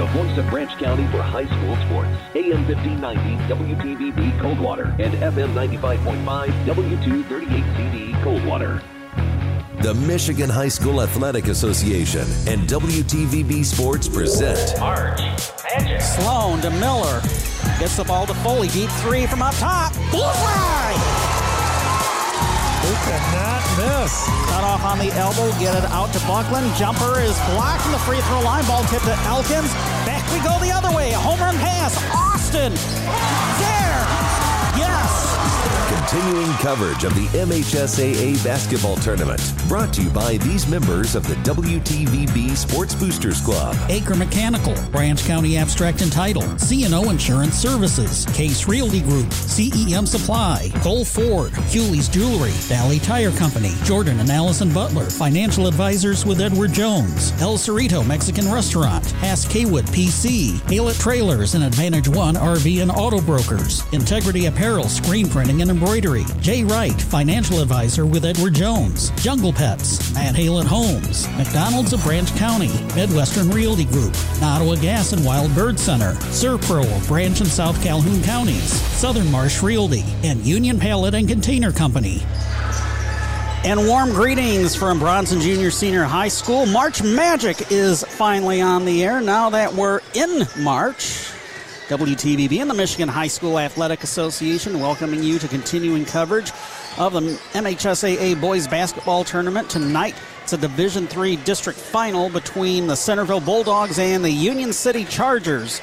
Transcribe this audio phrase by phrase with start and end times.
[0.00, 2.08] the voice of Branch County for high school sports.
[2.34, 8.82] AM 1590 WTVB Coldwater and FM 95.5 W238CD Coldwater.
[9.82, 15.20] The Michigan High School Athletic Association and WTVB Sports present March
[15.76, 16.00] Magic.
[16.00, 17.20] Sloan to Miller.
[17.78, 18.68] Gets the ball to Foley.
[18.68, 19.92] Deep three from up top.
[20.10, 20.94] Bullseye!
[22.80, 24.26] Who cannot miss?
[24.50, 25.50] Cut off on the elbow.
[25.58, 26.74] Get it out to Buckland.
[26.76, 28.64] Jumper is blocked from the free throw line.
[28.66, 29.72] Ball tipped to Elkins.
[30.06, 31.12] Back we go the other way.
[31.12, 31.96] Home run pass.
[32.14, 33.79] Austin.
[36.10, 39.40] Continuing coverage of the MHSAA basketball tournament.
[39.68, 43.76] Brought to you by these members of the WTVB Sports Boosters Club.
[43.88, 50.72] Acre Mechanical, Branch County Abstract and Title, CNO Insurance Services, Case Realty Group, CEM Supply,
[50.82, 56.72] Cole Ford, Hewley's Jewelry, Valley Tire Company, Jordan and Allison Butler, Financial Advisors with Edward
[56.72, 62.90] Jones, El Cerrito Mexican Restaurant, Hass Kaywood PC, Halet Trailers and Advantage One RV and
[62.90, 69.10] Auto Brokers, Integrity Apparel, Screen Printing and Embroidery, Jay Wright, Financial Advisor with Edward Jones,
[69.22, 75.22] Jungle Pets, Matt Halen Homes, McDonald's of Branch County, Midwestern Realty Group, Ottawa Gas and
[75.26, 80.80] Wild Bird Center, Servpro of Branch and South Calhoun Counties, Southern Marsh Realty, and Union
[80.80, 82.22] Pallet and Container Company.
[83.62, 86.64] And warm greetings from Bronson Junior Senior High School.
[86.64, 91.30] March Magic is finally on the air now that we're in March.
[91.90, 96.52] WTVB and the Michigan High School Athletic Association welcoming you to continuing coverage
[96.98, 97.20] of the
[97.52, 100.14] MHSAA Boys Basketball Tournament tonight.
[100.44, 105.80] It's a Division III district final between the Centreville Bulldogs and the Union City Chargers.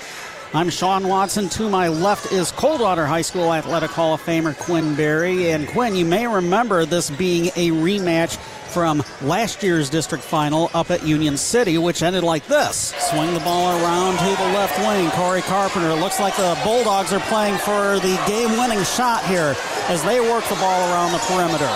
[0.54, 1.50] I'm Sean Watson.
[1.50, 5.52] To my left is Coldwater High School Athletic Hall of Famer Quinn Berry.
[5.52, 8.38] And Quinn, you may remember this being a rematch
[8.72, 12.94] from last year's district final up at Union City, which ended like this.
[13.10, 15.12] Swing the ball around to the left wing.
[15.12, 15.94] Corey Carpenter.
[15.94, 19.56] Looks like the Bulldogs are playing for the game winning shot here
[19.90, 21.70] as they work the ball around the perimeter.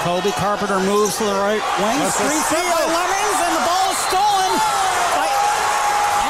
[0.00, 1.98] Kobe Carpenter moves to the right wing.
[1.98, 2.62] That's a Screen set.
[2.62, 4.50] Lemmings, and the ball is stolen
[5.18, 5.26] by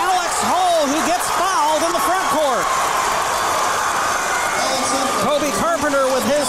[0.01, 2.65] Alex Hull, who gets fouled in the front court.
[5.21, 6.49] Kobe Carpenter with his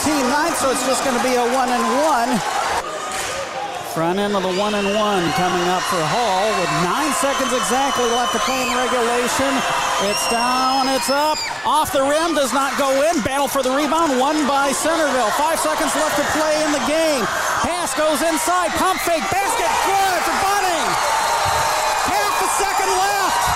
[0.00, 2.30] team ninth, so it's just going to be a one and one.
[3.92, 8.08] Front end of the one and one coming up for Hall with nine seconds exactly
[8.16, 9.52] left to play in regulation.
[10.08, 11.36] It's down, it's up,
[11.68, 13.20] off the rim, does not go in.
[13.20, 15.28] Battle for the rebound, won by Centreville.
[15.36, 17.28] Five seconds left to play in the game.
[17.60, 20.88] Pass goes inside, pump fake, basket, good for Bunning.
[22.08, 23.51] Half a second left.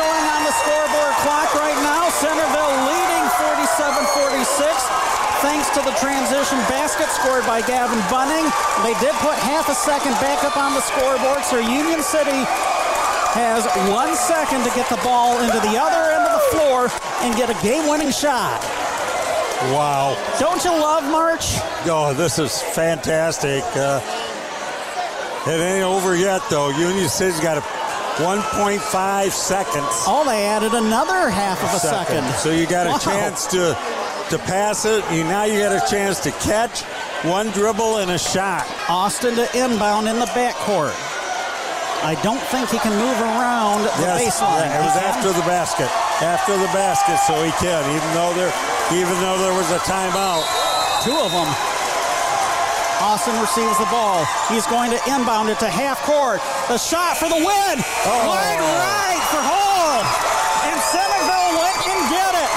[0.00, 2.08] Showing on the scoreboard clock right now.
[2.08, 4.80] Centreville leading 47-46
[5.44, 8.48] thanks to the transition basket scored by Gavin Bunning.
[8.80, 12.48] They did put half a second back up on the scoreboard, so Union City
[13.36, 16.88] has one second to get the ball into the other end of the floor
[17.20, 18.64] and get a game-winning shot.
[19.76, 20.16] Wow.
[20.40, 21.60] Don't you love March?
[21.84, 23.62] Oh, this is fantastic.
[23.76, 24.00] Uh,
[25.46, 26.70] it ain't over yet, though.
[26.70, 27.79] Union City's got a
[28.16, 29.86] 1.5 seconds.
[30.06, 32.24] Oh, they added another half of a second.
[32.34, 32.98] So you got a Wow.
[32.98, 33.76] chance to
[34.30, 35.02] to pass it.
[35.10, 36.82] You now you got a chance to catch
[37.24, 38.66] one dribble and a shot.
[38.88, 40.94] Austin to inbound in the backcourt.
[42.02, 44.70] I don't think he can move around the Yes, baseline.
[44.72, 45.90] it was after the basket.
[46.22, 48.52] After the basket, so he can, even though there
[48.92, 50.44] even though there was a timeout.
[51.04, 51.48] two of them.
[53.00, 54.28] Austin receives the ball.
[54.52, 56.44] He's going to inbound it to half court.
[56.68, 57.76] The shot for the win.
[58.04, 58.28] Oh.
[58.28, 60.04] Wide right for Hall.
[60.68, 62.52] And Centreville went and did it.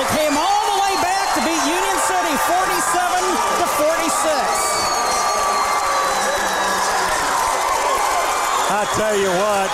[0.00, 3.20] They came all the way back to beat Union City 47
[3.60, 4.80] to 46.
[8.72, 9.68] I tell you what,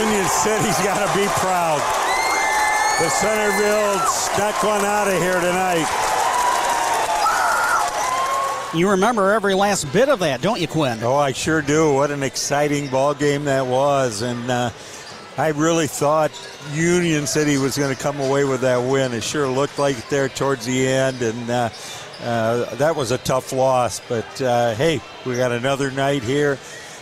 [0.00, 1.84] Union City's got to be proud.
[3.04, 6.11] The Centreville snuck one out of here tonight.
[8.74, 10.98] You remember every last bit of that, don't you, Quinn?
[11.02, 11.92] Oh, I sure do.
[11.92, 14.70] What an exciting ball game that was, and uh,
[15.36, 16.30] I really thought
[16.72, 19.12] Union City was going to come away with that win.
[19.12, 21.68] It sure looked like it there towards the end, and uh,
[22.22, 24.00] uh, that was a tough loss.
[24.08, 26.58] But uh, hey, we got another night here,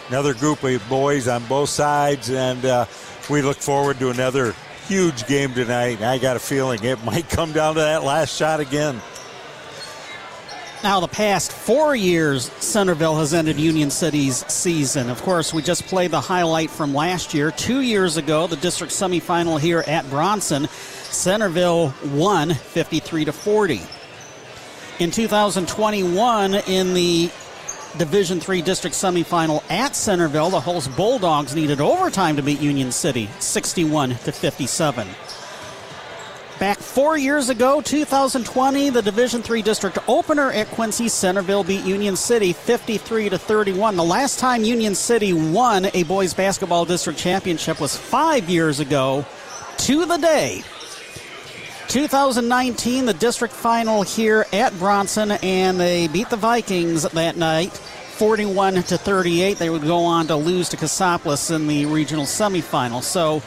[0.08, 2.86] another group of boys on both sides, and uh,
[3.30, 4.56] we look forward to another
[4.88, 6.02] huge game tonight.
[6.02, 9.00] I got a feeling it might come down to that last shot again.
[10.82, 15.10] Now, the past four years, Centreville has ended Union City's season.
[15.10, 17.50] Of course, we just played the highlight from last year.
[17.50, 23.82] Two years ago, the district semifinal here at Bronson, Centreville won 53 to 40.
[25.00, 27.30] In 2021, in the
[27.98, 33.28] Division Three district semifinal at Centreville, the host Bulldogs needed overtime to beat Union City,
[33.38, 35.08] 61 to 57.
[36.60, 42.16] Back four years ago, 2020, the Division Three district opener at Quincy Centreville beat Union
[42.16, 43.96] City 53 to 31.
[43.96, 49.24] The last time Union City won a boys basketball district championship was five years ago,
[49.78, 50.62] to the day.
[51.88, 57.72] 2019, the district final here at Bronson, and they beat the Vikings that night.
[58.20, 59.56] 41 to 38.
[59.56, 63.02] They would go on to lose to Cassopolis in the regional semifinal.
[63.02, 63.40] So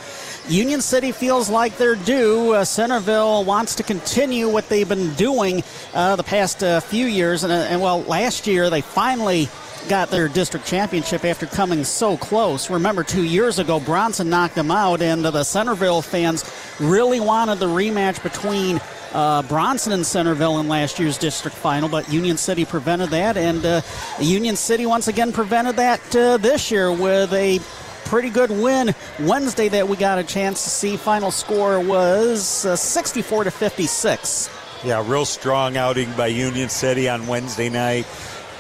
[0.50, 2.54] Union City feels like they're due.
[2.54, 5.64] Uh, Centreville wants to continue what they've been doing
[5.94, 7.44] uh, the past uh, few years.
[7.44, 9.48] And, uh, and, well, last year they finally
[9.88, 12.70] got their district championship after coming so close.
[12.70, 16.44] Remember, two years ago, Bronson knocked them out, and the Centreville fans
[16.80, 18.82] really wanted the rematch between
[19.14, 23.66] uh, Bronson and Centreville in last year's district final, but Union City prevented that, and
[23.66, 23.82] uh,
[24.20, 27.60] Union City once again prevented that uh, this year with a
[28.06, 30.98] pretty good win Wednesday that we got a chance to see.
[30.98, 34.50] Final score was uh, 64 to 56.
[34.84, 38.06] Yeah, real strong outing by Union City on Wednesday night.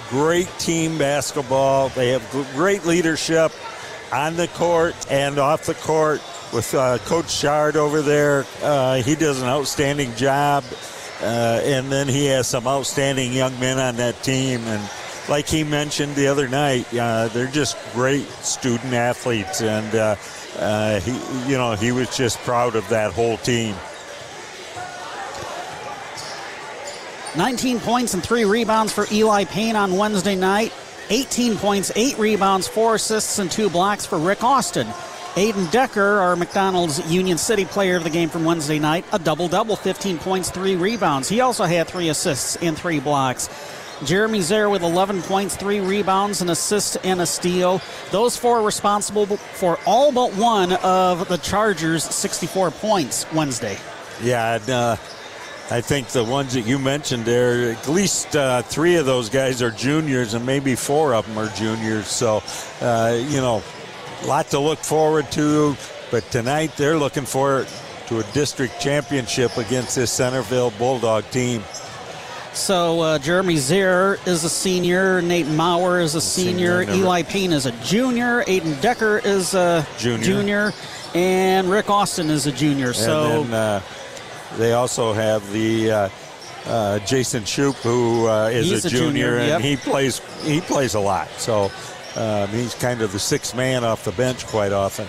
[0.09, 1.89] Great team basketball.
[1.89, 3.51] They have great leadership
[4.11, 6.21] on the court and off the court
[6.53, 8.45] with uh, Coach Chard over there.
[8.61, 10.63] Uh, he does an outstanding job.
[11.21, 14.61] Uh, and then he has some outstanding young men on that team.
[14.61, 14.89] And
[15.29, 20.15] like he mentioned the other night, uh, they're just great student athletes, and uh,
[20.57, 21.11] uh, he,
[21.49, 23.75] you know, he was just proud of that whole team.
[27.35, 30.71] 19 points and three rebounds for Eli Payne on Wednesday night.
[31.09, 34.87] 18 points, eight rebounds, four assists, and two blocks for Rick Austin.
[35.35, 39.47] Aiden Decker, our McDonald's Union City player of the game from Wednesday night, a double
[39.47, 41.27] double, 15 points, three rebounds.
[41.27, 43.49] He also had three assists and three blocks.
[44.05, 47.81] Jeremy Zare with 11 points, three rebounds, an assist, and a steal.
[48.11, 53.77] Those four responsible for all but one of the Chargers' 64 points Wednesday.
[54.21, 54.95] Yeah, and, uh,
[55.71, 59.61] I think the ones that you mentioned there, at least uh, three of those guys
[59.61, 62.07] are juniors, and maybe four of them are juniors.
[62.07, 62.43] So,
[62.81, 63.63] uh, you know,
[64.21, 65.75] a lot to look forward to.
[66.11, 67.67] But tonight they're looking forward
[68.07, 71.63] to a district championship against this Centreville Bulldog team.
[72.53, 77.51] So uh, Jeremy Zier is a senior, Nate Maurer is a senior, senior Eli Payne
[77.51, 80.73] is a junior, Aiden Decker is a junior, junior
[81.15, 82.87] and Rick Austin is a junior.
[82.87, 83.81] And so then, uh,
[84.57, 86.09] they also have the uh,
[86.65, 89.61] uh Jason Shoup, who uh, is a, a junior, junior and yep.
[89.61, 91.29] he plays he plays a lot.
[91.37, 91.71] So
[92.15, 95.07] um, he's kind of the sixth man off the bench quite often.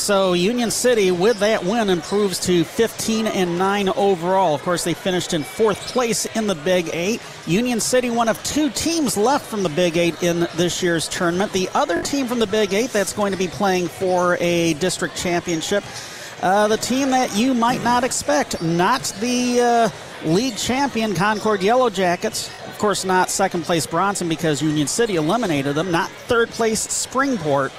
[0.00, 4.54] So Union City, with that win, improves to 15 and 9 overall.
[4.54, 7.20] Of course, they finished in fourth place in the Big Eight.
[7.46, 11.52] Union City, one of two teams left from the Big Eight in this year's tournament.
[11.52, 15.16] The other team from the Big Eight that's going to be playing for a district
[15.16, 15.84] championship,
[16.40, 21.90] uh, the team that you might not expect, not the uh, league champion Concord Yellow
[21.90, 22.50] Jackets.
[22.66, 25.90] Of course, not second place Bronson because Union City eliminated them.
[25.90, 27.70] Not third place Springport.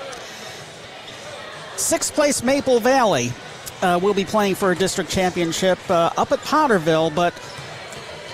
[1.81, 3.33] Sixth place Maple Valley
[3.81, 7.33] uh, will be playing for a district championship uh, up at Potterville, but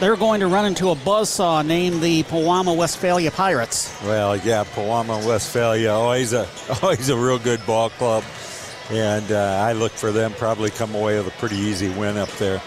[0.02, 3.98] they're going to run into a buzzsaw named the Pewamo Westphalia Pirates.
[4.04, 6.48] Well, yeah, Pewamo Westphalia, always a,
[6.84, 8.24] always a real good ball club.
[8.92, 12.30] And uh, I look for them probably come away with a pretty easy win up
[12.34, 12.62] there.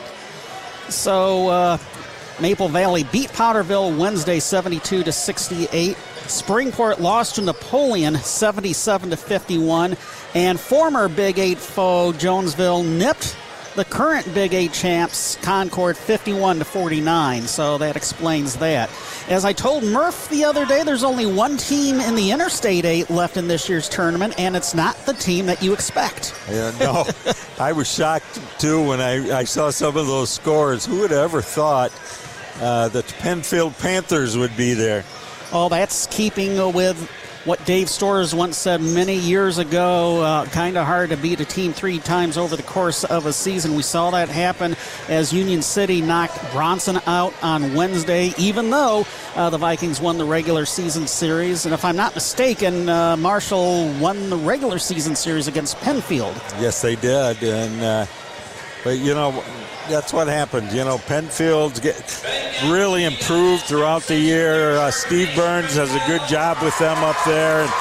[0.89, 1.79] So uh,
[2.41, 5.97] Maple Valley beat Potterville Wednesday 72 to 68.
[6.31, 9.97] Springport lost to Napoleon 77 to 51.
[10.35, 13.37] And former Big Eight foe Jonesville nipped
[13.77, 17.43] the current Big Eight champs Concord 51 to 49.
[17.43, 18.91] So that explains that.
[19.29, 23.11] As I told Murph the other day, there's only one team in the Interstate 8
[23.11, 26.35] left in this year's tournament, and it's not the team that you expect.
[26.51, 27.07] Yeah, no.
[27.59, 30.85] I was shocked too when I, I saw some of those scores.
[30.85, 31.93] Who would have ever thought
[32.61, 35.05] uh, that the Pennfield Panthers would be there?
[35.53, 37.11] Oh, that's keeping with
[37.45, 40.23] what Dave Storrs once said many years ago.
[40.23, 43.33] Uh, kind of hard to beat a team three times over the course of a
[43.33, 43.75] season.
[43.75, 44.77] We saw that happen
[45.09, 50.25] as Union City knocked Bronson out on Wednesday, even though uh, the Vikings won the
[50.25, 51.65] regular season series.
[51.65, 56.35] And if I'm not mistaken, uh, Marshall won the regular season series against Pennfield.
[56.61, 57.43] Yes, they did.
[57.43, 58.07] And uh,
[58.85, 59.43] But you know,
[59.91, 60.73] that's what happened.
[60.73, 62.25] You know, Pennfield's get
[62.65, 64.77] really improved throughout the year.
[64.77, 67.73] Uh, Steve Burns does a good job with them up there, and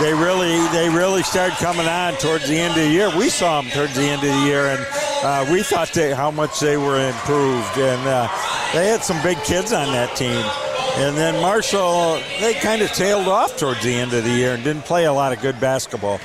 [0.00, 3.10] they really they really started coming on towards the end of the year.
[3.16, 4.86] We saw them towards the end of the year, and
[5.24, 8.28] uh, we thought they, how much they were improved, and uh,
[8.74, 10.44] they had some big kids on that team.
[10.96, 14.62] And then Marshall, they kind of tailed off towards the end of the year and
[14.62, 16.20] didn't play a lot of good basketball.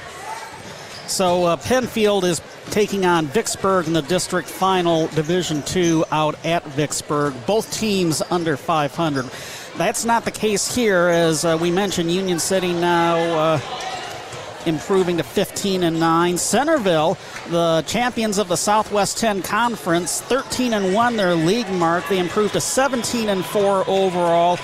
[1.10, 2.40] So uh, Pennfield is
[2.70, 7.34] taking on Vicksburg in the district final, Division Two, out at Vicksburg.
[7.48, 9.26] Both teams under 500.
[9.76, 12.12] That's not the case here, as uh, we mentioned.
[12.12, 13.62] Union City now uh,
[14.68, 16.38] improving to 15 and 9.
[16.38, 17.18] Centreville,
[17.50, 22.08] the champions of the Southwest 10 Conference, 13 and 1 their league mark.
[22.08, 24.60] They improved to 17 and 4 overall.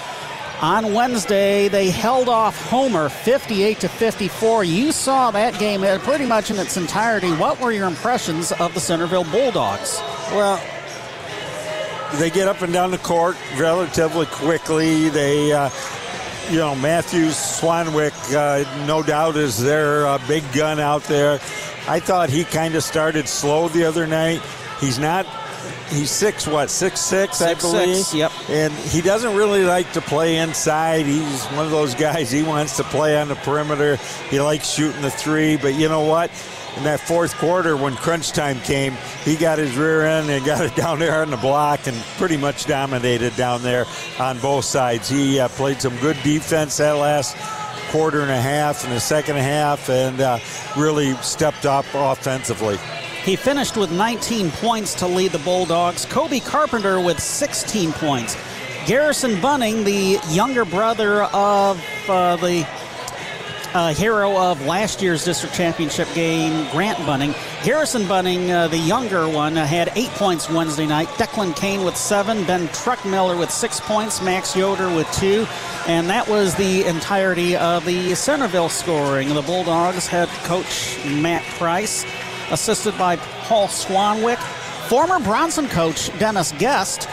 [0.61, 4.63] On Wednesday, they held off Homer 58 to 54.
[4.63, 7.31] You saw that game pretty much in its entirety.
[7.33, 9.99] What were your impressions of the Centreville Bulldogs?
[10.31, 10.61] Well,
[12.13, 15.09] they get up and down the court relatively quickly.
[15.09, 15.69] They, uh,
[16.49, 21.33] you know, Matthews Swanwick, uh, no doubt, is their uh, big gun out there.
[21.87, 24.41] I thought he kind of started slow the other night.
[24.79, 25.25] He's not
[25.89, 27.97] he's six what six six, I believe.
[27.97, 28.31] Six, yep.
[28.49, 31.05] And he doesn't really like to play inside.
[31.05, 32.31] He's one of those guys.
[32.31, 33.97] He wants to play on the perimeter.
[34.29, 35.57] He likes shooting the three.
[35.57, 36.31] But you know what?
[36.77, 40.65] In that fourth quarter, when crunch time came, he got his rear end and got
[40.65, 43.85] it down there on the block and pretty much dominated down there
[44.19, 45.07] on both sides.
[45.09, 47.37] He uh, played some good defense that last
[47.91, 50.37] quarter and a half and the second half and uh,
[50.75, 52.77] really stepped up offensively.
[53.25, 56.05] He finished with 19 points to lead the Bulldogs.
[56.05, 58.37] Kobe Carpenter with 16 points.
[58.85, 62.67] Garrison Bunning, the younger brother of uh, the
[63.73, 67.33] uh, hero of last year's district championship game, Grant Bunning.
[67.63, 71.07] Garrison Bunning, uh, the younger one, had eight points Wednesday night.
[71.07, 72.45] Declan Kane with seven.
[72.45, 74.21] Ben Truckmiller with six points.
[74.21, 75.47] Max Yoder with two.
[75.87, 79.33] And that was the entirety of the Centreville scoring.
[79.33, 82.05] The Bulldogs head coach Matt Price
[82.51, 84.37] assisted by Paul Swanwick,
[84.87, 87.07] former Bronson coach Dennis Guest,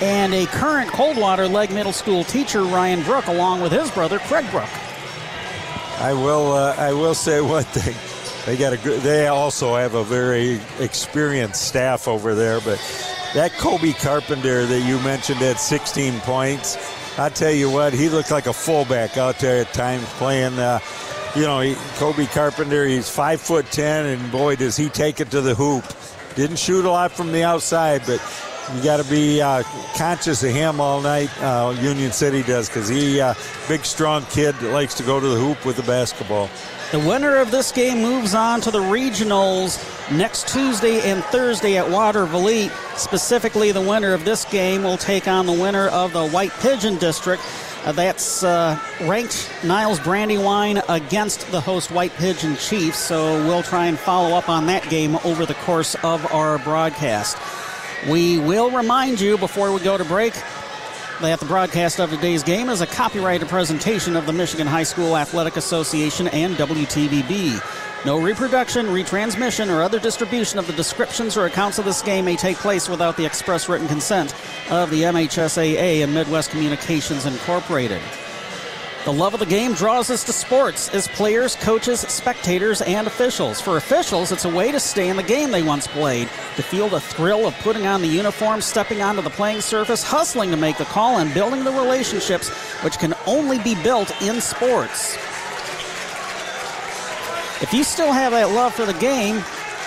[0.00, 4.44] and a current Coldwater Legg Middle School teacher Ryan Brook, along with his brother Craig
[4.50, 4.68] Brook.
[5.98, 6.52] I will.
[6.52, 7.94] Uh, I will say one thing.
[8.44, 8.76] They got a.
[9.00, 12.60] They also have a very experienced staff over there.
[12.60, 12.78] But
[13.34, 16.76] that Kobe Carpenter that you mentioned had 16 points.
[17.18, 20.58] I tell you what, he looked like a fullback out there at times playing.
[20.58, 20.80] Uh,
[21.36, 25.30] you know, he, Kobe Carpenter, he's five foot ten, and boy, does he take it
[25.30, 25.84] to the hoop.
[26.34, 28.20] Didn't shoot a lot from the outside, but
[28.74, 29.62] you got to be uh,
[29.96, 31.30] conscious of him all night.
[31.40, 33.34] Uh, Union City does because he, uh,
[33.68, 36.48] big strong kid that likes to go to the hoop with the basketball.
[36.92, 39.82] The winner of this game moves on to the regionals
[40.16, 42.70] next Tuesday and Thursday at Watervliet.
[42.96, 46.96] Specifically, the winner of this game will take on the winner of the White Pigeon
[46.96, 47.42] District.
[47.86, 52.98] Uh, that's uh, ranked Niles Brandywine against the host White Pigeon Chiefs.
[52.98, 57.38] So we'll try and follow up on that game over the course of our broadcast.
[58.10, 60.34] We will remind you before we go to break
[61.20, 65.16] that the broadcast of today's game is a copyrighted presentation of the Michigan High School
[65.16, 67.60] Athletic Association and WTVB.
[68.06, 72.36] No reproduction, retransmission, or other distribution of the descriptions or accounts of this game may
[72.36, 74.32] take place without the express written consent
[74.70, 78.00] of the MHSAA and Midwest Communications Incorporated.
[79.06, 83.60] The love of the game draws us to sports as players, coaches, spectators, and officials.
[83.60, 86.88] For officials, it's a way to stay in the game they once played, to feel
[86.88, 90.78] the thrill of putting on the uniform, stepping onto the playing surface, hustling to make
[90.78, 92.50] the call, and building the relationships
[92.84, 95.18] which can only be built in sports.
[97.62, 99.42] If you still have that love for the game,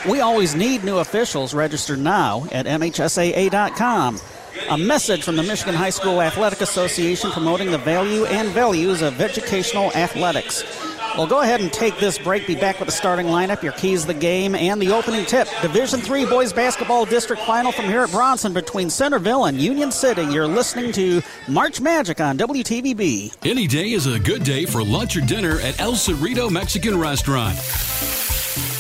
[0.10, 1.54] we always need new officials.
[1.54, 4.20] Register now at MHSAA.com.
[4.72, 9.22] A message from the Michigan High School Athletic Association promoting the value and values of
[9.22, 10.64] educational athletics.
[11.20, 12.48] Well, go ahead and take this break.
[12.48, 15.50] Be back with the starting lineup, your keys the game, and the opening tip.
[15.62, 20.22] Division Three boys basketball district final from here at Bronson between Centreville and Union City.
[20.22, 23.36] You're listening to March Magic on WTVB.
[23.44, 28.19] Any day is a good day for lunch or dinner at El Cerrito Mexican Restaurant.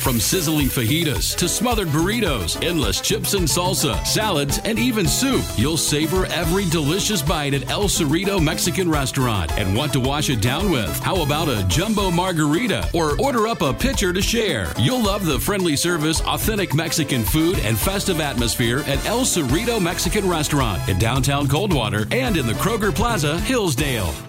[0.10, 5.78] From sizzling fajitas to smothered burritos, endless chips and salsa, salads, and even soup, you'll
[5.78, 10.72] savor every delicious bite at El Cerrito Mexican Restaurant and want to wash it down
[10.72, 10.98] with.
[11.02, 14.74] How about a jumbo margarita or order up a pitcher to share?
[14.80, 20.28] You'll love the friendly service, authentic Mexican food, and festive atmosphere at El Cerrito Mexican
[20.28, 24.29] Restaurant in downtown Coldwater and in the Kroger Plaza, Hillsdale.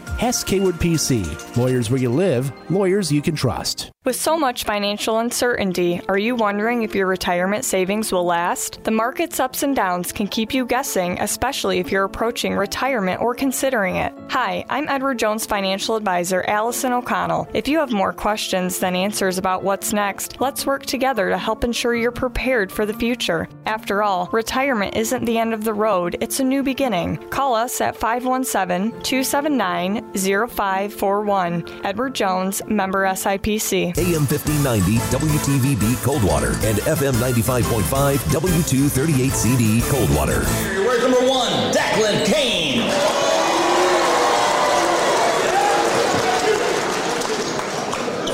[0.21, 1.25] Hass Kaywood PC.
[1.57, 3.89] Lawyers where you live, lawyers you can trust.
[4.03, 8.83] With so much financial uncertainty, are you wondering if your retirement savings will last?
[8.83, 13.35] The market's ups and downs can keep you guessing, especially if you're approaching retirement or
[13.35, 14.11] considering it.
[14.29, 17.47] Hi, I'm Edward Jones financial advisor Allison O'Connell.
[17.53, 21.63] If you have more questions than answers about what's next, let's work together to help
[21.63, 23.47] ensure you're prepared for the future.
[23.67, 27.17] After all, retirement isn't the end of the road, it's a new beginning.
[27.29, 31.81] Call us at 517 279 0541.
[31.83, 33.90] Edward Jones, member SIPC.
[33.97, 40.43] AM 1590 WTVB Coldwater and FM 95.5 W238CD Coldwater.
[40.85, 41.51] Where's number one?
[41.73, 42.89] Declan Kane.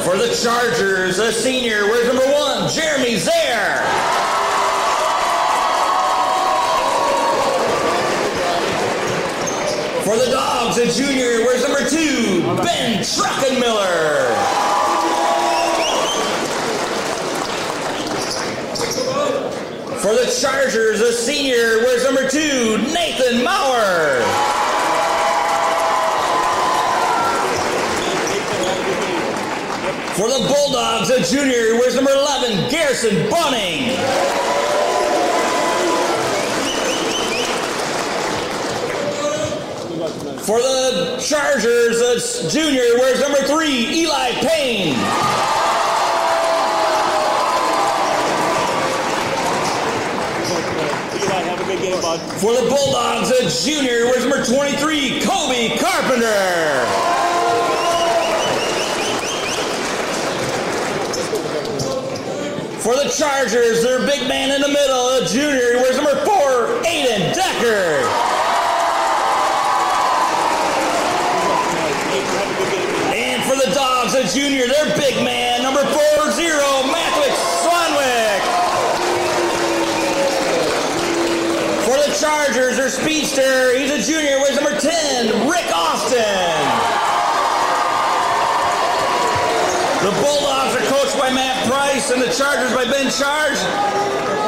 [0.03, 1.85] For the Chargers, a senior.
[1.85, 2.69] Where's number one?
[2.71, 3.83] Jeremy Zaire.
[10.03, 11.43] For the Dogs, a junior.
[11.45, 12.41] Where's number two?
[12.63, 14.46] Ben Truckenmiller.
[20.07, 21.79] For the Chargers, a senior.
[21.79, 22.77] Where's number two?
[22.93, 24.21] Nathan Maurer.
[30.15, 31.77] For the Bulldogs, a junior.
[31.77, 32.71] Where's number 11?
[32.71, 33.97] Garrison Bunning.
[40.39, 42.97] For the Chargers, a junior.
[42.97, 44.03] Where's number three?
[44.03, 45.66] Eli Payne.
[52.39, 54.05] For the Bulldogs, a junior.
[54.05, 55.21] Where's number 23?
[55.21, 56.85] Kobe Carpenter.
[62.79, 65.81] For the Chargers, their big man in the middle, a junior.
[65.81, 66.81] Where's number four?
[66.85, 68.05] Aiden Decker.
[73.13, 75.46] And for the Dogs, a junior, their big man,
[82.57, 86.17] Chargers, their speedster, he's a junior, where's number 10, Rick Austin.
[90.01, 93.61] The Bulldogs are coached by Matt Price and the Chargers by Ben Charge.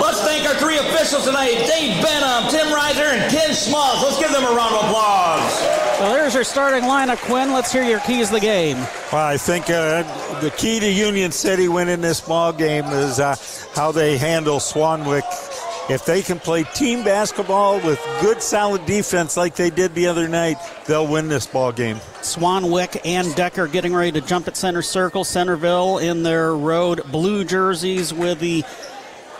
[0.02, 4.02] Let's thank our three officials tonight, Dave Benham, Tim Reiser, and Ken Schmaltz.
[4.02, 5.62] Let's give them a round of applause.
[6.00, 7.54] Well, there's your starting lineup, Quinn.
[7.54, 8.78] Let's hear your keys to the game.
[9.14, 10.02] Well, I think uh,
[10.40, 13.36] the key to Union City winning this ball game is uh,
[13.76, 15.49] how they handle Swanwick.
[15.90, 20.28] If they can play team basketball with good, solid defense like they did the other
[20.28, 21.96] night, they'll win this ball game.
[22.22, 25.24] Swanwick and Decker getting ready to jump at center circle.
[25.24, 28.64] Centreville in their road blue jerseys with the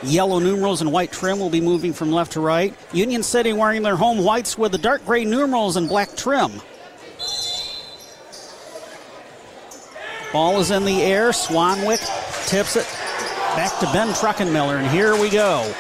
[0.02, 2.74] yellow numerals and white trim will be moving from left to right.
[2.94, 6.52] Union City wearing their home whites with the dark gray numerals and black trim.
[10.34, 11.30] Ball is in the air.
[11.30, 12.00] Swanwick
[12.48, 12.86] tips it
[13.56, 15.72] back to Ben Truckenmiller, and here we go.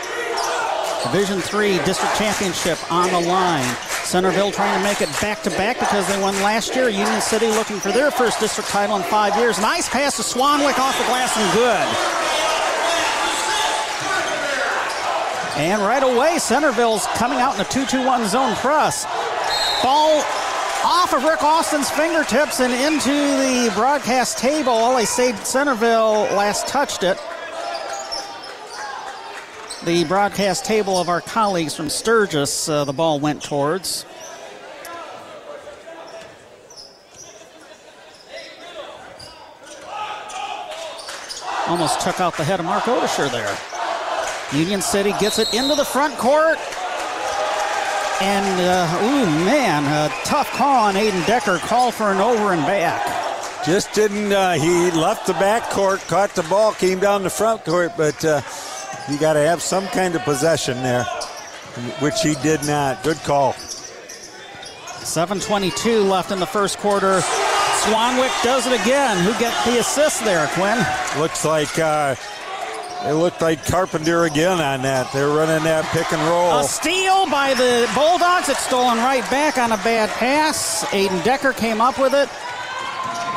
[1.03, 3.63] Division Three District Championship on the line.
[4.03, 6.89] Centreville trying to make it back to back because they won last year.
[6.89, 9.59] Union City looking for their first district title in five years.
[9.59, 12.19] Nice pass to Swanwick off the glass and good.
[15.59, 19.05] And right away, Centreville's coming out in a 2 2 1 zone press.
[19.81, 20.23] Ball
[20.83, 24.73] off of Rick Austin's fingertips and into the broadcast table.
[24.73, 27.17] Well, they say Centreville last touched it.
[29.85, 34.05] The broadcast table of our colleagues from Sturgis, uh, the ball went towards.
[41.67, 43.57] Almost took out the head of Mark Odisher there.
[44.59, 46.57] Union City gets it into the front court.
[48.21, 51.57] And, uh, ooh, man, a tough call on Aiden Decker.
[51.59, 53.65] Call for an over and back.
[53.65, 57.63] Just didn't, uh, he left the back court, caught the ball, came down the front
[57.63, 58.41] court, but uh,
[59.09, 61.03] you got to have some kind of possession there,
[61.99, 63.03] which he did not.
[63.03, 63.51] Good call.
[63.53, 67.19] 7.22 left in the first quarter.
[67.19, 69.17] Swanwick does it again.
[69.23, 70.77] Who get the assist there, Quinn?
[71.17, 72.15] Looks like uh,
[73.05, 75.11] it looked like Carpenter again on that.
[75.13, 76.59] They're running that pick and roll.
[76.59, 78.49] A steal by the Bulldogs.
[78.49, 80.83] It's stolen right back on a bad pass.
[80.87, 82.27] Aiden Decker came up with it.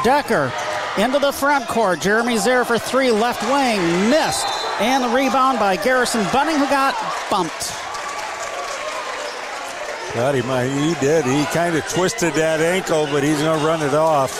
[0.04, 0.52] Decker
[0.98, 2.00] into the front court.
[2.00, 4.46] Jeremy's there for three, left wing, missed.
[4.80, 6.94] And the rebound by Garrison Bunning, who got
[7.30, 7.72] bumped.
[10.14, 11.24] God, he, might, he did.
[11.24, 14.38] He kind of twisted that ankle, but he's going to run it off.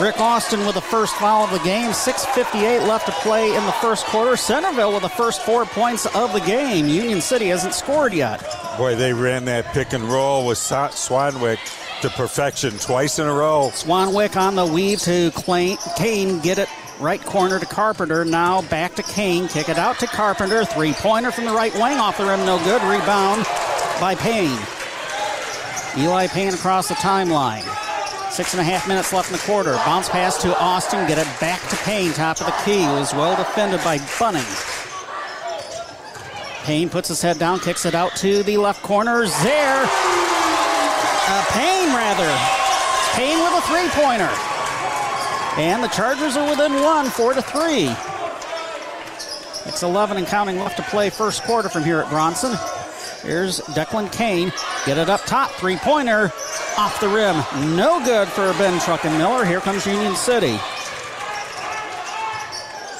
[0.00, 1.90] Rick Austin with the first foul of the game.
[1.90, 4.36] 6.58 left to play in the first quarter.
[4.36, 6.86] Centerville with the first four points of the game.
[6.86, 8.40] Union City hasn't scored yet.
[8.78, 11.58] Boy, they ran that pick and roll with Swanwick
[12.00, 13.70] to perfection twice in a row.
[13.74, 15.30] Swanwick on the weave to
[15.96, 16.38] Kane.
[16.40, 16.68] Get it
[17.02, 18.24] right corner to Carpenter.
[18.24, 19.48] Now back to Kane.
[19.48, 20.64] Kick it out to Carpenter.
[20.64, 22.46] Three pointer from the right wing off the rim.
[22.46, 22.80] No good.
[22.82, 23.44] Rebound
[24.00, 24.58] by Payne.
[25.98, 27.64] Eli Payne across the timeline.
[28.30, 29.74] Six and a half minutes left in the quarter.
[29.84, 31.06] Bounce pass to Austin.
[31.06, 32.12] Get it back to Payne.
[32.12, 32.86] Top of the key.
[32.86, 34.46] Was well defended by Bunning.
[36.62, 39.26] Payne puts his head down, kicks it out to the left corner.
[39.26, 39.84] There.
[41.28, 42.32] Uh, Payne, rather.
[43.14, 44.51] Payne with a three pointer.
[45.56, 47.94] And the Chargers are within one, four to three.
[49.66, 52.52] It's 11 and counting left to play first quarter from here at Bronson.
[53.22, 54.52] Here's Declan Kane.
[54.86, 55.50] Get it up top.
[55.52, 56.32] Three pointer
[56.76, 57.36] off the rim.
[57.76, 59.46] No good for Ben Truckenmiller.
[59.46, 60.58] Here comes Union City.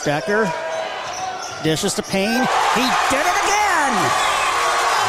[0.05, 0.53] Decker
[1.62, 2.43] dishes to Payne.
[2.75, 3.95] He did it again.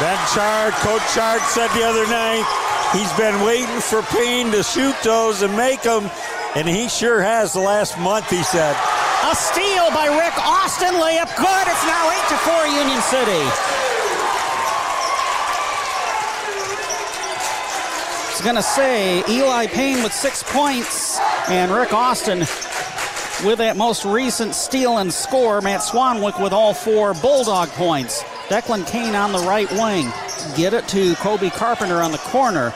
[0.00, 2.44] Ben Chard, Coach Chard said the other night
[2.92, 6.10] he's been waiting for Payne to shoot those and make them,
[6.54, 8.76] and he sure has the last month, he said.
[9.24, 10.94] A steal by Rick Austin.
[10.94, 11.66] Layup good.
[11.66, 13.42] It's now 8 to 4 Union City.
[18.30, 22.40] He's going to say Eli Payne with six points and Rick Austin
[23.44, 25.60] with that most recent steal and score.
[25.60, 28.22] Matt Swanwick with all four Bulldog points.
[28.48, 30.12] Declan Kane on the right wing.
[30.56, 32.74] Get it to Kobe Carpenter on the corner.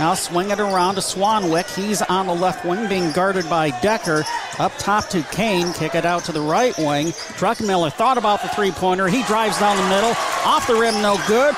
[0.00, 1.76] Now swing it around to Swanwick.
[1.76, 4.24] He's on the left wing being guarded by Decker.
[4.58, 5.74] Up top to Kane.
[5.74, 7.08] Kick it out to the right wing.
[7.08, 9.08] Truckenmiller thought about the three pointer.
[9.08, 10.14] He drives down the middle.
[10.46, 11.54] Off the rim, no good.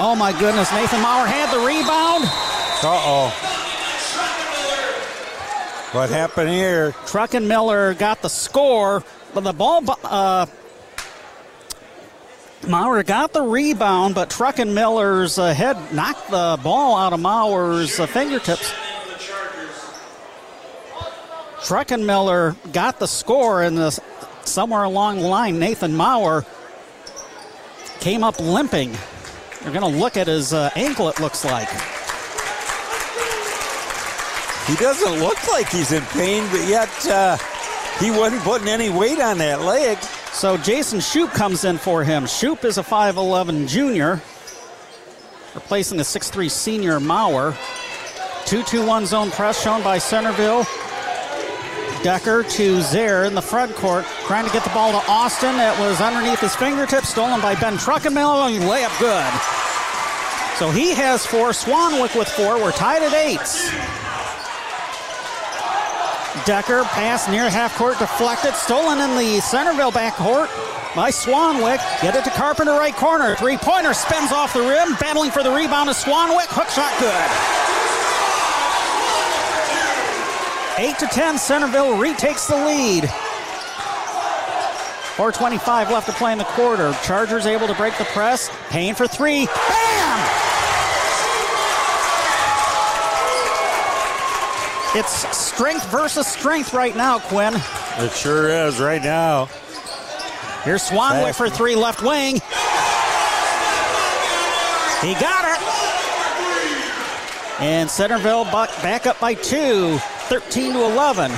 [0.00, 0.72] Oh my goodness.
[0.72, 2.24] Nathan Maurer had the rebound.
[2.82, 3.50] Uh oh.
[5.92, 6.92] What happened here?
[7.04, 9.84] Truckenmiller got the score, but the ball.
[10.02, 10.46] Uh,
[12.68, 18.06] Maurer got the rebound, but Truckenmiller's uh, head knocked the ball out of Maurer's uh,
[18.06, 18.72] fingertips.
[21.58, 23.90] Truckenmiller got the score, and the,
[24.44, 26.44] somewhere along the line, Nathan Maurer
[28.00, 28.92] came up limping.
[29.62, 31.68] They're going to look at his uh, ankle, it looks like.
[34.66, 37.36] He doesn't look like he's in pain, but yet uh,
[38.00, 39.98] he wasn't putting any weight on that leg.
[40.32, 42.24] So Jason Shoup comes in for him.
[42.24, 44.20] Shoup is a 5'11 junior,
[45.54, 47.56] replacing a 6'3 senior Maurer.
[48.46, 50.66] 2 2 1 zone press shown by Centerville.
[52.02, 55.56] Decker to Zaire in the front court, trying to get the ball to Austin.
[55.56, 58.44] That was underneath his fingertips, stolen by Ben Truckenmiller.
[58.44, 59.32] Oh, layup good.
[60.58, 61.50] So he has four.
[61.50, 62.56] Swanwick with four.
[62.62, 64.03] We're tied at eight.
[66.46, 70.48] Decker pass near half court deflected, stolen in the Centreville backcourt
[70.94, 71.78] by Swanwick.
[72.02, 73.34] Get it to Carpenter right corner.
[73.36, 76.48] Three pointer spins off the rim, battling for the rebound is Swanwick.
[76.48, 77.64] Hook shot good.
[80.76, 83.04] 8 to 10, Centreville retakes the lead.
[85.14, 86.92] 4.25 left to play in the quarter.
[87.04, 88.50] Chargers able to break the press.
[88.68, 89.46] Payne for three.
[94.96, 97.54] It's strength versus strength right now, Quinn.
[97.98, 99.46] It sure is right now.
[100.62, 102.34] Here's Swanwick for three left wing.
[105.02, 105.60] He got it.
[107.60, 111.30] And Centreville back up by two, 13 to 11.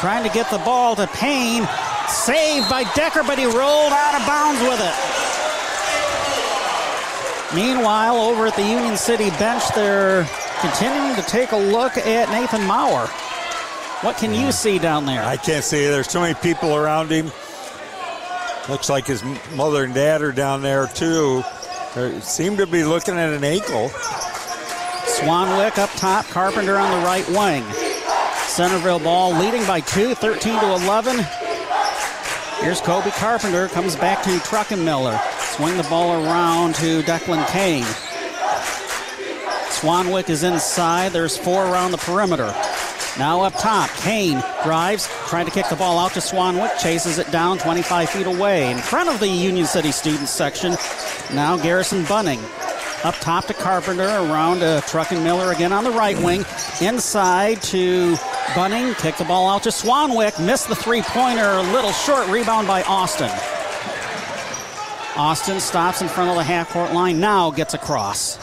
[0.00, 1.68] Trying to get the ball to Payne.
[2.08, 4.94] Saved by Decker, but he rolled out of bounds with it.
[7.54, 10.26] Meanwhile, over at the Union City bench, they're
[10.60, 13.06] continuing to take a look at Nathan Maurer.
[14.02, 15.22] What can you see down there?
[15.22, 15.86] I can't see.
[15.86, 17.30] There's too many people around him.
[18.68, 19.22] Looks like his
[19.54, 21.42] mother and dad are down there too.
[21.94, 23.88] They seem to be looking at an ankle.
[25.18, 27.64] Swanwick up top, Carpenter on the right wing.
[28.46, 31.24] Centreville ball leading by two, 13 to 11.
[32.60, 35.18] Here's Kobe Carpenter, comes back to Truckenmiller.
[35.56, 37.86] Swing the ball around to Declan Kane.
[39.80, 41.12] Swanwick is inside.
[41.12, 42.54] There's four around the perimeter.
[43.18, 47.30] Now up top, Kane drives, trying to kick the ball out to Swanwick, chases it
[47.30, 48.70] down 25 feet away.
[48.70, 50.76] In front of the Union City student section,
[51.32, 52.40] now Garrison Bunning.
[53.04, 56.44] Up top to Carpenter, around uh, to Miller again on the right wing.
[56.82, 58.18] Inside to
[58.54, 62.68] Bunning, kick the ball out to Swanwick, missed the three pointer, a little short rebound
[62.68, 63.30] by Austin.
[65.16, 68.38] Austin stops in front of the half court line, now gets across.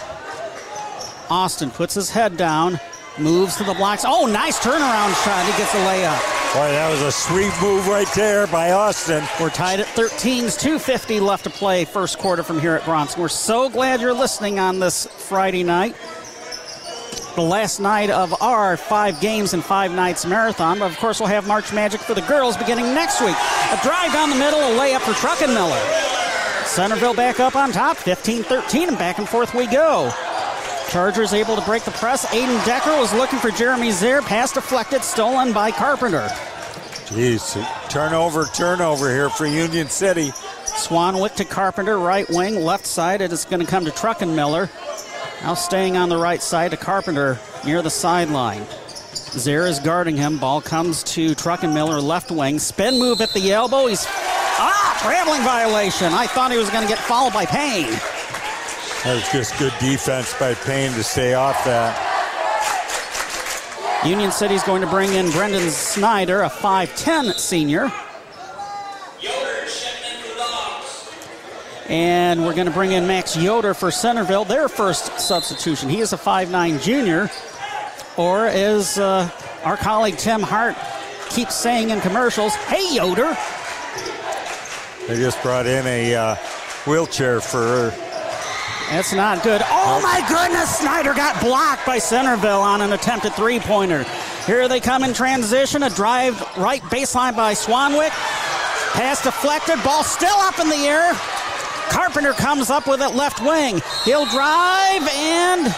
[1.30, 2.80] Austin puts his head down,
[3.18, 4.04] moves to the blocks.
[4.06, 5.46] Oh, nice turnaround shot.
[5.46, 6.38] He gets a layup.
[6.54, 9.24] Boy, that was a sweet move right there by Austin.
[9.40, 13.22] We're tied at 13s, 250 left to play first quarter from here at Bronson.
[13.22, 15.96] We're so glad you're listening on this Friday night.
[17.36, 20.80] The last night of our five games and five nights marathon.
[20.80, 23.36] But of course, we'll have March Magic for the girls beginning next week.
[23.72, 26.66] A drive down the middle, a layup for Truckenmiller.
[26.66, 30.12] Centreville back up on top, 15 13, and back and forth we go.
[30.90, 32.26] Chargers able to break the press.
[32.28, 34.22] Aiden Decker was looking for Jeremy Zier.
[34.24, 36.28] Pass deflected, stolen by Carpenter.
[37.08, 37.56] Jeez,
[37.90, 40.32] turnover, turnover here for Union City.
[40.66, 43.22] Swan Swanwick to Carpenter, right wing, left side.
[43.22, 44.70] It is going to come to Truckenmiller.
[45.42, 48.62] Now staying on the right side to Carpenter near the sideline.
[49.12, 50.38] Zier is guarding him.
[50.38, 52.60] Ball comes to Truckenmiller, left wing.
[52.60, 53.88] Spin move at the elbow.
[53.88, 56.14] He's ah traveling violation.
[56.14, 58.00] I thought he was going to get fouled by Payne.
[59.04, 61.96] That was just good defense by Payne to stay off that.
[64.06, 67.92] Union City's going to bring in Brendan Snyder, a 5'10 senior.
[71.90, 75.90] And we're going to bring in Max Yoder for Centreville, their first substitution.
[75.90, 77.30] He is a 5'9 junior.
[78.18, 79.30] Or as uh,
[79.64, 80.76] our colleague Tim Hart
[81.30, 83.38] keeps saying in commercials, hey Yoder.
[85.08, 86.36] They just brought in a uh,
[86.86, 87.94] wheelchair for
[88.90, 89.62] that's not good.
[89.66, 94.06] Oh my goodness, Snyder got blocked by Centreville on an attempted three pointer.
[94.46, 95.84] Here they come in transition.
[95.84, 98.12] A drive right baseline by Swanwick.
[98.94, 99.84] Pass deflected.
[99.84, 101.14] Ball still up in the air.
[101.90, 103.82] Carpenter comes up with it left wing.
[104.06, 105.74] He'll drive and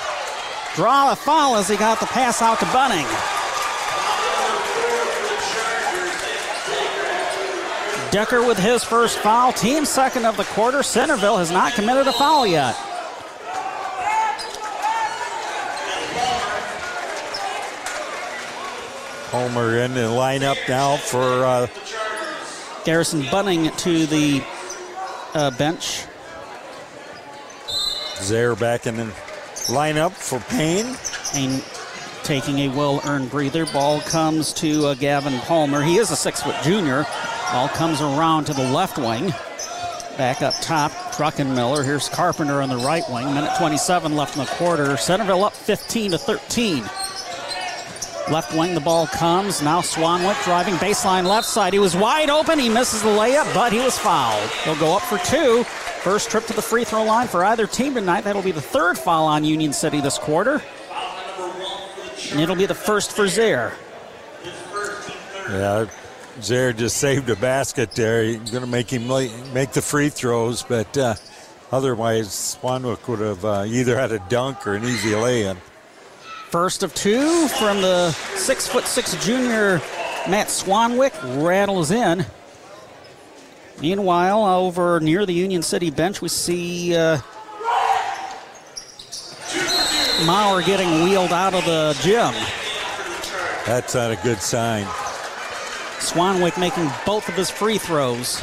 [0.75, 3.07] draw a foul as he got the pass out to Bunning.
[8.11, 10.81] Decker with his first foul, team second of the quarter.
[10.81, 12.75] Centreville has not committed a foul yet.
[19.29, 21.67] Homer in the lineup now for uh,
[22.83, 24.43] Garrison Bunning to the
[25.35, 26.05] uh, bench.
[28.21, 29.05] Zaire back in the
[29.67, 30.95] lineup for Payne.
[31.31, 31.61] Payne
[32.23, 33.67] taking a well earned breather.
[33.67, 35.83] Ball comes to uh, Gavin Palmer.
[35.83, 37.05] He is a six foot junior.
[37.51, 39.31] Ball comes around to the left wing.
[40.17, 41.85] Back up top, Truckenmiller.
[41.85, 43.33] Here's Carpenter on the right wing.
[43.33, 44.97] Minute 27 left in the quarter.
[44.97, 46.83] Centreville up 15 to 13.
[48.31, 49.61] Left wing, the ball comes.
[49.61, 51.73] Now Swanwick driving baseline left side.
[51.73, 52.59] He was wide open.
[52.59, 54.49] He misses the layup, but he was fouled.
[54.63, 55.63] He'll go up for two.
[56.03, 58.21] First trip to the free throw line for either team tonight.
[58.25, 60.61] That'll be the third foul on Union City this quarter.
[62.31, 63.73] And it'll be the first for Zaire.
[65.49, 65.87] Yeah,
[66.39, 68.23] Zaire just saved a basket there.
[68.31, 69.07] Going to make him
[69.51, 71.15] make the free throws, but uh,
[71.71, 75.57] otherwise, Swanwick would have uh, either had a dunk or an easy lay in.
[76.49, 79.77] First of two from the six foot six junior
[80.27, 81.13] Matt Swanwick
[81.45, 82.25] rattles in.
[83.79, 87.19] Meanwhile, over near the Union City bench, we see uh,
[90.25, 92.33] Maurer getting wheeled out of the gym.
[93.67, 94.85] That's not a good sign.
[95.99, 98.41] Swanwick making both of his free throws.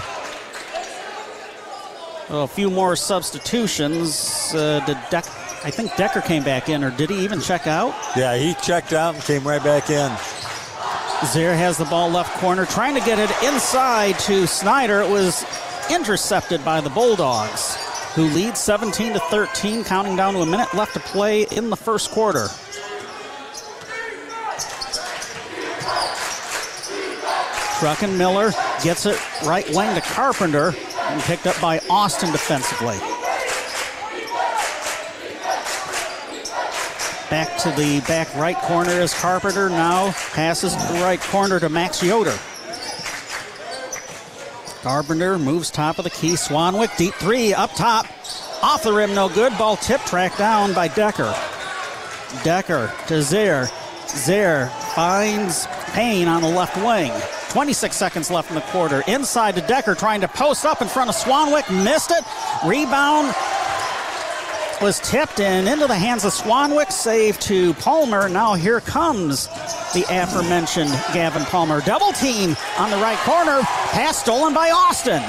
[2.31, 4.55] Well, a few more substitutions.
[4.55, 5.25] Uh, did Deck
[5.67, 7.93] I think Decker came back in, or did he even check out?
[8.17, 10.17] Yeah, he checked out and came right back in.
[11.27, 15.01] Zaire has the ball left corner, trying to get it inside to Snyder.
[15.01, 15.45] It was
[15.91, 17.75] intercepted by the Bulldogs,
[18.15, 21.77] who lead 17 to 13, counting down to a minute left to play in the
[21.77, 22.47] first quarter.
[27.81, 28.53] Truckenmiller
[28.85, 33.01] gets it right wing to Carpenter and picked up by Austin defensively.
[37.31, 39.69] Back to the back right corner is Carpenter.
[39.69, 42.39] Now passes to the right corner to Max Yoder.
[44.83, 46.35] Carpenter moves top of the key.
[46.35, 48.07] Swanwick, deep three, up top.
[48.63, 49.57] Off the rim, no good.
[49.59, 51.35] Ball tip tracked down by Decker.
[52.45, 53.69] Decker to Zaire.
[54.09, 57.13] Zaire finds Payne on the left wing.
[57.49, 59.03] 26 seconds left in the quarter.
[59.09, 61.69] Inside to Decker, trying to post up in front of Swanwick.
[61.85, 62.25] Missed it.
[62.65, 63.35] Rebound
[64.81, 66.93] was tipped and into the hands of Swanwick.
[66.93, 68.29] Save to Palmer.
[68.29, 69.47] Now here comes
[69.93, 71.81] the aforementioned Gavin Palmer.
[71.81, 73.61] Double team on the right corner.
[73.91, 75.23] Pass stolen by Austin.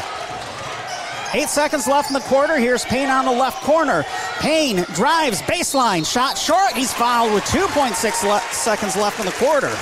[1.33, 2.57] Eight seconds left in the quarter.
[2.57, 4.05] Here's Payne on the left corner.
[4.39, 6.71] Payne drives baseline, shot short.
[6.73, 9.75] He's fouled with 2.6 le- seconds left in the quarter.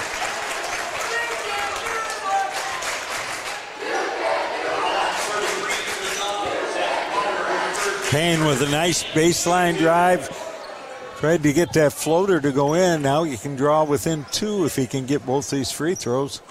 [8.15, 10.29] Payne with a nice baseline drive.
[11.17, 13.01] Tried to get that floater to go in.
[13.01, 16.41] Now you can draw within two if he can get both these free throws.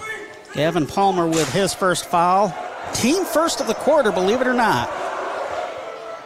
[0.53, 2.55] Gavin Palmer with his first foul.
[2.93, 4.91] Team first of the quarter, believe it or not.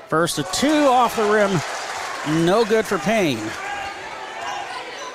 [0.08, 2.44] First of two off the rim.
[2.44, 3.38] No good for Payne.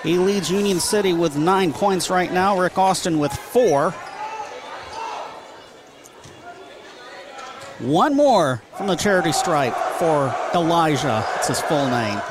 [0.04, 2.58] He leads Union City with nine points right now.
[2.58, 3.92] Rick Austin with four.
[7.80, 11.25] One more from the charity stripe for Elijah.
[11.36, 12.21] It's his full name.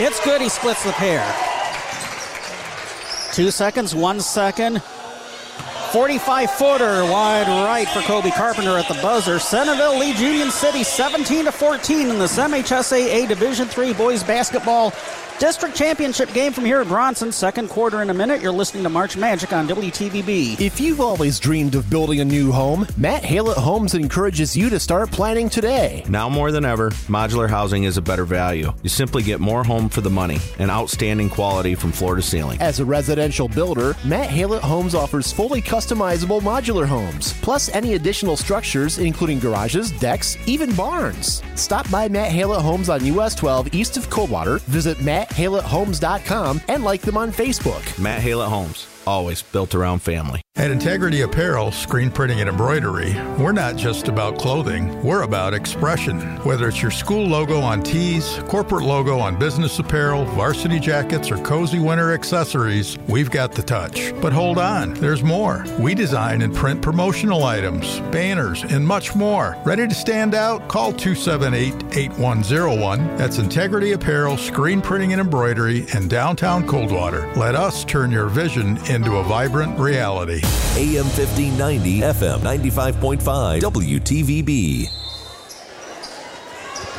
[0.00, 0.40] It's good.
[0.40, 1.24] He splits the pair.
[3.32, 4.82] Two seconds, one second.
[5.92, 9.38] 45 footer wide right for Kobe Carpenter at the buzzer.
[9.38, 14.92] Centreville leads Union City 17 to 14 in this MHSAA Division III boys basketball
[15.38, 17.32] district championship game from here at Bronson.
[17.32, 18.40] Second quarter in a minute.
[18.40, 20.60] You're listening to March Magic on WTVB.
[20.60, 24.78] If you've always dreamed of building a new home, Matt Halett Homes encourages you to
[24.78, 26.04] start planning today.
[26.08, 28.72] Now more than ever, modular housing is a better value.
[28.82, 32.60] You simply get more home for the money and outstanding quality from floor to ceiling.
[32.60, 38.36] As a residential builder, Matt Halett Homes offers fully customizable modular homes, plus any additional
[38.36, 41.42] structures, including garages, decks, even barns.
[41.54, 44.58] Stop by Matt Halett Homes on US 12 east of Coldwater.
[44.66, 47.98] Visit MattHalettHomes.com and like them on Facebook.
[47.98, 50.40] Matt Halett Homes, always built around family.
[50.56, 56.20] At Integrity Apparel, screen printing and embroidery, we're not just about clothing, we're about expression.
[56.44, 61.38] Whether it's your school logo on tees, corporate logo on business apparel, varsity jackets, or
[61.38, 64.12] cozy winter accessories, we've got the touch.
[64.22, 65.64] But hold on, there's more.
[65.80, 69.56] We design and print promotional items, banners, and much more.
[69.64, 70.68] Ready to stand out?
[70.68, 73.16] Call 278 8101.
[73.16, 77.26] That's Integrity Apparel, screen printing and embroidery in downtown Coldwater.
[77.34, 80.40] Let us turn your vision into a vibrant reality.
[80.76, 84.88] AM 1590, FM 95.5, WTVB.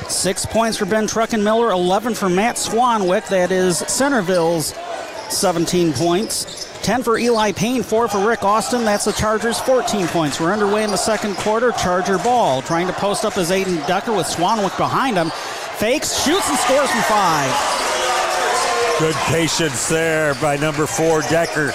[0.10, 3.28] Six points for Ben Truckenmiller, 11 for Matt Swanwick.
[3.30, 4.74] That is Centreville's
[5.30, 6.70] 17 points.
[6.84, 8.86] 10 for Eli Payne, 4 for Rick Austin.
[8.86, 10.40] That's the Chargers' 14 points.
[10.40, 11.72] We're underway in the second quarter.
[11.72, 12.62] Charger ball.
[12.62, 15.32] Trying to post up as Aiden Decker with Swanwick behind him.
[15.78, 17.95] Fakes, shoots, and scores from five.
[18.98, 21.74] Good patience there by number four, Decker.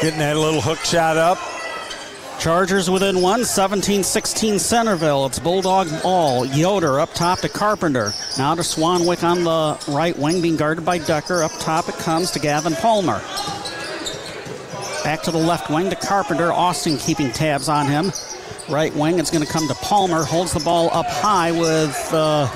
[0.00, 1.36] Getting that little hook shot up.
[2.40, 5.26] Chargers within one, 17 16 Centreville.
[5.26, 6.46] It's Bulldog ball.
[6.46, 8.14] Yoder up top to Carpenter.
[8.38, 11.42] Now to Swanwick on the right wing, being guarded by Decker.
[11.42, 13.20] Up top it comes to Gavin Palmer.
[15.04, 16.50] Back to the left wing to Carpenter.
[16.50, 18.10] Austin keeping tabs on him.
[18.70, 20.24] Right wing, it's going to come to Palmer.
[20.24, 22.46] Holds the ball up high with, uh,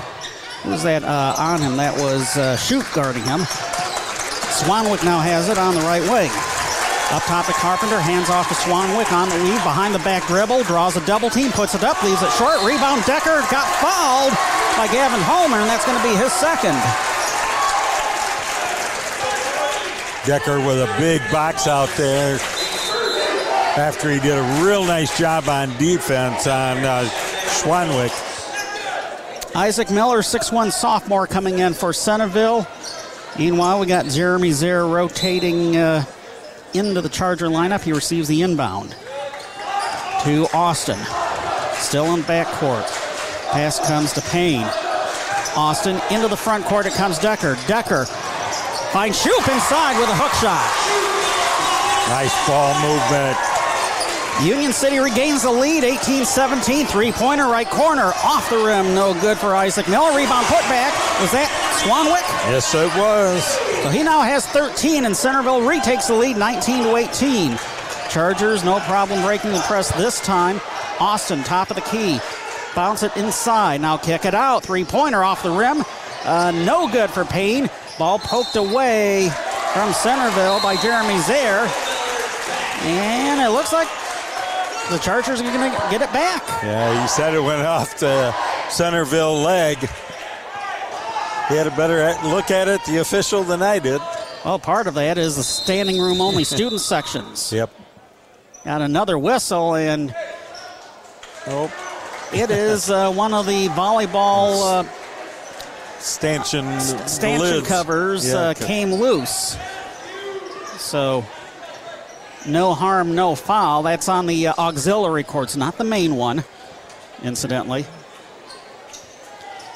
[0.63, 1.77] who's that uh, on him?
[1.77, 3.41] That was uh, Shoop guarding him.
[4.59, 6.27] Swanwick now has it on the right wing.
[7.15, 10.63] Up top to Carpenter, hands off to Swanwick on the weave, behind the back dribble,
[10.63, 14.35] draws a double team, puts it up, leaves it short, rebound Decker, got fouled
[14.75, 16.75] by Gavin Homer, and that's going to be his second.
[20.27, 22.35] Decker with a big box out there
[23.79, 27.07] after he did a real nice job on defense on uh,
[27.63, 28.11] Swanwick.
[29.55, 32.67] Isaac Miller, 6'1 sophomore, coming in for Centreville.
[33.37, 36.03] Meanwhile, we got Jeremy Zare rotating uh,
[36.73, 37.81] into the Charger lineup.
[37.81, 38.95] He receives the inbound
[40.23, 40.99] to Austin.
[41.73, 42.85] Still in backcourt.
[43.51, 44.67] Pass comes to Payne.
[45.55, 46.85] Austin into the front court.
[46.85, 47.57] It comes Decker.
[47.67, 48.05] Decker
[48.91, 50.65] finds Shoop inside with a hook shot.
[52.09, 53.37] Nice ball movement.
[54.41, 56.87] Union City regains the lead, 18-17.
[56.87, 60.15] Three-pointer, right corner, off the rim, no good for Isaac Miller.
[60.15, 60.93] Rebound put back.
[61.19, 62.27] Was that Swanwick?
[62.51, 63.43] Yes, it was.
[63.83, 67.57] So he now has 13, and Centreville retakes the lead, 19 to 18.
[68.09, 70.59] Chargers, no problem breaking the press this time.
[70.99, 72.19] Austin, top of the key,
[72.75, 73.79] bounce it inside.
[73.79, 74.63] Now kick it out.
[74.63, 75.85] Three-pointer off the rim,
[76.25, 77.69] uh, no good for Payne.
[77.97, 79.29] Ball poked away
[79.73, 81.65] from Centreville by Jeremy Zaire.
[82.81, 83.87] and it looks like
[84.89, 86.43] the Chargers are going to get it back.
[86.63, 88.33] Yeah, you said it went off the
[88.69, 89.77] Centreville leg.
[91.49, 93.99] He had a better look at it, the official, than I did.
[94.45, 97.51] Well, part of that is the standing room only student sections.
[97.51, 97.71] Yep.
[98.63, 100.15] Got another whistle, and
[101.47, 101.73] oh,
[102.31, 107.67] it is uh, one of the volleyball uh, stanchion stanchion lids.
[107.67, 109.57] covers Yeah, uh, came loose.
[110.77, 111.25] So
[112.45, 113.81] no harm, no foul.
[113.83, 116.43] That's on the uh, auxiliary courts, not the main one,
[117.23, 117.85] incidentally.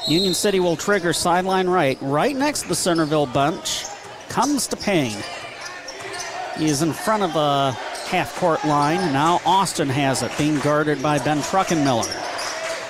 [0.08, 1.98] Union City will trigger sideline right.
[2.02, 3.86] Right next to the Centreville bunch
[4.30, 5.24] comes to Payne.
[6.58, 7.72] He is in front of the
[8.08, 9.14] half court line.
[9.14, 12.10] Now Austin has it, being guarded by Ben Truckenmiller.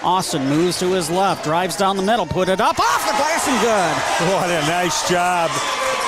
[0.03, 3.47] Austin moves to his left, drives down the middle, put it up off the glass
[3.47, 4.33] and good.
[4.33, 5.49] What a nice job.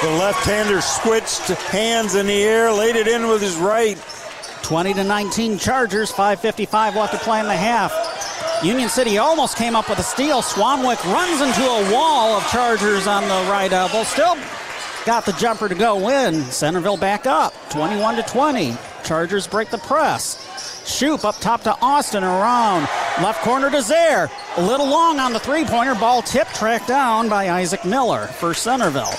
[0.01, 3.97] The left-hander switched hands in the air, laid it in with his right.
[4.63, 7.93] 20 to 19 Chargers, 5.55 left to play in the half.
[8.63, 10.41] Union City almost came up with a steal.
[10.41, 14.03] Swanwick runs into a wall of Chargers on the right elbow.
[14.03, 14.37] Still
[15.05, 16.41] got the jumper to go in.
[16.45, 18.75] Centreville back up, 21 to 20.
[19.03, 20.41] Chargers break the press.
[20.89, 22.87] Shoop up top to Austin around.
[23.21, 24.31] Left corner to Zare.
[24.57, 25.93] A little long on the three pointer.
[25.93, 29.13] Ball tip tracked down by Isaac Miller for Centreville.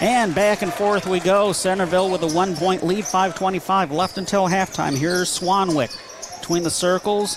[0.00, 1.52] And back and forth we go.
[1.52, 4.96] Centreville with a one point lead, 5.25 left until halftime.
[4.96, 5.96] Here's Swanwick
[6.46, 7.36] between the circles.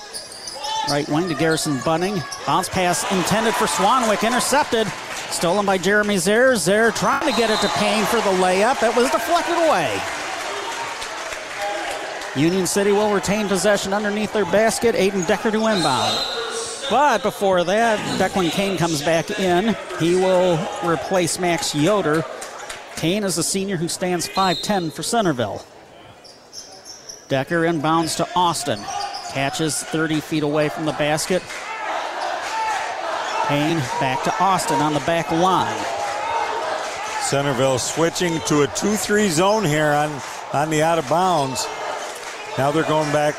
[0.87, 2.21] Right wing to Garrison Bunning.
[2.45, 4.85] Bounce pass intended for Swanwick, intercepted.
[5.31, 6.55] Stolen by Jeremy Zare.
[6.55, 8.87] Zare trying to get it to Payne for the layup.
[8.87, 9.99] It was deflected away.
[12.35, 14.93] Union City will retain possession underneath their basket.
[14.93, 16.15] Aiden Decker to inbound.
[16.91, 19.75] But before that, Declan Kane comes back in.
[19.99, 22.23] He will replace Max Yoder.
[22.95, 25.65] Kane is a senior who stands 5'10 for Centreville.
[27.29, 28.79] Decker inbounds to Austin.
[29.31, 31.43] Catches 30 feet away from the basket.
[33.47, 35.77] Payne back to Austin on the back line.
[37.21, 40.09] Centreville switching to a 2 3 zone here on,
[40.53, 41.67] on the out of bounds.
[42.57, 43.35] Now they're going back.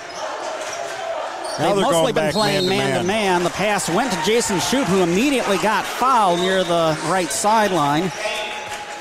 [1.59, 3.43] Now They've mostly been playing man to man.
[3.43, 8.12] The pass went to Jason Shoop, who immediately got fouled near the right sideline.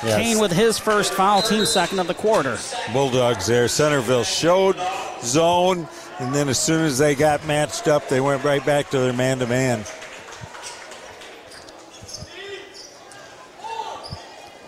[0.04, 0.16] Yes.
[0.16, 2.58] Kane with his first foul, team second of the quarter.
[2.94, 3.68] Bulldogs there.
[3.68, 4.78] Centreville showed
[5.22, 5.88] zone,
[6.20, 9.14] and then as soon as they got matched up, they went right back to their
[9.14, 9.84] man to man.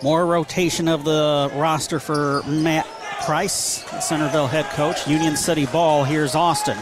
[0.02, 2.86] More rotation of the roster for Matt
[3.24, 5.06] Price, Centreville head coach.
[5.06, 6.02] Union City ball.
[6.02, 6.76] Here's Austin.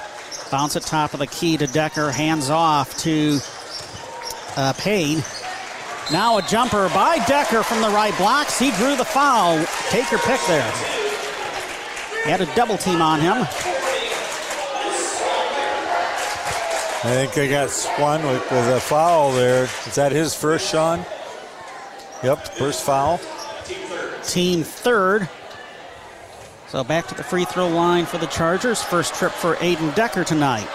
[0.50, 2.10] Bounce at top of the key to Decker.
[2.10, 3.38] Hands off to
[4.56, 5.22] uh, Payne.
[6.12, 8.58] Now a jumper by Decker from the right blocks.
[8.58, 9.64] He drew the foul.
[9.90, 10.72] Take your pick there.
[12.24, 13.46] He had a double team on him.
[17.02, 19.64] I think they got Swanwick, with a foul there.
[19.86, 21.04] Is that his first, Sean?
[22.22, 23.20] Yep, first foul.
[24.24, 25.28] Team third.
[26.68, 28.82] So back to the free throw line for the Chargers.
[28.82, 30.68] First trip for Aiden Decker tonight.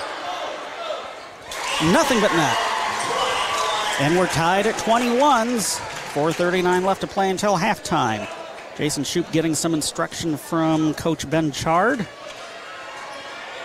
[1.91, 2.74] Nothing but net.
[3.99, 5.79] And we're tied at 21s.
[6.13, 8.27] 4.39 left to play until halftime.
[8.77, 12.05] Jason Shoop getting some instruction from Coach Ben Chard.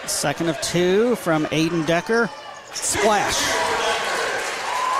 [0.06, 2.30] Second of two from Aiden Decker.
[2.72, 3.40] Splash.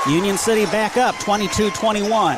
[0.08, 2.36] Union City back up 22 21.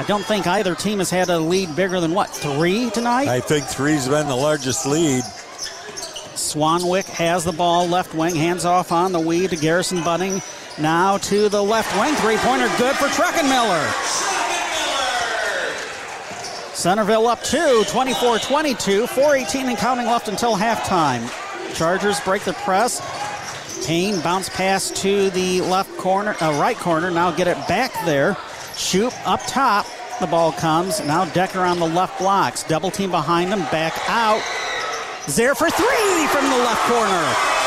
[0.00, 3.28] I don't think either team has had a lead bigger than what, three tonight?
[3.28, 5.22] I think three's been the largest lead.
[6.34, 10.40] Swanwick has the ball, left wing, hands off on the weed to Garrison Bunning.
[10.78, 12.14] Now to the left wing.
[12.16, 13.86] Three pointer good for Truckenmiller.
[16.74, 19.06] Centreville up two, 24 22.
[19.06, 21.28] 4.18 and counting left until halftime.
[21.74, 23.00] Chargers break the press.
[23.86, 27.10] Payne bounce pass to the left corner, uh, right corner.
[27.10, 28.36] Now get it back there.
[28.76, 29.86] Shoop up top.
[30.20, 31.00] The ball comes.
[31.00, 32.62] Now Decker on the left blocks.
[32.62, 33.60] Double team behind him.
[33.70, 34.42] Back out.
[35.28, 37.59] Zare for three from the left corner.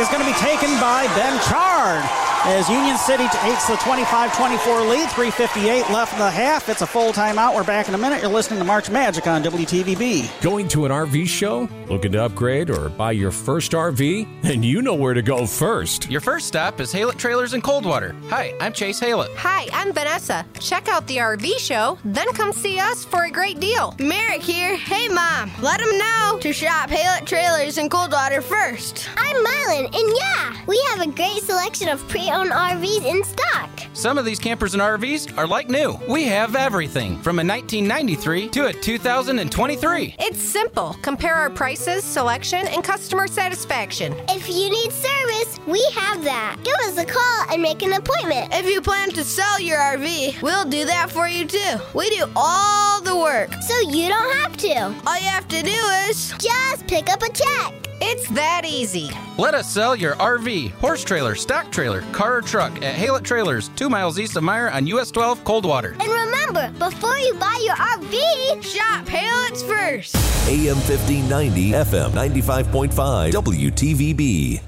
[0.00, 5.08] Is going to be taken by Ben Chard as Union City takes the 25-24 lead.
[5.08, 6.68] 3.58 left in the half.
[6.68, 7.56] It's a full timeout.
[7.56, 8.22] We're back in a minute.
[8.22, 10.42] You're listening to March Magic on WTVB.
[10.42, 11.68] Going to an RV show?
[11.88, 14.26] Looking to upgrade or buy your first RV?
[14.46, 16.08] And you know where to go first.
[16.08, 18.14] Your first stop is Haylett Trailers in Coldwater.
[18.28, 19.34] Hi, I'm Chase Haylett.
[19.34, 20.46] Hi, I'm Vanessa.
[20.60, 23.94] Check out the RV show, then come see us for a great deal.
[23.98, 24.76] Merrick here.
[24.76, 25.50] Hey, Mom.
[25.60, 29.08] Let them know to shop Haylett Trailers in Coldwater first.
[29.16, 33.70] I'm Mylan, and yeah, we have a great selection of pre owned RVs in stock.
[33.94, 35.98] Some of these campers and RVs are like new.
[36.06, 40.16] We have everything from a 1993 to a 2023.
[40.18, 40.94] It's simple.
[41.00, 44.14] Compare our prices, selection, and customer satisfaction.
[44.28, 46.58] If you need service, we have that.
[46.62, 48.52] Give us a call and make an appointment.
[48.52, 51.76] If you plan to sell your RV, we'll do that for you too.
[51.94, 53.50] We do all the work.
[53.62, 54.94] So you don't have to.
[55.06, 55.80] All you have to do
[56.10, 57.86] is just pick up a check.
[58.00, 59.08] It's that easy.
[59.38, 63.68] Let us sell your RV, horse trailer, stock trailer, car or truck at Haylett Trailers,
[63.76, 65.96] two miles east of Meijer on US 12 Coldwater.
[66.00, 70.16] And remember, before you buy your RV, shop Haylett's first.
[70.16, 70.48] first.
[70.48, 74.60] AM 1590, FM 95.5, WTVB.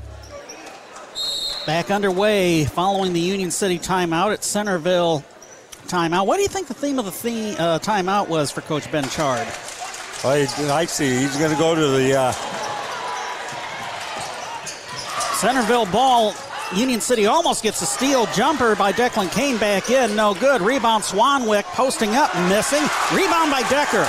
[1.67, 5.23] Back underway following the Union City timeout at Centreville
[5.87, 6.27] timeout.
[6.27, 9.09] What do you think the theme of the theme, uh, timeout was for Coach Ben
[9.09, 9.47] Chard?
[10.25, 11.19] I, I see.
[11.21, 12.33] He's going to go to the uh,
[15.35, 16.35] Centreville ball.
[16.75, 20.14] Union City almost gets a steal jumper by Declan Kane back in.
[20.14, 20.61] No good.
[20.61, 22.83] Rebound Swanwick posting up, missing.
[23.12, 24.07] Rebound by Decker.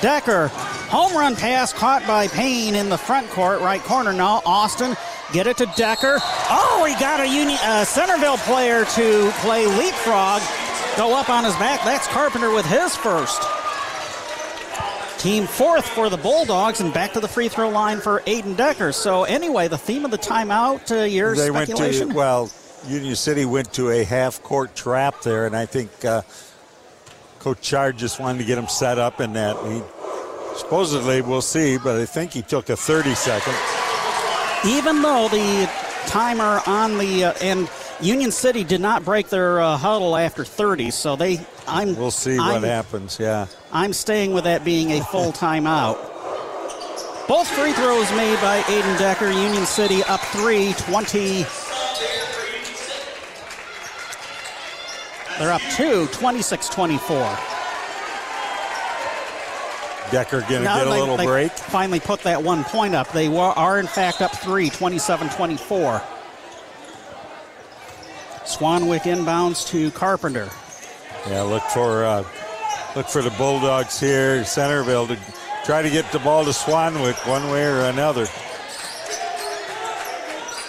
[0.00, 0.48] Decker,
[0.90, 4.42] home run pass caught by Payne in the front court, right corner now.
[4.44, 4.96] Austin,
[5.32, 6.18] get it to Decker.
[6.50, 10.42] Oh, he got a Union uh, Centreville player to play leapfrog,
[10.96, 11.82] go up on his back.
[11.84, 13.42] That's Carpenter with his first.
[15.24, 18.92] Team fourth for the Bulldogs, and back to the free throw line for Aiden Decker.
[18.92, 22.08] So anyway, the theme of the timeout, uh, your they speculation?
[22.08, 22.52] went to well,
[22.86, 26.20] Union City went to a half court trap there, and I think uh,
[27.38, 29.56] Coach Chard just wanted to get him set up in that.
[29.64, 29.82] He
[30.58, 33.54] supposedly we'll see, but I think he took a 30 second.
[34.66, 35.70] Even though the
[36.06, 40.90] timer on the uh, and Union City did not break their uh, huddle after 30,
[40.90, 43.18] so they I'm We'll see I'm, what happens.
[43.18, 43.46] Yeah.
[43.74, 45.96] I'm staying with that being a full timeout.
[47.26, 49.30] Both free throws made by Aiden Decker.
[49.32, 51.44] Union City up 3, 20.
[55.38, 57.38] They're up 2, 26 24.
[60.12, 61.50] Decker going to get a they- little they break.
[61.50, 63.10] Finally put that one point up.
[63.10, 66.02] They were, are, in fact, up 3, 27 24.
[68.44, 70.48] Swanwick inbounds to Carpenter.
[71.26, 72.24] Yeah, look for uh,
[72.96, 75.18] look for the Bulldogs here, Centreville, to
[75.64, 78.26] try to get the ball to Swanwick one way or another.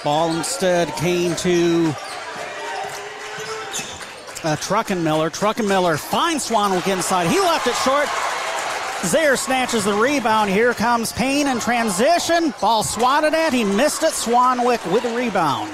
[0.04, 1.94] Ball instead came to
[4.44, 5.32] uh, Truckenmiller.
[5.32, 7.28] Truckenmiller finds Swanwick inside.
[7.28, 8.08] He left it short.
[9.06, 10.50] Zaire snatches the rebound.
[10.50, 12.54] Here comes Payne in transition.
[12.62, 13.54] Ball swatted at.
[13.54, 14.12] He missed it.
[14.12, 15.72] Swanwick with the rebound.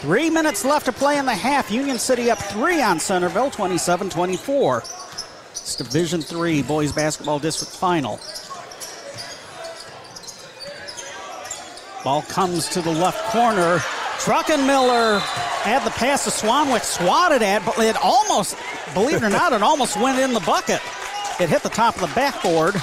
[0.00, 1.70] Three minutes left to play in the half.
[1.70, 4.82] Union City up three on Centreville, 27 24.
[5.54, 8.18] It's Division Three boys basketball district final.
[12.02, 13.78] Ball comes to the left corner.
[14.18, 15.20] Truckenmiller
[15.62, 18.56] had the pass to Swanwick, swatted at, but it almost,
[18.94, 20.80] believe it or not, it almost went in the bucket.
[21.38, 22.74] It hit the top of the backboard.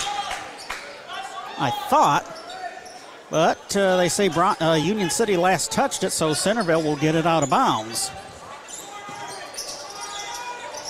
[1.59, 2.25] I thought.
[3.29, 7.15] But uh, they say Bron- uh, Union City last touched it, so Centreville will get
[7.15, 8.11] it out of bounds.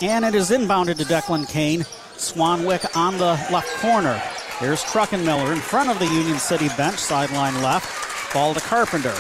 [0.04, 1.82] And it is inbounded to Declan Kane.
[2.18, 4.20] Swanwick on the left corner.
[4.58, 8.34] Here's Truckenmiller in front of the Union City bench, sideline left.
[8.34, 9.14] Ball to Carpenter.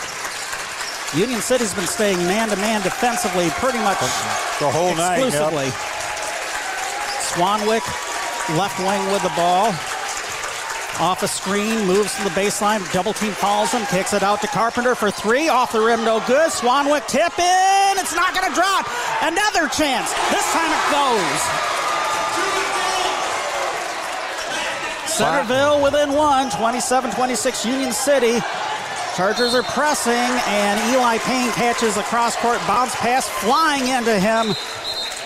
[1.15, 3.99] Union City's been staying man to man defensively pretty much
[4.59, 5.27] the whole night, yep.
[5.27, 5.69] exclusively.
[7.29, 7.85] Swanwick,
[8.57, 9.73] left wing with the ball.
[10.99, 12.79] Off a screen, moves to the baseline.
[12.93, 15.49] Double team follows him, kicks it out to Carpenter for three.
[15.49, 16.51] Off the rim, no good.
[16.51, 17.97] Swanwick tip in.
[17.97, 18.85] It's not going to drop.
[19.21, 20.13] Another chance.
[20.29, 21.71] This time it goes.
[25.11, 28.39] Centreville within one, 27 26 Union City.
[29.15, 34.55] Chargers are pressing, and Eli Payne catches a cross court bounce pass flying into him.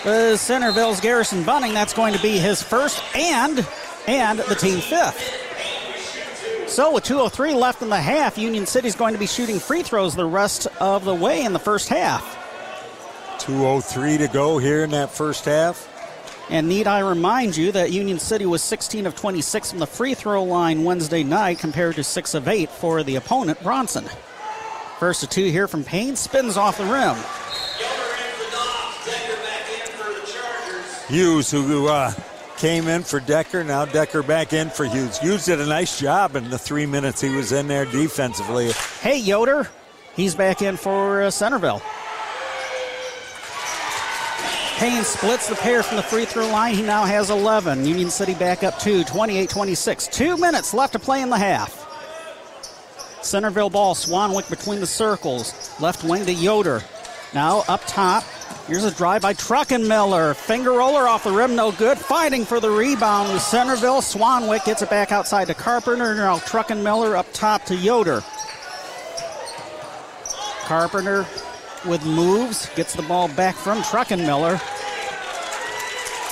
[0.04, 1.72] Uh, Centreville's Garrison Bunning.
[1.72, 3.66] That's going to be his first and
[4.06, 5.45] and the team fifth.
[6.66, 10.16] So with 2:03 left in the half, Union City's going to be shooting free throws
[10.16, 12.36] the rest of the way in the first half.
[13.38, 15.88] 2.03 to go here in that first half.
[16.50, 20.14] And need I remind you that Union City was 16 of 26 from the free
[20.14, 24.04] throw line Wednesday night compared to 6 of 8 for the opponent, Bronson.
[24.98, 27.16] First of two here from Payne, spins off the rim.
[31.08, 32.12] Hughes, who uh,
[32.56, 35.18] came in for Decker, now Decker back in for Hughes.
[35.18, 38.72] Hughes did a nice job in the three minutes he was in there defensively.
[39.00, 39.68] Hey, Yoder,
[40.14, 41.82] he's back in for uh, Centreville.
[44.76, 46.74] Payne splits the pair from the free throw line.
[46.74, 47.86] He now has 11.
[47.86, 50.06] Union City back up two, 28 26.
[50.08, 51.82] Two minutes left to play in the half.
[53.22, 55.74] Centreville ball, Swanwick between the circles.
[55.80, 56.82] Left wing to Yoder.
[57.32, 58.22] Now up top.
[58.66, 60.34] Here's a drive by Truckenmiller.
[60.34, 61.98] Finger roller off the rim, no good.
[61.98, 64.00] Fighting for the rebound with Centreville.
[64.00, 66.14] Swanwick gets it back outside to Carpenter.
[66.14, 68.22] Now Truckenmiller up top to Yoder.
[70.64, 71.24] Carpenter
[71.86, 74.60] with moves, gets the ball back from Truckenmiller.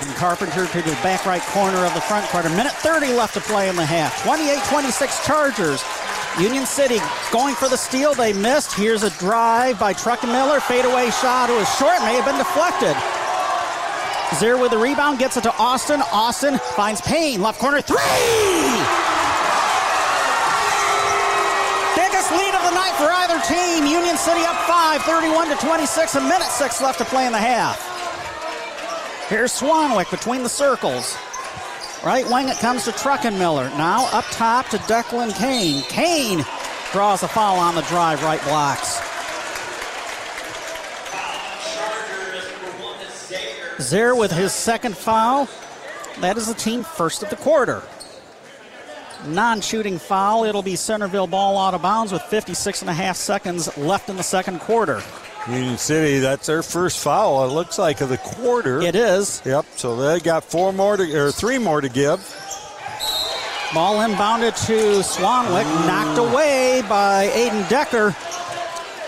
[0.03, 2.47] And Carpenter to the back right corner of the front court.
[2.47, 4.25] A minute 30 left to play in the half.
[4.25, 6.04] 28-26 Chargers.
[6.41, 6.99] Union City
[7.31, 8.13] going for the steal.
[8.13, 8.73] They missed.
[8.73, 10.61] Here's a drive by Truckenmiller.
[10.61, 11.49] Fadeaway shot.
[11.49, 12.01] Was short.
[12.03, 12.97] May have been deflected.
[14.35, 16.01] Zier with the rebound, gets it to Austin.
[16.11, 17.99] Austin finds Payne, left corner three.
[21.95, 23.87] Biggest lead of the night for either team.
[23.87, 26.17] Union City up five, 31 to 26.
[26.17, 27.79] A minute six left to play in the half.
[29.29, 31.17] Here's Swanwick between the circles.
[32.05, 33.75] Right wing it comes to Truckenmiller.
[33.79, 35.83] Now up top to Declan Kane.
[35.85, 36.45] Kane
[36.93, 39.01] draws a foul on the drive, right blocks.
[43.79, 45.49] Zier with his second foul.
[46.21, 47.83] That is the team first of the quarter.
[49.27, 50.45] Non shooting foul.
[50.45, 54.17] It'll be Centreville ball out of bounds with 56 and a half seconds left in
[54.19, 55.03] the second quarter.
[55.49, 58.81] Union City, that's their first foul, it looks like, of the quarter.
[58.81, 59.43] It is.
[59.45, 62.21] Yep, so they got four more to, or three more to give.
[63.75, 68.17] Ball inbounded to Swanwick, knocked away by Aiden Decker.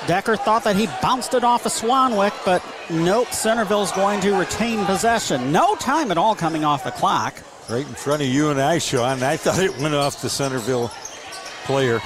[0.06, 4.84] Decker thought that he bounced it off of Swanwick, but nope, Centreville's going to retain
[4.84, 5.52] possession.
[5.52, 7.34] No time at all coming off the clock.
[7.68, 9.22] Right in front of you and I, Sean.
[9.22, 10.88] I thought it went off the Centreville
[11.64, 12.00] player.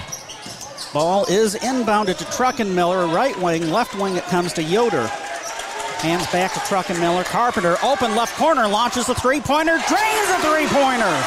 [0.92, 5.06] Ball is inbounded to Truckenmiller, right wing, left wing it comes to Yoder.
[5.06, 7.24] Hands back to Truckenmiller.
[7.26, 11.22] Carpenter, open left corner, launches a three pointer, drains a three pointer.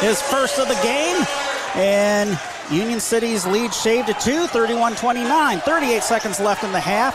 [0.00, 1.26] His first of the game,
[1.74, 2.40] and
[2.70, 5.58] Union City's lead shaved to two, 31 29.
[5.58, 7.14] 38 seconds left in the half.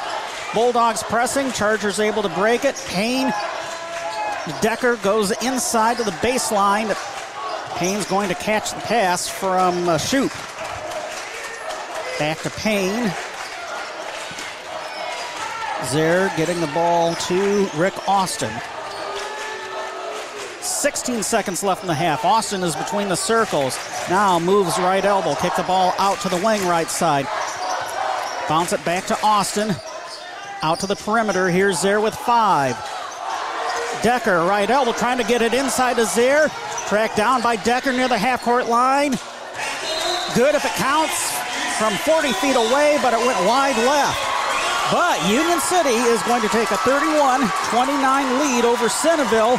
[0.54, 2.76] Bulldogs pressing, Chargers able to break it.
[2.90, 3.34] Payne,
[4.62, 6.96] Decker goes inside to the baseline.
[7.78, 10.32] Payne's going to catch the pass from uh, Shoop.
[12.20, 13.08] Back to Payne.
[15.88, 18.52] Zier getting the ball to Rick Austin.
[20.60, 22.26] 16 seconds left in the half.
[22.26, 23.80] Austin is between the circles.
[24.10, 25.34] Now moves right elbow.
[25.36, 27.26] Kick the ball out to the wing right side.
[28.50, 29.74] Bounce it back to Austin.
[30.62, 31.48] Out to the perimeter.
[31.48, 32.76] Here's Zier with five.
[34.04, 36.50] Decker, right elbow, trying to get it inside to Zier.
[36.90, 39.12] Tracked down by Decker near the half court line.
[40.36, 41.39] Good if it counts
[41.80, 44.20] from 40 feet away, but it went wide left.
[44.92, 49.58] But Union City is going to take a 31 29 lead over Centreville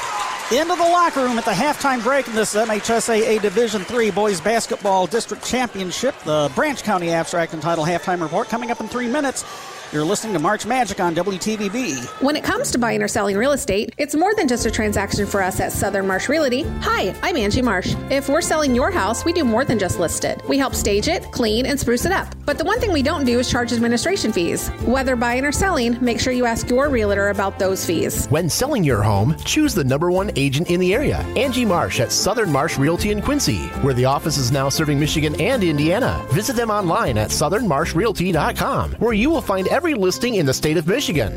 [0.52, 5.06] into the locker room at the halftime break in this MHSAA Division III Boys Basketball
[5.06, 6.14] District Championship.
[6.24, 9.44] The Branch County Abstract and Title Halftime Report coming up in three minutes.
[9.92, 12.22] You're listening to March Magic on WTVB.
[12.22, 15.26] When it comes to buying or selling real estate, it's more than just a transaction
[15.26, 16.62] for us at Southern Marsh Realty.
[16.82, 17.96] Hi, I'm Angie Marsh.
[18.08, 20.40] If we're selling your house, we do more than just list it.
[20.48, 22.32] We help stage it, clean, and spruce it up.
[22.46, 24.68] But the one thing we don't do is charge administration fees.
[24.86, 28.26] Whether buying or selling, make sure you ask your realtor about those fees.
[28.26, 32.12] When selling your home, choose the number one agent in the area, Angie Marsh at
[32.12, 36.24] Southern Marsh Realty in Quincy, where the office is now serving Michigan and Indiana.
[36.30, 40.86] Visit them online at southernmarshrealty.com, where you will find every listing in the state of
[40.86, 41.32] Michigan.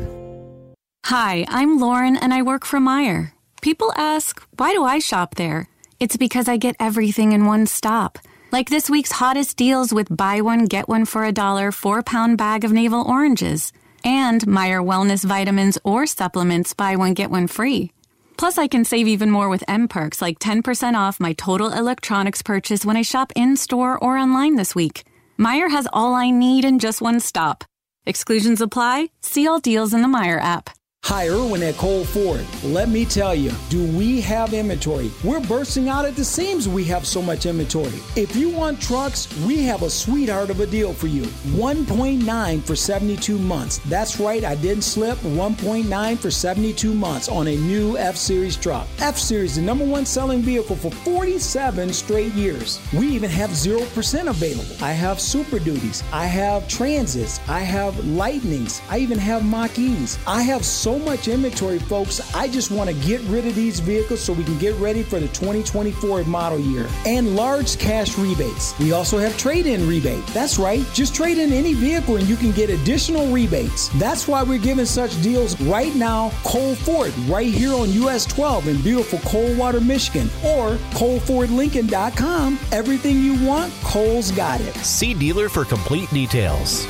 [1.06, 3.32] Hi, I'm Lauren and I work for Meijer.
[3.62, 5.68] People ask, why do I shop there?
[6.00, 8.18] It's because I get everything in one stop.
[8.52, 12.38] Like this week's hottest deals with buy one, get one for a dollar, four pound
[12.38, 13.72] bag of navel oranges,
[14.04, 17.90] and Meijer Wellness vitamins or supplements, buy one, get one free.
[18.36, 22.84] Plus, I can save even more with mPerks, like 10% off my total electronics purchase
[22.84, 25.04] when I shop in store or online this week.
[25.38, 27.64] Meijer has all I need in just one stop.
[28.06, 29.10] Exclusions apply.
[29.22, 30.68] See all deals in the Meijer app.
[31.08, 32.46] Hi, Irwin at Cole Ford.
[32.62, 35.12] Let me tell you, do we have inventory?
[35.22, 36.66] We're bursting out at the seams.
[36.66, 38.00] We have so much inventory.
[38.16, 41.24] If you want trucks, we have a sweetheart of a deal for you.
[41.58, 43.80] 1.9 for 72 months.
[43.84, 45.18] That's right, I didn't slip.
[45.18, 48.88] 1.9 for 72 months on a new F Series truck.
[48.98, 52.80] F Series, the number one selling vehicle for 47 straight years.
[52.94, 54.82] We even have 0% available.
[54.82, 56.02] I have Super Duties.
[56.14, 57.46] I have Transits.
[57.46, 58.80] I have Lightnings.
[58.88, 60.18] I even have Mach E's.
[60.26, 62.20] I have so much inventory, folks.
[62.34, 65.20] I just want to get rid of these vehicles so we can get ready for
[65.20, 66.88] the 2024 model year.
[67.06, 68.78] And large cash rebates.
[68.78, 70.26] We also have trade in rebate.
[70.28, 70.84] That's right.
[70.92, 73.88] Just trade in any vehicle and you can get additional rebates.
[74.00, 76.30] That's why we're giving such deals right now.
[76.44, 82.58] Cole Ford, right here on US 12 in beautiful Coldwater, Michigan, or ColeFordLincoln.com.
[82.72, 84.74] Everything you want, Cole's got it.
[84.76, 86.86] See dealer for complete details.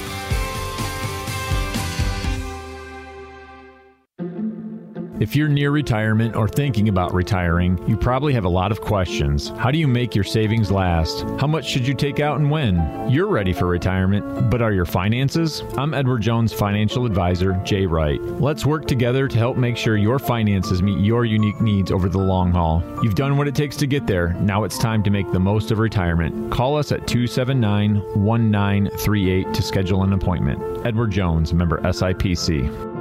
[5.21, 9.51] If you're near retirement or thinking about retiring, you probably have a lot of questions.
[9.59, 11.23] How do you make your savings last?
[11.39, 13.09] How much should you take out and when?
[13.09, 15.63] You're ready for retirement, but are your finances?
[15.79, 18.21] I'm Edward Jones financial advisor, Jay Wright.
[18.21, 22.19] Let's work together to help make sure your finances meet your unique needs over the
[22.19, 22.83] long haul.
[23.05, 24.33] You've done what it takes to get there.
[24.41, 26.51] Now it's time to make the most of retirement.
[26.53, 30.85] Call us at 279 1938 to schedule an appointment.
[30.85, 32.94] Edward Jones, member SIPC.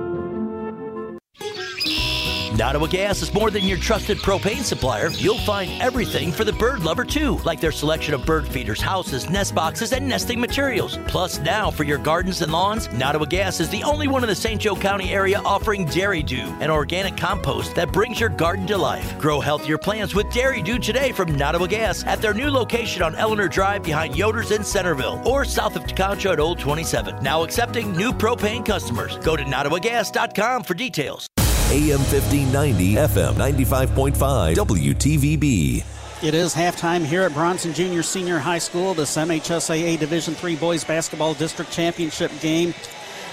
[2.54, 5.10] Nottawa Gas is more than your trusted propane supplier.
[5.10, 9.28] You'll find everything for the bird lover too, like their selection of bird feeders, houses,
[9.28, 11.00] nest boxes, and nesting materials.
[11.08, 14.36] Plus, now for your gardens and lawns, Nottawa Gas is the only one in the
[14.36, 14.62] St.
[14.62, 19.18] Joe County area offering Dairy Doo, an organic compost that brings your garden to life.
[19.18, 23.16] Grow healthier plants with Dairy Doo today from Nottawa Gas at their new location on
[23.16, 27.24] Eleanor Drive behind Yoder's in Centreville or south of Tekonsha at Old 27.
[27.24, 29.18] Now accepting new propane customers.
[29.18, 31.33] Go to nottawagas.com for details.
[31.74, 35.84] AM 1590, FM 95.5, WTVB.
[36.22, 40.84] It is halftime here at Bronson Junior Senior High School, this MHSAA Division III Boys
[40.84, 42.76] Basketball District Championship game.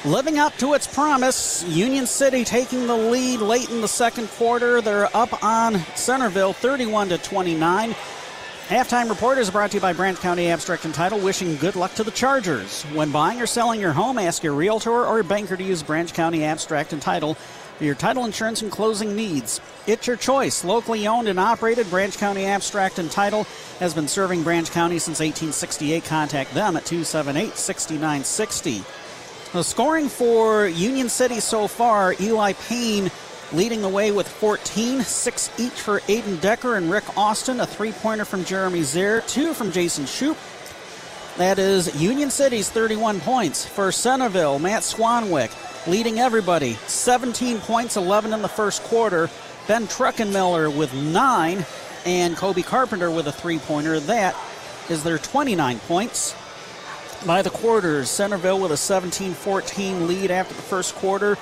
[0.06, 4.80] Living up to its promise, Union City taking the lead late in the second quarter.
[4.80, 7.94] They're up on Centreville 31 to 29.
[8.68, 11.92] Halftime report is brought to you by Branch County Abstract and Title, wishing good luck
[11.96, 12.84] to the Chargers.
[12.94, 16.44] When buying or selling your home, ask your realtor or banker to use Branch County
[16.44, 17.36] Abstract and Title
[17.80, 19.58] for your title insurance and closing needs.
[19.86, 20.64] It's your choice.
[20.64, 23.44] Locally owned and operated, Branch County Abstract and Title
[23.78, 26.04] has been serving Branch County since 1868.
[26.04, 28.84] Contact them at 278 6960.
[29.54, 33.10] The scoring for Union City so far, Eli Payne
[33.50, 37.92] leading the way with 14, six each for Aiden Decker and Rick Austin, a three
[37.92, 40.36] pointer from Jeremy Zier, two from Jason Shoop.
[41.38, 43.64] That is Union City's 31 points.
[43.64, 45.50] For Centreville, Matt Swanwick
[45.86, 49.30] leading everybody, 17 points, 11 in the first quarter.
[49.66, 51.64] Ben Truckenmiller with nine,
[52.04, 54.00] and Kobe Carpenter with a three pointer.
[54.00, 54.36] That
[54.88, 56.34] is their 29 points.
[57.26, 61.36] By the quarters, Centreville with a 17 14 lead after the first quarter.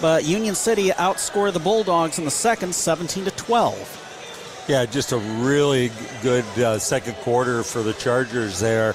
[0.00, 4.64] But Union City outscored the Bulldogs in the second, 17 to 12.
[4.68, 5.90] Yeah, just a really
[6.22, 8.94] good uh, second quarter for the Chargers there.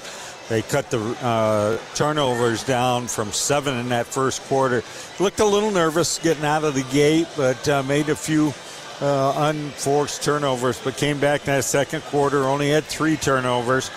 [0.50, 4.84] They cut the uh, turnovers down from seven in that first quarter.
[5.20, 8.54] Looked a little nervous getting out of the gate, but uh, made a few
[9.02, 12.45] uh, unforced turnovers, but came back in that second quarter.
[12.45, 13.91] Only had three turnovers.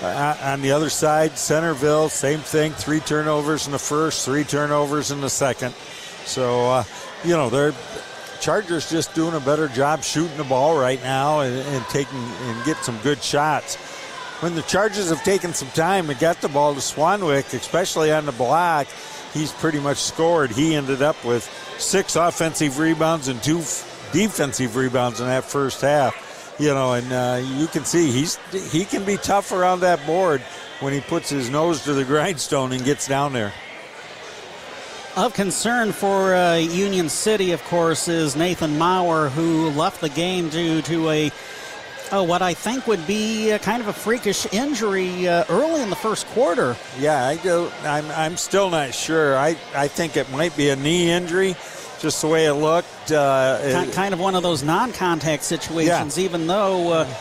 [0.00, 2.72] Uh, on the other side, Centreville, same thing.
[2.72, 5.74] Three turnovers in the first, three turnovers in the second.
[6.24, 6.84] So, uh,
[7.24, 7.72] you know, they're
[8.40, 12.64] Chargers just doing a better job shooting the ball right now and, and taking and
[12.64, 13.76] get some good shots.
[14.40, 18.26] When the Chargers have taken some time and got the ball to Swanwick, especially on
[18.26, 18.86] the block,
[19.32, 20.50] he's pretty much scored.
[20.50, 21.44] He ended up with
[21.78, 23.62] six offensive rebounds and two
[24.12, 26.54] defensive rebounds in that first half.
[26.58, 28.36] You know, and uh, you can see he's
[28.72, 30.40] he can be tough around that board
[30.80, 33.52] when he puts his nose to the grindstone and gets down there.
[35.16, 40.50] Of concern for uh, Union City, of course, is Nathan Maurer, who left the game
[40.50, 41.30] due to a
[42.12, 45.90] oh, what I think would be a kind of a freakish injury uh, early in
[45.90, 46.76] the first quarter.
[46.98, 47.70] Yeah, I do.
[47.82, 49.36] I'm, I'm still not sure.
[49.36, 51.56] I, I think it might be a knee injury,
[52.00, 53.10] just the way it looked.
[53.10, 56.24] Uh, kind, kind of one of those non-contact situations, yeah.
[56.24, 56.92] even though.
[56.92, 57.14] Uh,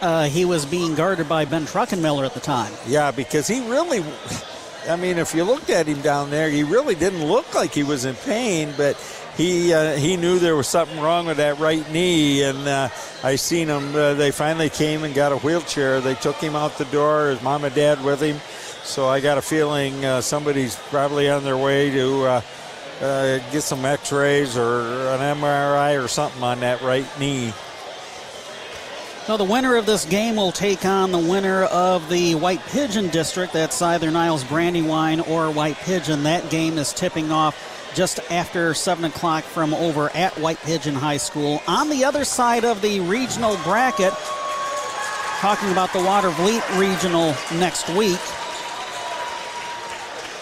[0.00, 2.72] uh, he was being guarded by Ben Truckenmiller at the time.
[2.86, 4.04] Yeah, because he really,
[4.88, 7.82] I mean, if you looked at him down there, he really didn't look like he
[7.82, 8.96] was in pain, but
[9.38, 12.88] he uh, he knew there was something wrong with that right knee, and uh,
[13.22, 13.94] I seen him.
[13.94, 16.00] Uh, they finally came and got a wheelchair.
[16.00, 17.30] They took him out the door.
[17.30, 18.40] His mom and dad with him.
[18.82, 22.40] So I got a feeling uh, somebody's probably on their way to uh,
[23.00, 27.52] uh, get some X-rays or an MRI or something on that right knee.
[29.28, 33.08] Well, the winner of this game will take on the winner of the White Pigeon
[33.08, 33.52] District.
[33.52, 36.24] That's either Niles Brandywine or White Pigeon.
[36.24, 41.16] That game is tipping off just after 7 o'clock from over at White Pigeon High
[41.16, 41.62] School.
[41.66, 44.12] On the other side of the regional bracket,
[45.40, 48.20] talking about the Watervliet Regional next week,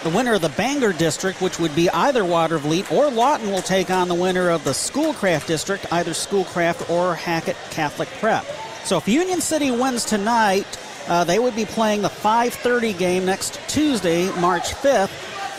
[0.03, 3.91] the winner of the Bangor District, which would be either Watervliet or Lawton, will take
[3.91, 8.45] on the winner of the Schoolcraft District, either Schoolcraft or Hackett Catholic Prep.
[8.85, 10.79] So if Union City wins tonight,
[11.09, 15.11] uh, they would be playing the 5:30 game next Tuesday, March 5th,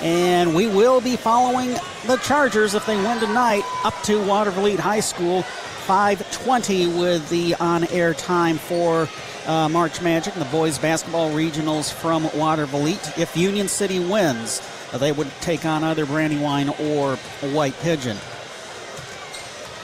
[0.02, 1.76] and we will be following
[2.06, 5.44] the Chargers if they win tonight up to Watervliet High School.
[5.88, 9.08] 5:20 with the on-air time for
[9.46, 13.18] uh, March Magic and the boys basketball regionals from Watervliet.
[13.18, 14.62] If Union City wins,
[14.94, 17.16] they would take on either Brandywine or
[17.54, 18.18] White Pigeon.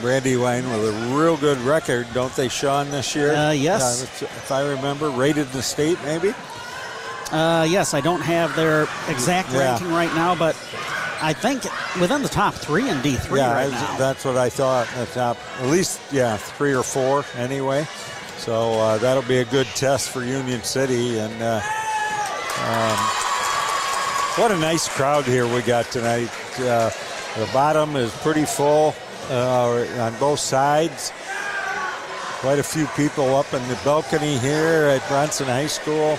[0.02, 3.34] Brandywine with a real good record, don't they, Sean, this year?
[3.34, 4.04] Uh, yes.
[4.22, 6.34] Uh, if I remember, rated the state, maybe?
[7.34, 9.72] Uh, yes, I don't have their exact yeah.
[9.72, 10.56] ranking right now, but
[11.22, 11.64] I think
[12.00, 13.98] within the top three in D3 yeah, right now.
[13.98, 14.88] that's what I thought.
[14.96, 17.88] The top, at least, yeah, three or four anyway.
[18.38, 21.18] So uh, that'll be a good test for Union City.
[21.18, 21.62] And uh,
[22.66, 22.98] um,
[24.38, 26.30] what a nice crowd here we got tonight.
[26.60, 26.92] Uh,
[27.38, 28.94] the bottom is pretty full.
[29.30, 31.12] uh, on both sides.
[32.40, 36.18] Quite a few people up in the balcony here at Bronson High School.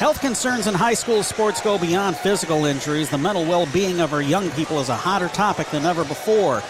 [0.00, 3.10] Health concerns in high school sports go beyond physical injuries.
[3.10, 6.62] The mental well being of our young people is a hotter topic than ever before.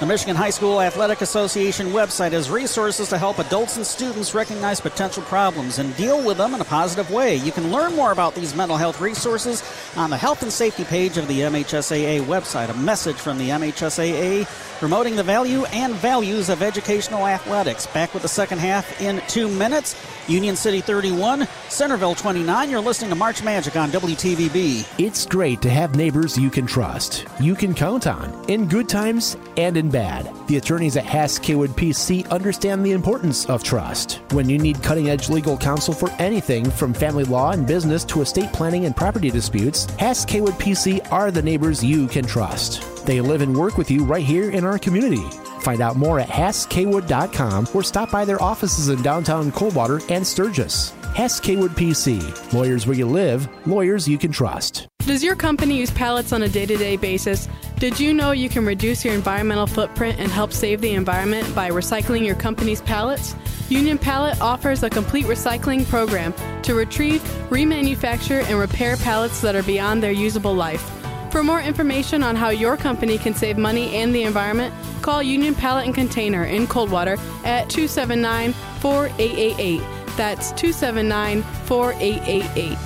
[0.00, 4.80] The Michigan High School Athletic Association website has resources to help adults and students recognize
[4.80, 7.36] potential problems and deal with them in a positive way.
[7.36, 9.62] You can learn more about these mental health resources
[9.94, 12.70] on the health and safety page of the MHSAA website.
[12.70, 14.46] A message from the MHSAA
[14.80, 17.86] promoting the value and values of educational athletics.
[17.86, 19.94] Back with the second half in two minutes.
[20.26, 22.70] Union City 31, Centreville 29.
[22.70, 24.86] You're listening to March Magic on WTVB.
[24.98, 29.36] It's great to have neighbors you can trust, you can count on, in good times
[29.56, 30.30] and in bad.
[30.46, 34.20] The attorneys at Hass Kaywood PC understand the importance of trust.
[34.30, 38.22] When you need cutting edge legal counsel for anything from family law and business to
[38.22, 42.82] estate planning and property disputes, Hass Kaywood PC are the neighbors you can trust.
[43.10, 45.24] They live and work with you right here in our community.
[45.62, 50.90] Find out more at HassKaywood.com or stop by their offices in downtown Coldwater and Sturgis.
[51.16, 52.52] Hass Kaywood PC.
[52.52, 54.86] Lawyers where you live, lawyers you can trust.
[55.00, 57.48] Does your company use pallets on a day to day basis?
[57.80, 61.68] Did you know you can reduce your environmental footprint and help save the environment by
[61.68, 63.34] recycling your company's pallets?
[63.68, 66.32] Union Pallet offers a complete recycling program
[66.62, 70.99] to retrieve, remanufacture, and repair pallets that are beyond their usable life.
[71.30, 75.54] For more information on how your company can save money and the environment, call Union
[75.54, 79.80] Pallet and Container in Coldwater at 279 4888.
[80.16, 82.76] That's 279 4888.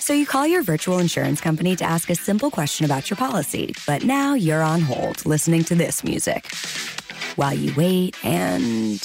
[0.00, 3.74] So you call your virtual insurance company to ask a simple question about your policy,
[3.86, 6.52] but now you're on hold listening to this music.
[7.36, 9.00] While you wait and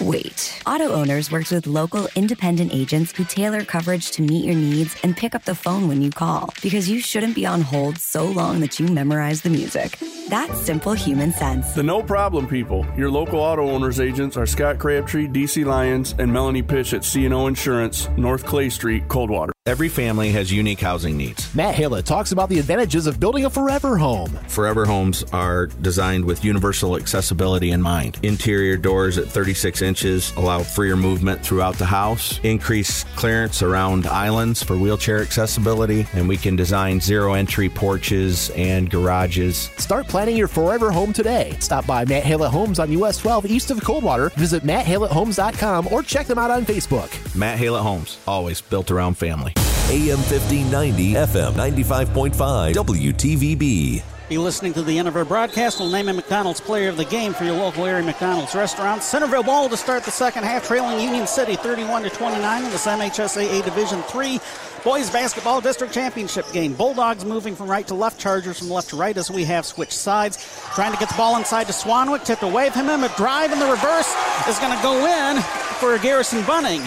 [0.00, 0.62] Wait.
[0.66, 5.16] Auto Owners works with local independent agents who tailor coverage to meet your needs and
[5.16, 8.60] pick up the phone when you call because you shouldn't be on hold so long
[8.60, 9.98] that you memorize the music.
[10.28, 11.72] That's simple human sense.
[11.72, 12.86] The no problem people.
[12.96, 17.48] Your local auto owners agents are Scott Crabtree, DC Lyons, and Melanie Pitch at CNO
[17.48, 19.55] Insurance, North Clay Street, Coldwater.
[19.66, 21.52] Every family has unique housing needs.
[21.52, 24.30] Matt Hillett talks about the advantages of building a forever home.
[24.46, 28.20] Forever homes are designed with universal accessibility in mind.
[28.22, 34.62] Interior doors at 36 inches allow freer movement throughout the house, increase clearance around islands
[34.62, 39.68] for wheelchair accessibility, and we can design zero entry porches and garages.
[39.78, 41.56] Start planning your forever home today.
[41.58, 44.28] Stop by Matt Hillett Homes on US 12 east of Coldwater.
[44.36, 47.10] Visit matthilletthomes.com or check them out on Facebook.
[47.34, 49.55] Matt Hillett Homes, always built around family.
[49.88, 54.02] AM 1590, FM 95.5, WTVB.
[54.28, 55.78] Be listening to the end of our broadcast.
[55.78, 59.04] We'll name a McDonald's player of the game for your local area McDonald's restaurant.
[59.04, 62.84] Centreville ball to start the second half, trailing Union City 31 to 29 in this
[62.84, 64.40] MHSAA Division 3
[64.82, 66.74] boys basketball district championship game.
[66.74, 69.92] Bulldogs moving from right to left, Chargers from left to right as we have switched
[69.92, 70.36] sides.
[70.74, 73.04] Trying to get the ball inside to Swanwick, tipped away from him.
[73.04, 74.12] A drive in the reverse
[74.48, 75.40] is going to go in
[75.78, 76.82] for Garrison Bunning.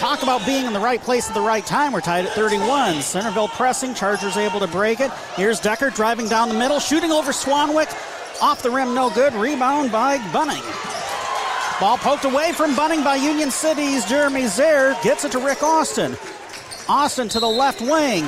[0.00, 1.92] Talk about being in the right place at the right time.
[1.92, 3.02] We're tied at 31.
[3.02, 3.92] Centreville pressing.
[3.92, 5.10] Chargers able to break it.
[5.36, 7.90] Here's Decker driving down the middle, shooting over Swanwick.
[8.40, 9.34] Off the rim, no good.
[9.34, 10.62] Rebound by Bunning.
[11.80, 14.96] Ball poked away from Bunning by Union City's Jeremy Zaire.
[15.02, 16.16] Gets it to Rick Austin.
[16.88, 18.24] Austin to the left wing.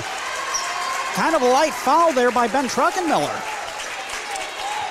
[1.14, 3.32] Kind of a light foul there by Ben Truckenmiller.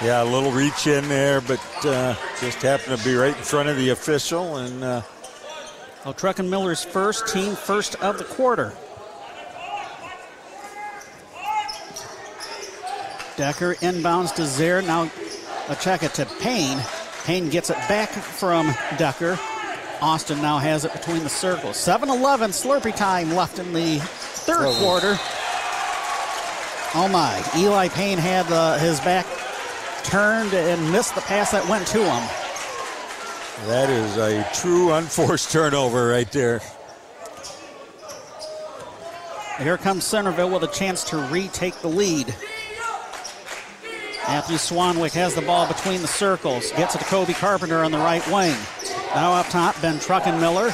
[0.04, 3.70] Yeah, a little reach in there, but uh, just happened to be right in front
[3.70, 4.84] of the official and.
[4.84, 5.02] Uh,
[6.04, 8.74] well, Truckenmiller's first, team first of the quarter.
[13.38, 14.82] Decker inbounds to Zaire.
[14.82, 15.10] Now
[15.70, 16.80] a check it to Payne.
[17.24, 19.40] Payne gets it back from Decker.
[20.02, 21.78] Austin now has it between the circles.
[21.78, 24.80] 7 11 Slurpee time left in the third oh.
[24.80, 25.16] quarter.
[26.94, 27.42] Oh my.
[27.56, 29.26] Eli Payne had uh, his back
[30.04, 32.41] turned and missed the pass that went to him.
[33.68, 36.62] That is a true unforced turnover right there.
[39.60, 42.36] Here comes Centreville with a chance to retake the lead.
[44.28, 46.72] Matthew Swanwick has the ball between the circles.
[46.72, 48.56] Gets it to Kobe Carpenter on the right wing.
[49.14, 50.72] Now up top, Ben Truckenmiller.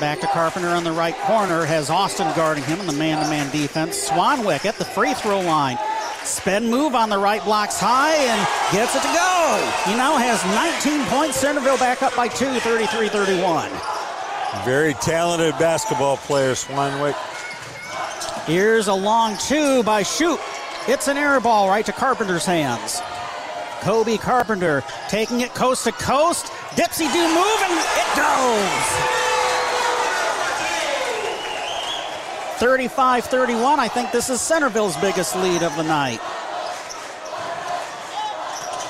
[0.00, 1.66] Back to Carpenter on the right corner.
[1.66, 4.08] Has Austin guarding him in the man-to-man defense.
[4.08, 5.76] Swanwick at the free throw line.
[6.24, 8.40] Spin move on the right blocks high and
[8.72, 9.90] gets it to go.
[9.90, 11.36] He now has 19 points.
[11.36, 13.70] Centreville back up by two, 33 31.
[14.64, 17.16] Very talented basketball player, Swanwick.
[18.46, 20.40] Here's a long two by Shoop.
[20.88, 23.00] It's an air ball right to Carpenter's hands.
[23.80, 26.46] Kobe Carpenter taking it coast to coast.
[26.76, 29.19] Dipsy do move and it goes.
[32.60, 33.80] 35 31.
[33.80, 36.20] I think this is Centreville's biggest lead of the night.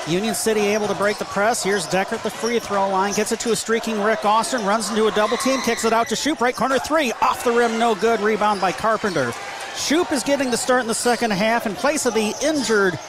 [0.09, 1.63] Union City able to break the press.
[1.63, 3.13] Here's Decker at the free throw line.
[3.13, 4.65] Gets it to a streaking Rick Austin.
[4.65, 5.61] Runs into a double team.
[5.61, 6.41] Kicks it out to Shoop.
[6.41, 7.13] Right corner three.
[7.21, 7.79] Off the rim.
[7.79, 8.19] No good.
[8.19, 9.31] Rebound by Carpenter.
[9.77, 12.99] Shoop is getting the start in the second half in place of the injured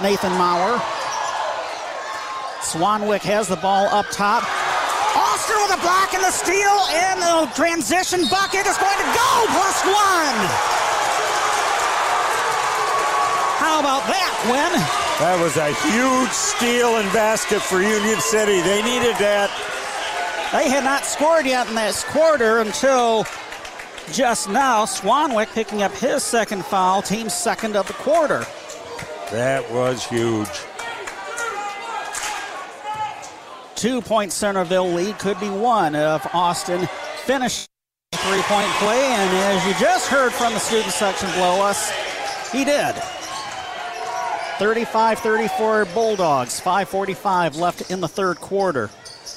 [0.00, 0.78] Nathan Maurer.
[2.60, 4.44] Swanwick has the ball up top.
[5.82, 10.38] Block and the steal, and the transition bucket is going to go plus one.
[13.58, 14.72] How about that, Quinn?
[15.18, 18.60] That was a huge steal and basket for Union City.
[18.60, 19.50] They needed that.
[20.52, 23.24] They had not scored yet in this quarter until
[24.12, 24.84] just now.
[24.84, 28.44] Swanwick picking up his second foul, team's second of the quarter.
[29.30, 30.48] That was huge.
[33.82, 36.88] Two point Centreville lead could be one if Austin
[37.24, 37.68] finished
[38.14, 39.02] three point play.
[39.06, 41.90] And as you just heard from the student section below us,
[42.52, 42.94] he did.
[44.60, 48.88] 35 34 Bulldogs, 5.45 left in the third quarter.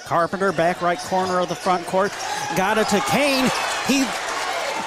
[0.04, 2.12] Carpenter, back right corner of the front court,
[2.56, 3.50] got it to Kane.
[3.88, 4.06] He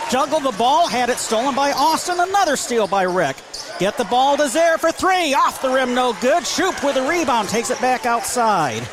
[0.09, 2.20] juggled the ball, had it stolen by Austin.
[2.20, 3.36] Another steal by Rick.
[3.80, 5.34] Get the ball to Zaire for three.
[5.34, 6.46] Off the rim, no good.
[6.46, 8.86] Shoop with a rebound, takes it back outside.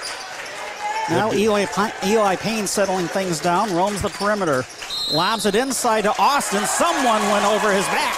[1.09, 1.65] Now Eli,
[2.03, 4.65] Eli Payne settling things down, roams the perimeter,
[5.13, 6.65] lobs it inside to Austin.
[6.65, 8.15] Someone went over his back.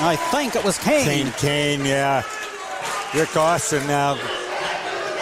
[0.00, 1.04] I think it was Kane.
[1.04, 2.24] Kane, Kane, yeah.
[3.14, 4.14] Rick Austin now.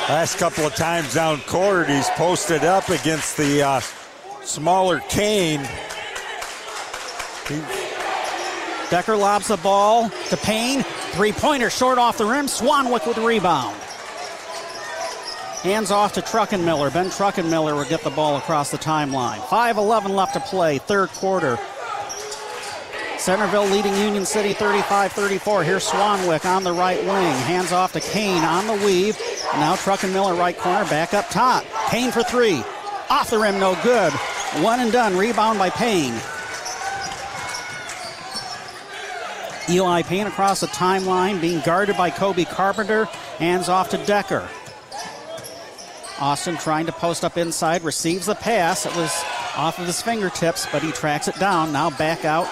[0.08, 3.80] Last couple of times down court, he's posted up against the uh,
[4.42, 5.60] smaller Kane.
[7.46, 7.60] He...
[8.88, 10.82] Decker lobs the ball to Payne.
[11.12, 12.46] Three pointer short off the rim.
[12.46, 13.76] Swanwick with the rebound.
[15.62, 16.90] Hands off to Truckenmiller.
[16.90, 19.40] Ben Truckenmiller will get the ball across the timeline.
[19.40, 21.58] 5.11 left to play, third quarter.
[23.18, 25.62] Centreville leading Union City 35 34.
[25.62, 27.36] Here's Swanwick on the right wing.
[27.42, 29.18] Hands off to Kane on the weave.
[29.56, 31.62] Now Truckenmiller right corner, back up top.
[31.90, 32.64] Kane for three.
[33.10, 34.14] Off the rim, no good.
[34.64, 35.14] One and done.
[35.14, 36.18] Rebound by Payne.
[39.68, 43.04] Eli Payne across the timeline, being guarded by Kobe Carpenter.
[43.36, 44.48] Hands off to Decker.
[46.20, 48.84] Austin trying to post up inside, receives the pass.
[48.84, 49.10] It was
[49.56, 51.72] off of his fingertips, but he tracks it down.
[51.72, 52.46] Now back out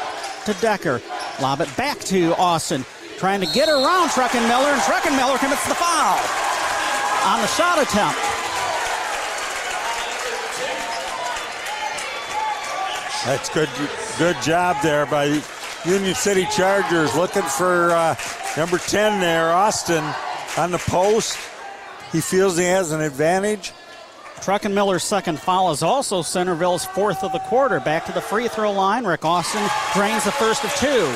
[0.47, 1.03] to Decker.
[1.41, 2.85] Lob it back to Austin.
[3.19, 6.19] Trying to get around Truckenmiller, and Truckenmiller commits the foul
[7.27, 8.19] on the shot attempt.
[13.27, 13.69] That's good,
[14.19, 15.43] good job there by
[15.85, 18.17] Union City Chargers looking for uh,
[18.57, 20.05] number 10 there, Austin,
[20.57, 21.37] on the post.
[22.13, 23.73] He feels he has an advantage.
[24.41, 27.81] Truckenmiller's second foul is also Centreville's fourth of the quarter.
[27.81, 29.05] Back to the free throw line.
[29.05, 31.07] Rick Austin drains the first of two.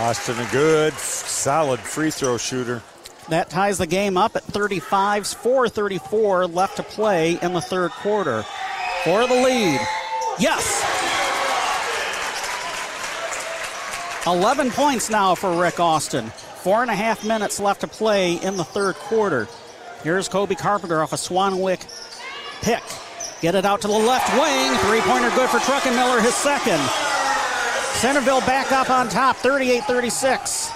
[0.00, 2.82] Austin, a good, solid free throw shooter.
[3.28, 8.44] That ties the game up at 35, 4.34 left to play in the third quarter.
[9.04, 9.80] For the lead.
[10.38, 10.82] Yes!
[14.26, 16.32] 11 points now for Rick Austin.
[16.62, 19.48] Four and a half minutes left to play in the third quarter.
[20.04, 21.82] Here's Kobe Carpenter off a Swanwick
[22.62, 22.84] pick.
[23.40, 24.72] Get it out to the left wing.
[24.86, 26.78] Three pointer good for Truckenmiller, his second.
[27.98, 30.70] Centreville back up on top, 38 36.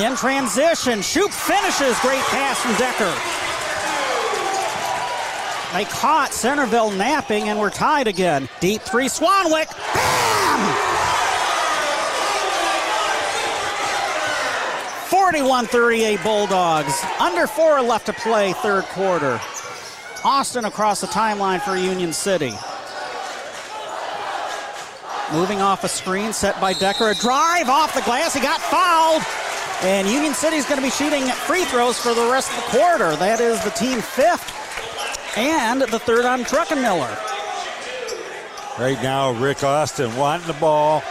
[0.00, 1.98] In transition, Shoop finishes.
[2.00, 3.10] Great pass from Decker.
[5.72, 8.50] They caught Centreville napping and we're tied again.
[8.60, 9.74] Deep three, Swanwick.
[9.94, 11.01] Bam!
[15.12, 17.04] 41 38 Bulldogs.
[17.20, 19.38] Under four left to play, third quarter.
[20.24, 22.54] Austin across the timeline for Union City.
[25.30, 27.10] Moving off a screen set by Decker.
[27.10, 28.32] A drive off the glass.
[28.32, 29.22] He got fouled.
[29.82, 33.14] And Union City's going to be shooting free throws for the rest of the quarter.
[33.16, 37.18] That is the team fifth and the third on Truckenmiller.
[38.78, 41.02] Right now, Rick Austin wanting the ball.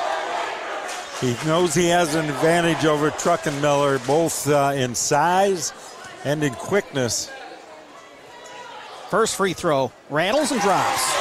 [1.22, 5.72] He knows he has an advantage over Truckenmiller, both uh, in size
[6.26, 7.32] and in quickness.
[9.12, 11.16] First free throw, rattles and drops.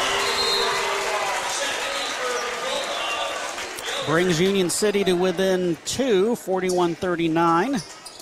[4.07, 7.77] Brings Union City to within two, 41 39.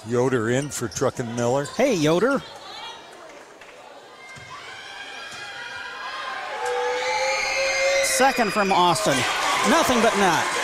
[0.08, 1.72] Yoder in for Truckenmiller.
[1.76, 2.42] Hey, Yoder.
[8.02, 9.16] Second from Austin.
[9.70, 10.57] Nothing but net.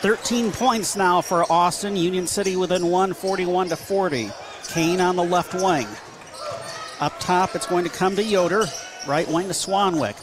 [0.00, 1.96] 13 points now for Austin.
[1.96, 4.30] Union City within one, 41 to 40.
[4.68, 5.86] Kane on the left wing.
[7.00, 8.66] Up top, it's going to come to Yoder.
[9.06, 10.16] Right wing to Swanwick.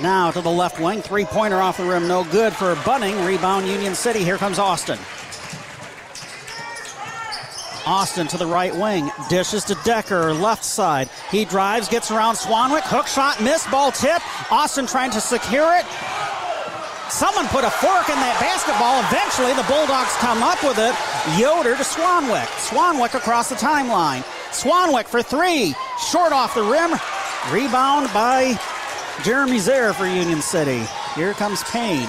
[0.00, 1.02] Now to the left wing.
[1.02, 2.08] Three pointer off the rim.
[2.08, 3.24] No good for Bunning.
[3.24, 4.24] Rebound Union City.
[4.24, 4.98] Here comes Austin.
[7.86, 9.10] Austin to the right wing.
[9.28, 11.08] Dishes to Decker, left side.
[11.30, 12.82] He drives, gets around Swanwick.
[12.82, 14.22] Hook shot, missed, ball tip.
[14.52, 15.84] Austin trying to secure it.
[17.12, 19.04] Someone put a fork in that basketball.
[19.04, 20.96] Eventually, the Bulldogs come up with it.
[21.38, 22.48] Yoder to Swanwick.
[22.56, 24.22] Swanwick across the timeline.
[24.48, 25.74] Swanwick for three.
[26.10, 26.92] Short off the rim.
[27.52, 28.58] Rebound by
[29.22, 30.82] Jeremy Zare for Union City.
[31.14, 32.08] Here comes Payne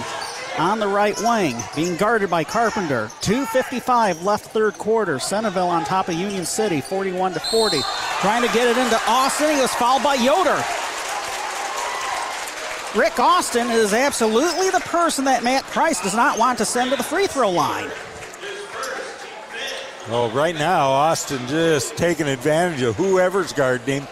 [0.57, 3.11] on the right wing, being guarded by Carpenter.
[3.19, 5.19] 2.55 left third quarter.
[5.19, 7.81] Centreville on top of Union City, 41 to 40.
[8.21, 9.53] Trying to get it into Austin.
[9.53, 10.63] He was fouled by Yoder.
[12.95, 16.95] Rick Austin is absolutely the person that Matt Price does not want to send to
[16.95, 17.89] the free throw line.
[20.09, 24.07] Well, right now, Austin just taking advantage of whoever's guarding him.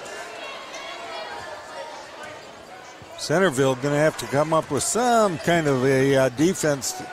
[3.19, 7.05] Centreville going to have to come up with some kind of a uh, defense to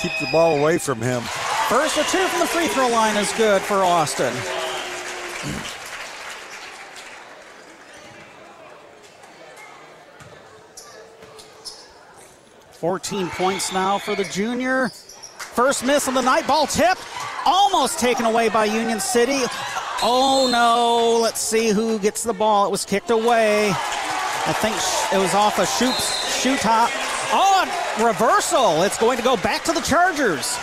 [0.00, 1.20] keep the ball away from him.
[1.68, 4.32] First or two from the free throw line is good for Austin.
[12.84, 14.90] 14 points now for the junior.
[15.38, 16.98] First miss on the night, ball tip,
[17.46, 19.40] almost taken away by Union City.
[20.02, 22.66] Oh no, let's see who gets the ball.
[22.66, 23.70] It was kicked away.
[23.70, 24.76] I think
[25.14, 25.94] it was off a shoot,
[26.42, 26.90] shoot top.
[27.32, 28.82] Oh, reversal.
[28.82, 30.54] It's going to go back to the Chargers.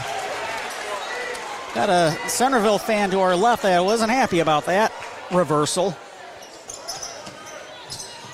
[1.74, 4.94] Got a Centreville fan to our left that wasn't happy about that
[5.32, 5.98] reversal.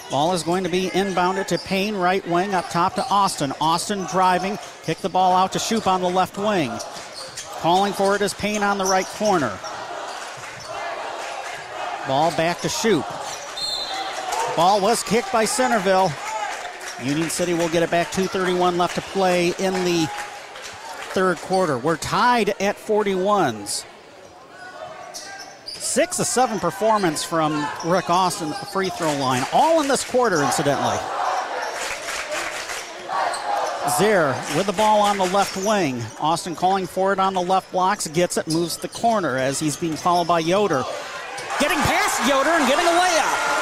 [0.10, 3.52] Ball is going to be inbounded to Payne, right wing, up top to Austin.
[3.60, 6.72] Austin driving, kick the ball out to Shoop on the left wing.
[7.60, 9.58] Calling for it is Payne on the right corner.
[12.08, 13.06] Ball back to Shoop.
[14.56, 16.10] Ball was kicked by Centreville.
[17.04, 18.08] Union City will get it back.
[18.08, 20.08] 2.31 left to play in the
[21.14, 21.78] third quarter.
[21.78, 23.84] We're tied at 41s.
[25.98, 30.04] Six of seven performance from Rick Austin at the free throw line, all in this
[30.04, 30.96] quarter, incidentally.
[33.98, 36.00] Zare with the ball on the left wing.
[36.20, 39.76] Austin calling for it on the left blocks, gets it, moves the corner as he's
[39.76, 40.84] being followed by Yoder.
[41.60, 43.58] Getting past Yoder and getting a layup.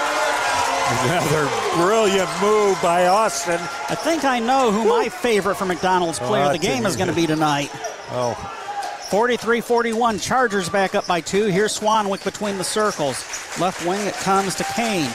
[1.05, 3.61] Another brilliant move by Austin.
[3.87, 6.97] I think I know who my favorite for McDonald's player Oh, of the game is
[6.97, 7.69] going to be tonight.
[8.11, 8.35] Oh,
[9.05, 10.19] 43 41.
[10.19, 11.45] Chargers back up by two.
[11.45, 13.23] Here's Swanwick between the circles.
[13.59, 15.09] Left wing, it comes to Kane.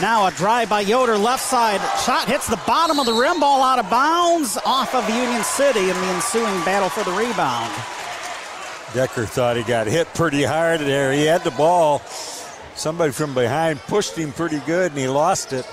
[0.00, 1.80] Now a drive by Yoder, left side.
[2.00, 5.80] Shot hits the bottom of the rim, ball out of bounds, off of Union City
[5.80, 7.70] in the ensuing battle for the rebound.
[8.94, 11.12] Decker thought he got hit pretty hard there.
[11.12, 12.00] He had the ball.
[12.74, 15.66] Somebody from behind pushed him pretty good and he lost it.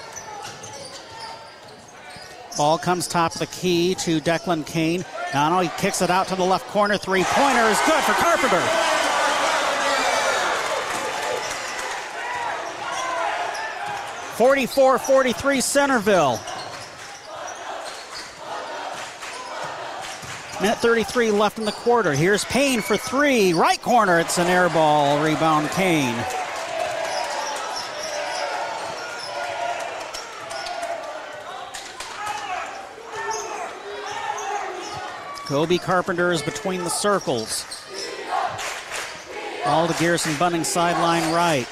[2.60, 5.06] Ball comes top of the key to Declan Kane.
[5.34, 6.98] Now he kicks it out to the left corner.
[6.98, 8.60] Three pointer is good for Carpenter.
[14.36, 16.38] Forty-four, forty-three, Centreville.
[20.60, 22.12] Minute 33 left in the quarter.
[22.12, 23.54] Here's Payne for three.
[23.54, 24.20] Right corner.
[24.20, 25.24] It's an air ball.
[25.24, 26.22] Rebound Kane.
[35.50, 37.66] Kobe Carpenter is between the circles.
[39.66, 41.66] Ball to Garrison Bunning, sideline right.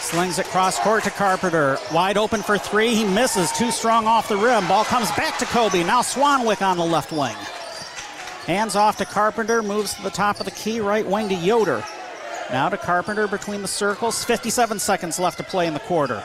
[0.00, 1.78] Slings it cross court to Carpenter.
[1.94, 2.94] Wide open for three.
[2.94, 3.50] He misses.
[3.52, 4.68] Too strong off the rim.
[4.68, 5.82] Ball comes back to Kobe.
[5.82, 7.34] Now Swanwick on the left wing.
[8.44, 9.62] Hands off to Carpenter.
[9.62, 10.80] Moves to the top of the key.
[10.80, 11.82] Right wing to Yoder.
[12.50, 14.22] Now to Carpenter between the circles.
[14.26, 16.20] 57 seconds left to play in the quarter.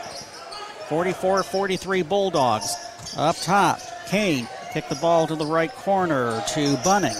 [0.89, 2.75] 44 43 Bulldogs.
[3.15, 4.45] Up top, Kane
[4.75, 7.15] kick the ball to the right corner to Bunning.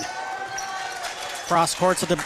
[1.47, 2.17] Cross courts to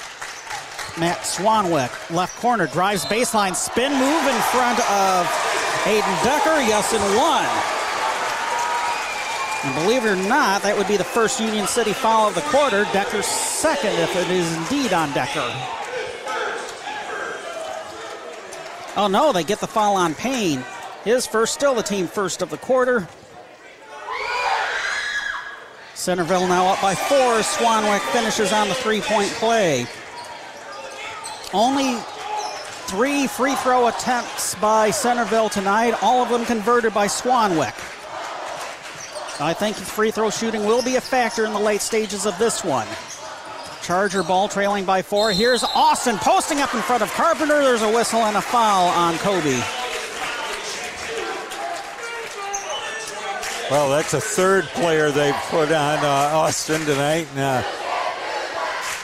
[1.00, 2.10] Matt Swanwick.
[2.10, 5.28] Left corner drives baseline, spin move in front of
[5.86, 6.60] Aiden Decker.
[6.66, 7.46] Yes, and one.
[9.66, 12.42] And believe it or not, that would be the first Union City foul of the
[12.42, 12.86] quarter.
[12.86, 15.54] Decker's second, if it is indeed on Decker.
[18.98, 20.64] Oh no, they get the foul on Payne.
[21.04, 23.08] His first, still the team first of the quarter.
[26.00, 27.42] Centreville now up by four.
[27.42, 29.86] Swanwick finishes on the three point play.
[31.54, 31.98] Only
[32.88, 37.76] three free throw attempts by Centreville tonight, all of them converted by Swanwick.
[39.42, 42.64] I think free throw shooting will be a factor in the late stages of this
[42.64, 42.88] one.
[43.82, 45.34] Charger ball trailing by four.
[45.34, 47.62] Here's Austin posting up in front of Carpenter.
[47.62, 49.62] There's a whistle and a foul on Kobe.
[53.70, 57.28] Well, that's a third player they put on uh, Austin tonight.
[57.36, 57.64] And, uh,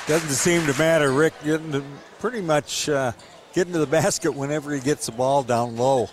[0.08, 1.12] doesn't seem to matter.
[1.12, 1.84] Rick getting to
[2.18, 3.12] pretty much uh,
[3.54, 6.10] getting to the basket whenever he gets the ball down low.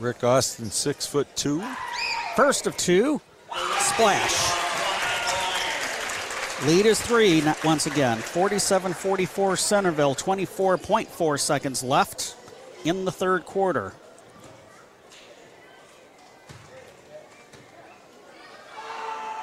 [0.00, 1.62] Rick Austin, six foot two.
[2.34, 3.20] First of two.
[3.78, 4.64] Splash.
[6.66, 8.18] Lead is three once again.
[8.18, 12.34] 47 44 Centreville, 24.4 seconds left
[12.84, 13.92] in the third quarter.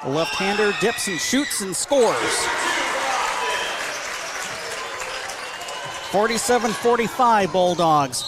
[0.04, 2.16] The left hander dips and shoots and scores.
[6.10, 8.24] 47 45 Bulldogs.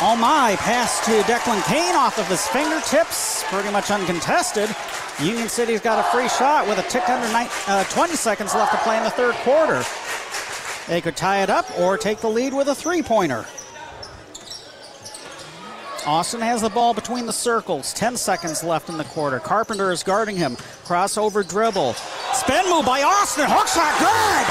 [0.00, 4.68] Oh my, pass to Declan Kane off of his fingertips, pretty much uncontested.
[5.20, 8.70] Union City's got a free shot with a tick under nine, uh, 20 seconds left
[8.72, 9.82] to play in the third quarter.
[10.86, 13.46] They could tie it up or take the lead with a three pointer.
[16.08, 17.92] Austin has the ball between the circles.
[17.92, 19.38] 10 seconds left in the quarter.
[19.38, 20.56] Carpenter is guarding him.
[20.88, 21.92] Crossover dribble.
[22.32, 23.44] Spin move by Austin.
[23.44, 24.46] Hook shot good.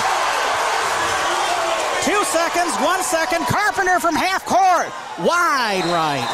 [2.05, 3.41] Two seconds, one second.
[3.49, 4.93] Carpenter from half court.
[5.25, 6.29] Wide right.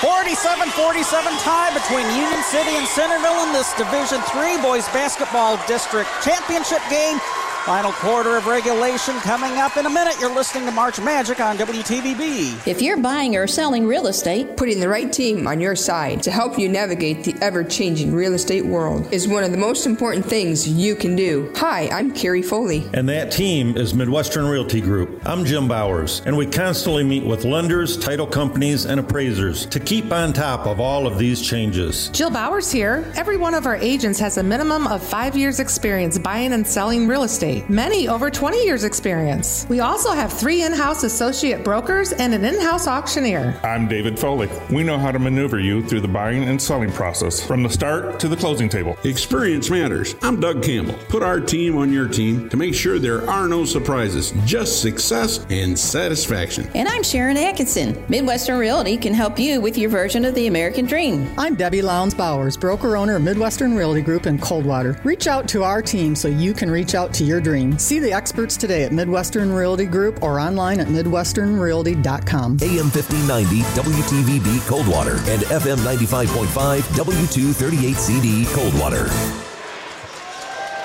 [0.00, 0.32] 47
[0.72, 1.12] 47
[1.44, 7.20] tie between Union City and Centreville in this Division Three Boys Basketball District Championship game.
[7.64, 10.14] Final quarter of regulation coming up in a minute.
[10.20, 12.66] You're listening to March Magic on WTVB.
[12.66, 16.30] If you're buying or selling real estate, putting the right team on your side to
[16.30, 20.26] help you navigate the ever changing real estate world is one of the most important
[20.26, 21.50] things you can do.
[21.56, 22.86] Hi, I'm Carrie Foley.
[22.92, 25.22] And that team is Midwestern Realty Group.
[25.26, 30.12] I'm Jim Bowers, and we constantly meet with lenders, title companies, and appraisers to keep
[30.12, 32.10] on top of all of these changes.
[32.10, 33.10] Jill Bowers here.
[33.16, 37.08] Every one of our agents has a minimum of five years' experience buying and selling
[37.08, 39.66] real estate many over 20 years' experience.
[39.68, 43.60] We also have three in house associate brokers and an in house auctioneer.
[43.62, 44.48] I'm David Foley.
[44.70, 48.18] We know how to maneuver you through the buying and selling process from the start
[48.20, 48.96] to the closing table.
[49.04, 50.16] Experience matters.
[50.22, 50.94] I'm Doug Campbell.
[51.08, 55.44] Put our team on your team to make sure there are no surprises, just success
[55.50, 56.68] and satisfaction.
[56.74, 58.04] And I'm Sharon Atkinson.
[58.08, 61.32] Midwestern Realty can help you with your version of the American dream.
[61.38, 64.98] I'm Debbie Lowndes Bowers, broker owner of Midwestern Realty Group in Coldwater.
[65.04, 67.78] Reach out to our team so you can reach out to your dream.
[67.78, 72.58] See the experts today at Midwestern Realty Group or online at MidwesternRealty.com.
[72.62, 79.08] AM 1590 WTVB Coldwater and FM 95.5 W238CD Coldwater.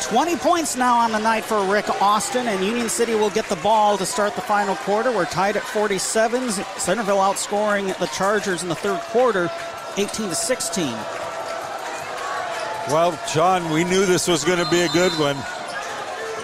[0.02, 3.56] 20 points now on the night for Rick Austin, and Union City will get the
[3.58, 5.12] ball to start the final quarter.
[5.12, 6.50] We're tied at 47.
[6.50, 9.52] Centreville outscoring the Chargers in the third quarter,
[9.98, 10.88] 18 to 16.
[12.88, 15.38] Well, John, we knew this was going to be a good one.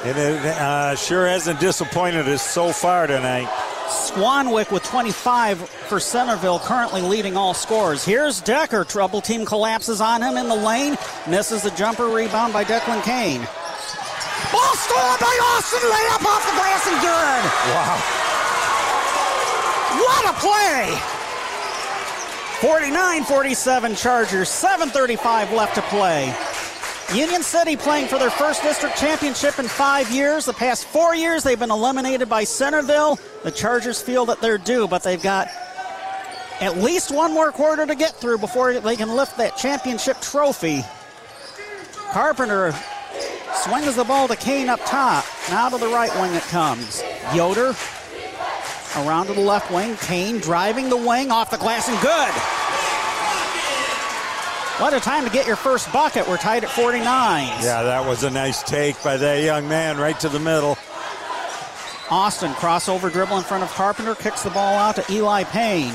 [0.06, 3.48] And it uh, sure hasn't disappointed us so far tonight.
[3.88, 8.06] Swanwick with 25 for Centreville, currently leading all scores.
[8.06, 8.84] Here's Decker.
[8.84, 10.96] Trouble team collapses on him in the lane.
[11.28, 13.42] Misses the jumper rebound by Declan Kane.
[14.52, 15.80] Ball stolen by Austin.
[15.82, 17.42] Layup off the glass and good.
[17.74, 17.98] Wow.
[20.06, 21.00] What a play.
[22.62, 24.50] 49 47 Chargers.
[24.50, 26.32] 7.35 left to play.
[27.14, 30.46] Union City playing for their first district championship in five years.
[30.46, 33.20] The past four years, they've been eliminated by Centreville.
[33.44, 35.48] The Chargers feel that they're due, but they've got
[36.62, 40.84] at least one more quarter to get through before they can lift that championship trophy.
[42.12, 42.74] Carpenter
[43.54, 45.26] swings the ball to Kane up top.
[45.50, 47.04] Now to the right wing it comes.
[47.34, 47.76] Yoder
[48.98, 49.96] around to the left wing.
[49.98, 52.65] Kane driving the wing off the glass and good.
[54.78, 56.28] What a time to get your first bucket.
[56.28, 57.04] We're tied at 49.
[57.64, 60.78] Yeah, that was a nice take by that young man right to the middle.
[62.12, 65.94] Austin crossover dribble in front of Carpenter, kicks the ball out to Eli Payne.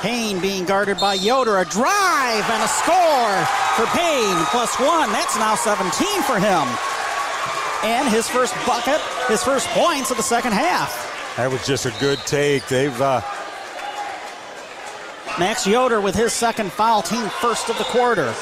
[0.00, 1.58] Payne being guarded by Yoder.
[1.58, 3.38] A drive and a score
[3.78, 4.36] for Payne.
[4.46, 5.12] Plus one.
[5.12, 6.66] That's now 17 for him.
[7.84, 10.90] And his first bucket, his first points of the second half.
[11.36, 12.66] That was just a good take.
[12.66, 13.20] They've uh,
[15.38, 18.34] Max Yoder with his second foul, team first of the quarter.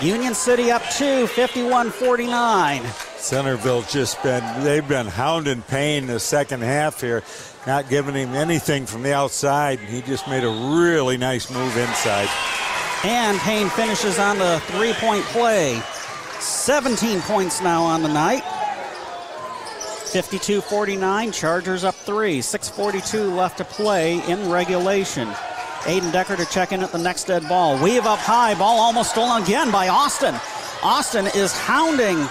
[0.00, 2.82] Union City up two, 51 49.
[3.16, 7.22] Centreville just been, they've been hounding Payne the second half here,
[7.66, 9.80] not giving him anything from the outside.
[9.80, 12.28] He just made a really nice move inside.
[13.04, 15.80] And Payne finishes on the three point play.
[16.40, 18.44] 17 points now on the night.
[20.08, 22.40] 52 49, Chargers up three.
[22.40, 25.28] 6.42 left to play in regulation.
[25.82, 27.82] Aiden Decker to check in at the next dead ball.
[27.82, 28.54] Weave up high.
[28.54, 30.34] Ball almost stolen again by Austin.
[30.82, 32.26] Austin is hounding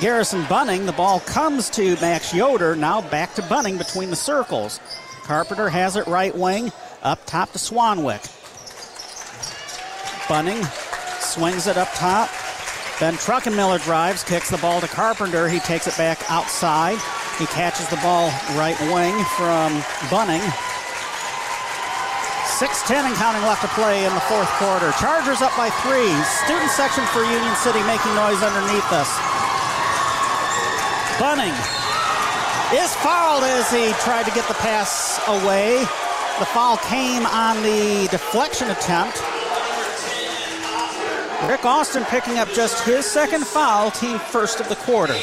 [0.00, 0.86] Garrison Bunning.
[0.86, 2.76] The ball comes to Max Yoder.
[2.76, 4.80] Now back to Bunning between the circles.
[5.22, 6.72] Carpenter has it right wing.
[7.02, 8.30] Up top to Swanwick.
[10.28, 10.62] Bunning
[11.20, 12.28] swings it up top.
[13.00, 15.48] Then Truckenmiller drives, kicks the ball to Carpenter.
[15.48, 16.98] He takes it back outside.
[17.38, 20.42] He catches the ball right wing from Bunning.
[22.54, 24.92] 6-10 and counting left to play in the fourth quarter.
[25.02, 26.06] Chargers up by three.
[26.46, 29.10] Student section for Union City making noise underneath us.
[31.18, 31.54] Bunning
[32.78, 35.80] is fouled as he tried to get the pass away.
[36.38, 39.18] The foul came on the deflection attempt.
[41.48, 45.16] Rick Austin picking up just his second foul, team first of the quarter.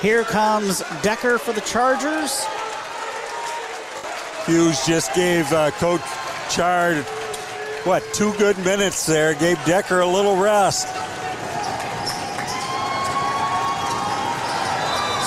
[0.00, 2.44] Here comes Decker for the Chargers.
[4.46, 6.00] Hughes just gave uh, Coach
[6.48, 6.98] Chard,
[7.84, 10.86] what, two good minutes there, gave Decker a little rest.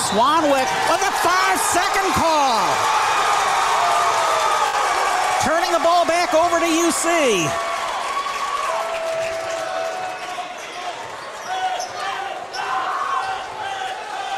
[0.08, 2.74] Swanwick with a five second call.
[5.42, 7.73] Turning the ball back over to UC.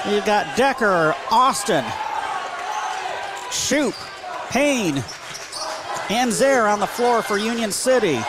[0.09, 1.85] You've got Decker, Austin,
[3.51, 3.95] Shoop,
[4.51, 5.03] Payne,
[6.11, 8.20] and Zare on the floor for Union City.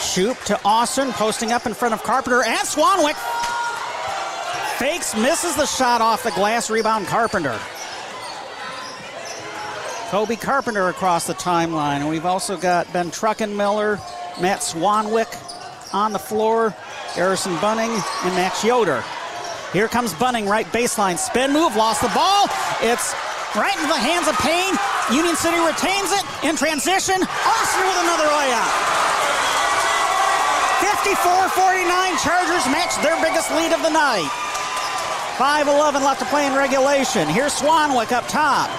[0.00, 3.14] Shoop to Austin, posting up in front of Carpenter and Swanwick.
[4.78, 7.56] Fakes, misses the shot off the glass, rebound Carpenter.
[10.08, 11.98] Kobe Carpenter across the timeline.
[11.98, 13.98] And we've also got Ben Truckenmiller,
[14.40, 16.70] Matt Swanwick on the floor,
[17.14, 19.04] Harrison Bunning, and Max Yoder.
[19.74, 21.18] Here comes Bunning, right baseline.
[21.18, 22.46] Spin move, lost the ball.
[22.78, 23.10] It's
[23.58, 24.78] right into the hands of Payne.
[25.10, 27.18] Union City retains it in transition.
[27.18, 28.70] Austin with another layup.
[30.78, 31.90] 54-49,
[32.22, 34.30] Chargers match their biggest lead of the night.
[35.42, 37.26] 5-11 left to play in regulation.
[37.26, 38.70] Here's Swanwick up top.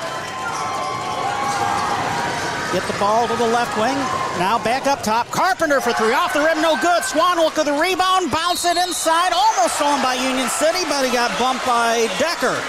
[2.72, 4.25] Get the ball to the left wing.
[4.38, 5.32] Now back up top.
[5.32, 6.12] Carpenter for three.
[6.12, 7.04] Off the rim, no good.
[7.04, 8.30] Swanwick with the rebound.
[8.32, 9.32] Bounce it inside.
[9.32, 12.60] Almost stolen by Union City, but he got bumped by Decker.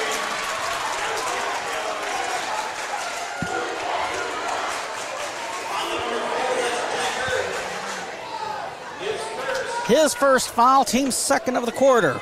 [9.87, 12.21] His first foul, team second of the quarter.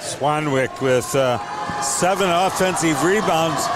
[0.00, 1.38] Swanwick with uh,
[1.80, 3.66] seven offensive rebounds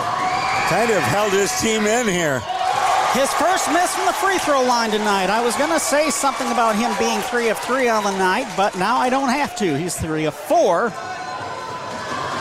[0.70, 2.42] kind of held his team in here.
[3.14, 5.30] His first miss from the free throw line tonight.
[5.30, 8.46] I was going to say something about him being three of three on the night,
[8.54, 9.78] but now I don't have to.
[9.78, 10.92] He's three of four.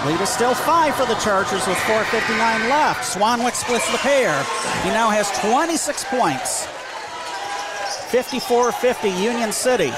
[0.06, 3.02] Lead is still five for the Chargers with 4.59 left.
[3.02, 4.44] Swanwick splits the pair.
[4.84, 6.68] He now has 26 points.
[8.12, 9.94] 54 50 Union City.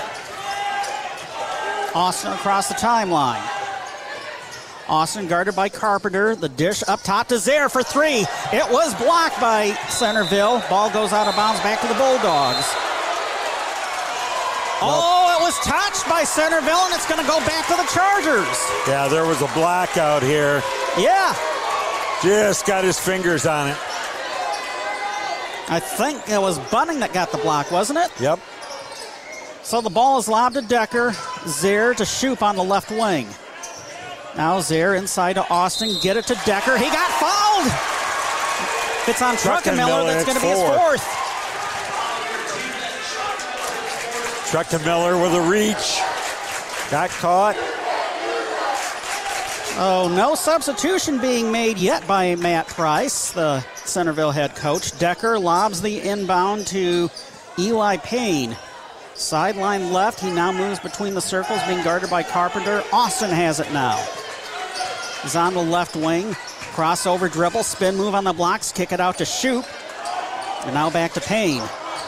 [1.95, 3.59] Austin across the timeline.
[4.90, 6.36] Austin guarded by Carpenter.
[6.36, 8.26] The dish up top to Zare for three.
[8.52, 10.64] It was blocked by Centreville.
[10.70, 12.66] Ball goes out of bounds back to the Bulldogs.
[14.82, 18.57] Oh, it was touched by Centreville, and it's going to go back to the Chargers.
[18.88, 20.64] Yeah, there was a blackout here.
[20.98, 21.36] Yeah.
[22.24, 23.78] Just got his fingers on it.
[25.72, 28.10] I think it was Bunning that got the block, wasn't it?
[28.20, 28.40] Yep.
[29.61, 31.14] So the ball is lobbed to Decker.
[31.45, 33.28] Zare to Shoop on the left wing.
[34.35, 35.97] Now Zare inside to Austin.
[36.01, 36.77] Get it to Decker.
[36.77, 37.72] He got fouled.
[39.07, 40.06] It's on Truckenmiller.
[40.06, 41.03] That's going to be his fourth.
[44.51, 45.99] Truckenmiller with a reach.
[46.91, 47.56] Got caught.
[49.81, 54.97] Oh, no substitution being made yet by Matt Price, the Centreville head coach.
[54.99, 57.10] Decker lobs the inbound to
[57.57, 58.57] Eli Payne.
[59.19, 60.21] Sideline left.
[60.21, 62.83] He now moves between the circles, being guarded by Carpenter.
[62.93, 63.97] Austin has it now.
[65.21, 66.31] He's on the left wing.
[66.73, 69.65] Crossover dribble, spin move on the blocks, kick it out to Shoop.
[70.63, 71.61] And now back to Payne.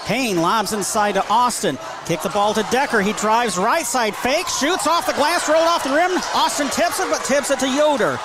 [0.05, 1.77] Payne lobs inside to Austin.
[2.05, 3.01] Kick the ball to Decker.
[3.01, 6.11] He drives right side fake, shoots off the glass, rolled off the rim.
[6.33, 8.17] Austin tips it, but tips it to Yoder.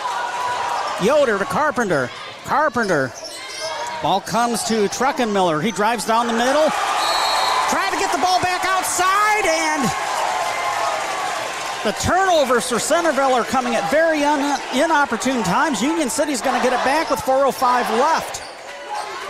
[1.03, 2.09] Yoder to Carpenter.
[2.45, 3.13] Carpenter.
[4.03, 5.63] Ball comes to Truckenmiller.
[5.63, 6.71] He drives down the middle.
[7.69, 8.41] Trying to get the ball
[9.47, 9.83] outside, and
[11.85, 15.83] the turnovers for Centreville are coming at very un- inopportune times.
[15.83, 18.43] Union City's going to get it back with 4:05 left,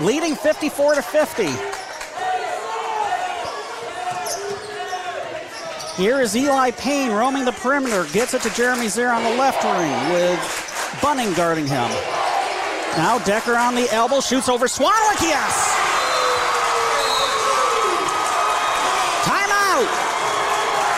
[0.01, 1.49] leading 54 to 50.
[5.97, 9.65] Here is Eli Payne roaming the perimeter, gets it to Jeremy Zare on the left
[9.65, 10.39] wing with
[11.01, 11.91] Bunning guarding him.
[12.97, 15.73] Now Decker on the elbow, shoots over Swanwick, yes!
[19.25, 19.89] Timeout!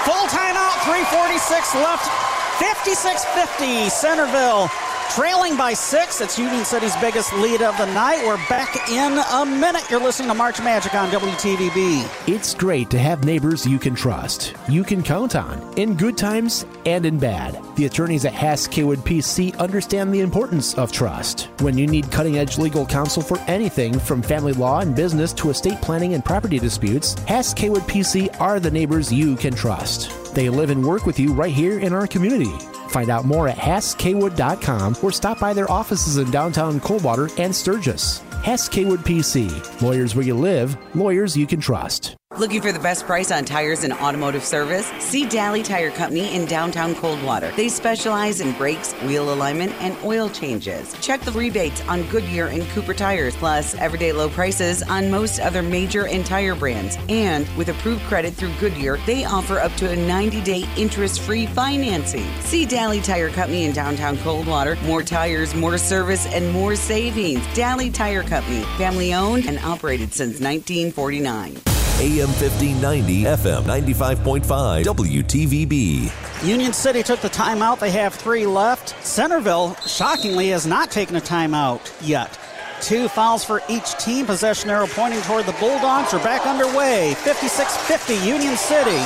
[0.05, 2.09] Full timeout, 346 left,
[2.57, 4.71] 56-50, Centreville
[5.11, 6.21] trailing by six.
[6.21, 8.25] It's Union City's biggest lead of the night.
[8.27, 9.89] We're back in a minute.
[9.91, 12.29] You're listening to March Magic on WTVB.
[12.29, 16.67] It's great to have neighbors you can trust, you can count on, in good times
[16.87, 17.59] and in bad.
[17.77, 21.49] The attorneys at Hass Kaywood PC understand the importance of trust.
[21.61, 25.51] When you need cutting edge legal counsel for anything from family law and business to
[25.51, 30.35] estate planning and property disputes, Hass Kaywood PC are the neighbors you can trust.
[30.35, 32.53] They live and work with you right here in our community.
[32.89, 38.19] Find out more at HassKwood.com or stop by their offices in downtown Coldwater and Sturgis.
[38.43, 39.81] Hass Kaywood PC.
[39.83, 42.18] Lawyers where you live, lawyers you can trust.
[42.37, 44.87] Looking for the best price on tires and automotive service?
[45.01, 47.51] See Daly Tire Company in downtown Coldwater.
[47.57, 50.93] They specialize in brakes, wheel alignment, and oil changes.
[51.01, 55.63] Check the rebates on Goodyear and Cooper tires, plus everyday low prices on most other
[55.63, 56.97] major and tire brands.
[57.09, 61.47] And with approved credit through Goodyear, they offer up to a 90 day interest free
[61.47, 62.27] financing.
[62.41, 64.77] See Daly Tire Company in downtown Coldwater.
[64.85, 67.45] More tires, more service, and more savings.
[67.55, 71.78] Daly Tire Company, family owned and operated since 1949.
[72.01, 76.47] AM 1590, FM 95.5, WTVB.
[76.47, 77.81] Union City took the timeout.
[77.81, 78.95] They have three left.
[79.05, 82.39] Centreville, shockingly, has not taken a timeout yet.
[82.81, 84.27] Two fouls for each team.
[84.27, 86.15] Possession arrow pointing toward the Bulldogs.
[86.15, 87.15] Are back underway.
[87.15, 89.03] 56 50, Union City.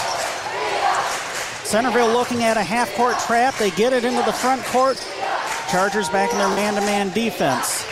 [1.64, 3.56] Centreville looking at a half court trap.
[3.56, 4.98] They get it into the front court.
[5.70, 7.86] Chargers back in their man to man defense.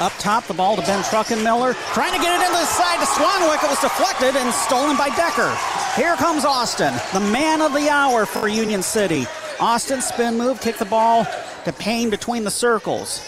[0.00, 1.74] Up top, the ball to Ben Truckenmiller.
[1.92, 3.64] Trying to get it into the side to Swanwick.
[3.64, 5.52] It was deflected and stolen by Decker.
[5.96, 9.26] Here comes Austin, the man of the hour for Union City.
[9.58, 11.26] Austin spin move, kick the ball
[11.64, 13.20] to Payne between the circles.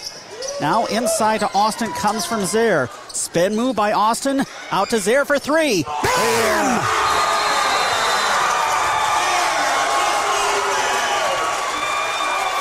[0.61, 2.89] Now inside to Austin comes from Zaire.
[3.09, 4.45] Spin move by Austin.
[4.71, 5.83] Out to Zaire for three.
[5.83, 6.81] Bam!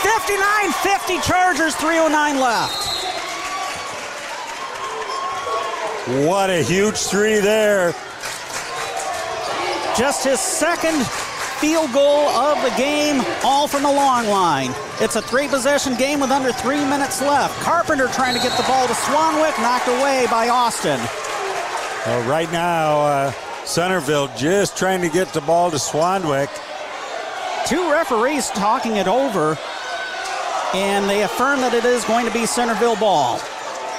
[0.01, 2.98] Fifty-nine fifty Chargers, 309 left.
[6.09, 7.91] What a huge three there.
[9.95, 11.05] Just his second
[11.59, 14.71] field goal of the game, all from the long line.
[15.01, 17.53] It's a three possession game with under three minutes left.
[17.61, 20.99] Carpenter trying to get the ball to Swanwick, knocked away by Austin.
[22.07, 23.31] Well, right now, uh,
[23.65, 26.49] Centreville just trying to get the ball to Swanwick.
[27.67, 29.59] Two referees talking it over,
[30.73, 33.39] and they affirm that it is going to be Centreville ball.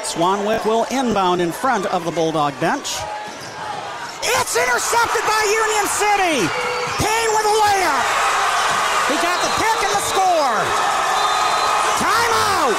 [0.05, 2.97] Swanwick will inbound in front of the Bulldog bench.
[4.21, 6.37] It's intercepted by Union City.
[7.01, 8.07] Payne with a layup.
[9.13, 10.57] He got the pick and the score.
[12.01, 12.77] Timeout.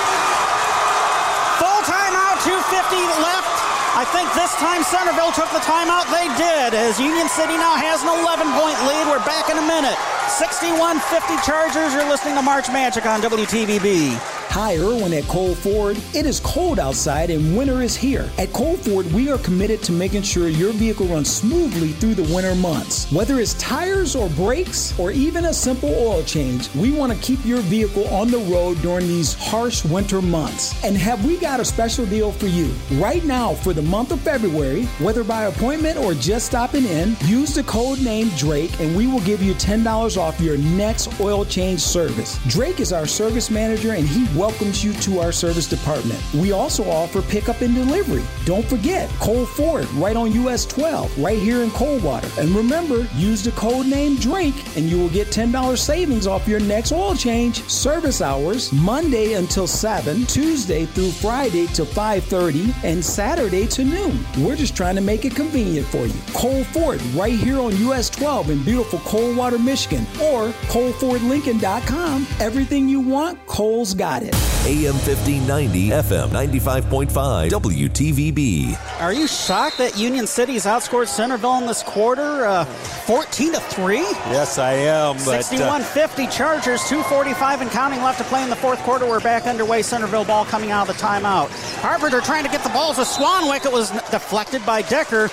[1.62, 3.54] Full timeout, 250 left.
[3.94, 6.10] I think this time Centreville took the timeout.
[6.10, 9.06] They did, as Union City now has an 11 point lead.
[9.06, 9.98] We're back in a minute.
[10.28, 11.94] 61 50 Chargers.
[11.94, 14.41] You're listening to March Magic on WTVB.
[14.54, 15.96] Hi, Irwin at Cole Ford.
[16.14, 18.30] It is cold outside and winter is here.
[18.38, 22.36] At Cole Ford, we are committed to making sure your vehicle runs smoothly through the
[22.36, 23.10] winter months.
[23.14, 27.46] Whether it's tires or brakes or even a simple oil change, we want to keep
[27.46, 30.84] your vehicle on the road during these harsh winter months.
[30.84, 32.74] And have we got a special deal for you?
[33.00, 37.56] Right now, for the month of February, whether by appointment or just stopping in, use
[37.56, 41.80] the code name Drake and we will give you $10 off your next oil change
[41.80, 42.38] service.
[42.50, 46.20] Drake is our service manager and he welcomes you to our service department.
[46.34, 48.24] We also offer pickup and delivery.
[48.44, 52.28] Don't forget, Cole Ford, right on US 12, right here in Coldwater.
[52.40, 56.60] And remember, use the code name Drake and you will get $10 savings off your
[56.60, 57.62] next oil change.
[57.70, 64.26] Service hours, Monday until 7, Tuesday through Friday till 5.30, and Saturday to noon.
[64.40, 66.20] We're just trying to make it convenient for you.
[66.34, 72.26] Cole Ford, right here on US 12 in beautiful Coldwater, Michigan, or ColeFordLincoln.com.
[72.40, 74.31] Everything you want, Cole's got it.
[74.66, 79.02] AM 1590, FM 95.5, WTVB.
[79.02, 84.02] Are you shocked that Union City's outscored Centreville in this quarter, uh, 14 to three?
[84.30, 85.16] Yes, I am.
[85.26, 89.06] But, 61-50 Chargers, 2:45 and counting left to play in the fourth quarter.
[89.06, 89.82] We're back underway.
[89.82, 91.50] Centreville ball coming out of the timeout.
[91.82, 93.66] Carpenter trying to get the ball to Swanwick.
[93.66, 95.30] It was deflected by Decker.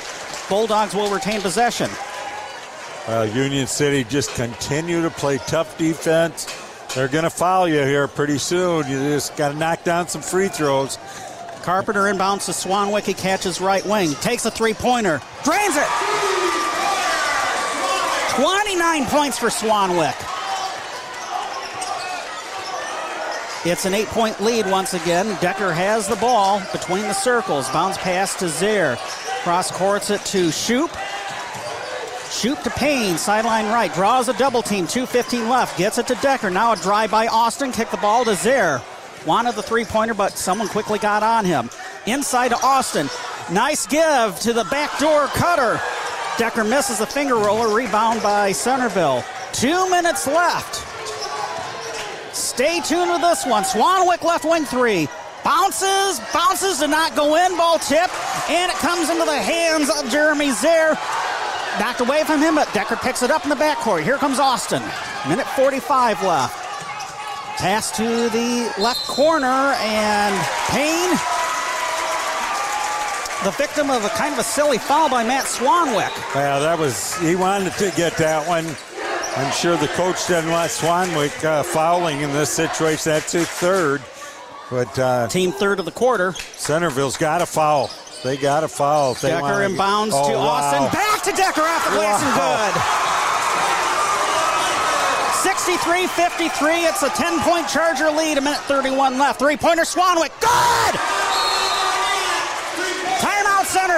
[0.49, 1.91] Bulldogs will retain possession.
[3.07, 6.47] Well, Union City just continue to play tough defense.
[6.95, 8.89] They're going to foul you here pretty soon.
[8.89, 10.99] You just got to knock down some free throws.
[11.63, 13.05] Carpenter inbounds to Swanwick.
[13.05, 14.15] He catches right wing.
[14.15, 15.21] Takes a three pointer.
[15.45, 15.87] Drains it.
[18.37, 20.15] 29 points for Swanwick.
[23.67, 25.37] It's an eight point lead once again.
[25.41, 27.69] Decker has the ball between the circles.
[27.71, 28.97] Bounce pass to Zaire.
[29.43, 30.91] Cross courts it to Shoop.
[32.31, 33.93] Shoop to Payne, sideline right.
[33.95, 34.87] Draws a double team.
[34.87, 35.79] 2.15 left.
[35.79, 36.51] Gets it to Decker.
[36.51, 37.73] Now a drive by Austin.
[37.73, 38.83] Kick the ball to Zaire.
[39.27, 41.71] Wanted the three pointer, but someone quickly got on him.
[42.07, 43.09] Inside to Austin.
[43.51, 45.81] Nice give to the backdoor cutter.
[46.37, 47.75] Decker misses the finger roller.
[47.75, 49.25] Rebound by Centreville.
[49.53, 50.85] Two minutes left.
[52.37, 53.65] Stay tuned with this one.
[53.65, 55.09] Swanwick left wing three.
[55.45, 57.57] Bounces, bounces to not go in.
[57.57, 58.11] Ball tip,
[58.51, 60.97] and it comes into the hands of Jeremy Zaire.
[61.79, 64.03] Knocked away from him, but Decker picks it up in the backcourt.
[64.03, 64.83] Here comes Austin.
[65.29, 66.65] Minute 45 left.
[67.59, 70.35] Pass to the left corner, and
[70.71, 71.11] Payne,
[73.45, 76.15] the victim of a kind of a silly foul by Matt Swanwick.
[76.35, 78.67] Yeah, that was, he wanted to get that one.
[79.37, 83.13] I'm sure the coach didn't want Swanwick uh, fouling in this situation.
[83.13, 84.03] That's his third.
[84.71, 86.33] But uh, team third of the quarter.
[86.57, 87.91] Centreville's got a foul.
[88.23, 89.15] They got a foul.
[89.15, 90.59] They Decker wanna, inbounds oh, to wow.
[90.59, 90.91] Austin.
[90.93, 92.75] Back to Decker off the glass and good.
[95.39, 96.89] 63-53.
[96.89, 98.39] It's a 10-point Charger lead.
[98.39, 99.39] A minute 31 left.
[99.39, 100.33] Three-pointer Swanwick.
[100.41, 101.18] Good!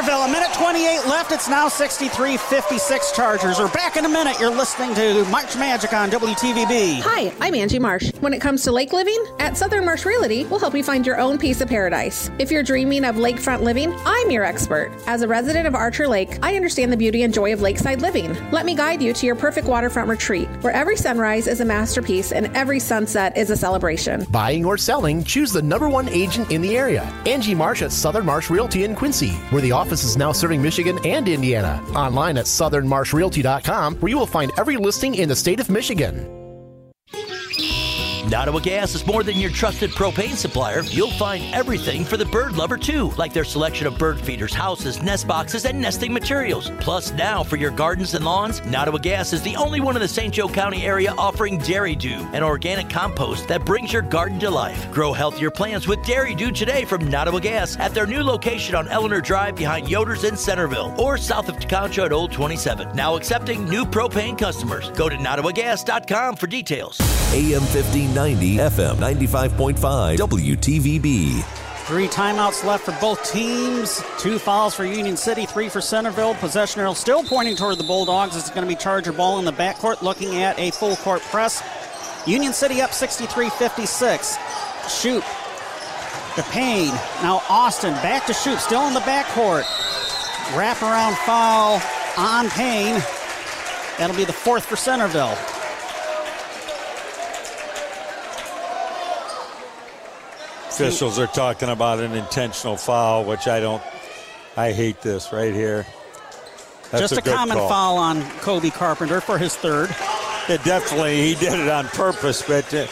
[0.01, 0.23] Timeout Centreville.
[0.23, 1.33] A minute 28 left.
[1.33, 3.59] It's now 63-56 Chargers.
[3.59, 4.39] We're back in a minute.
[4.41, 7.01] You're listening to March Magic on WTVB.
[7.01, 8.13] Hi, I'm Angie Marsh.
[8.21, 11.19] When it comes to lake living, at Southern Marsh Realty, we'll help you find your
[11.19, 12.31] own piece of paradise.
[12.39, 14.93] If you're dreaming of lakefront living, I'm your expert.
[15.07, 18.37] As a resident of Archer Lake, I understand the beauty and joy of lakeside living.
[18.51, 22.33] Let me guide you to your perfect waterfront retreat, where every sunrise is a masterpiece
[22.33, 24.27] and every sunset is a celebration.
[24.31, 27.03] Buying or selling, choose the number one agent in the area.
[27.27, 31.01] Angie Marsh at Southern Marsh Realty in Quincy, where the office is now serving Michigan
[31.05, 31.83] and Indiana.
[31.97, 36.29] Online at southernmarshrealty.com, where you will find every listing in the state of Michigan.
[38.29, 40.83] Nottawa Gas is more than your trusted propane supplier.
[40.83, 45.03] You'll find everything for the bird lover too, like their selection of bird feeders, houses,
[45.03, 46.71] nest boxes, and nesting materials.
[46.81, 50.09] Plus, now for your gardens and lawns, Nottawa Gas is the only one in the
[50.09, 50.35] St.
[50.35, 54.91] Joe County area offering Dairy Doo, an organic compost that brings your garden to life.
[54.91, 58.89] Grow healthier plants with Dairy Doo today from Nottawa Gas at their new location on
[58.89, 62.95] Eleanor Drive behind Yoder's in Centreville or south of Tekonsha at Old 27.
[62.95, 64.91] Now accepting new propane customers.
[64.91, 67.01] Go to nottawagas.com for details.
[67.33, 67.63] AM
[68.11, 71.43] 1590, FM 95.5, WTVB.
[71.87, 74.03] Three timeouts left for both teams.
[74.19, 76.35] Two fouls for Union City, three for Centreville.
[76.35, 78.37] Possession arrow still pointing toward the Bulldogs.
[78.37, 81.63] It's going to be Charger ball in the backcourt, looking at a full court press.
[82.27, 84.37] Union City up 63 56.
[84.89, 85.25] Shoop.
[86.35, 86.95] The Payne.
[87.23, 89.63] Now Austin back to Shoop, still in the backcourt.
[90.55, 91.81] Wraparound foul
[92.17, 93.01] on Payne.
[93.99, 95.37] That'll be the fourth for Centreville.
[100.81, 103.83] Officials are talking about an intentional foul, which I don't.
[104.57, 105.87] I hate this right here.
[106.91, 107.69] That's Just a, good common call.
[107.69, 109.91] foul on Kobe Carpenter for his third.
[110.49, 112.87] It definitely he did it on purpose, but uh,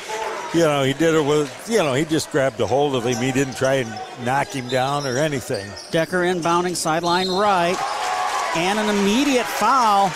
[0.55, 3.17] you know he did it with you know he just grabbed a hold of him.
[3.17, 5.69] He didn't try and knock him down or anything.
[5.91, 7.77] Decker inbounding sideline right.
[8.55, 10.13] And an immediate foul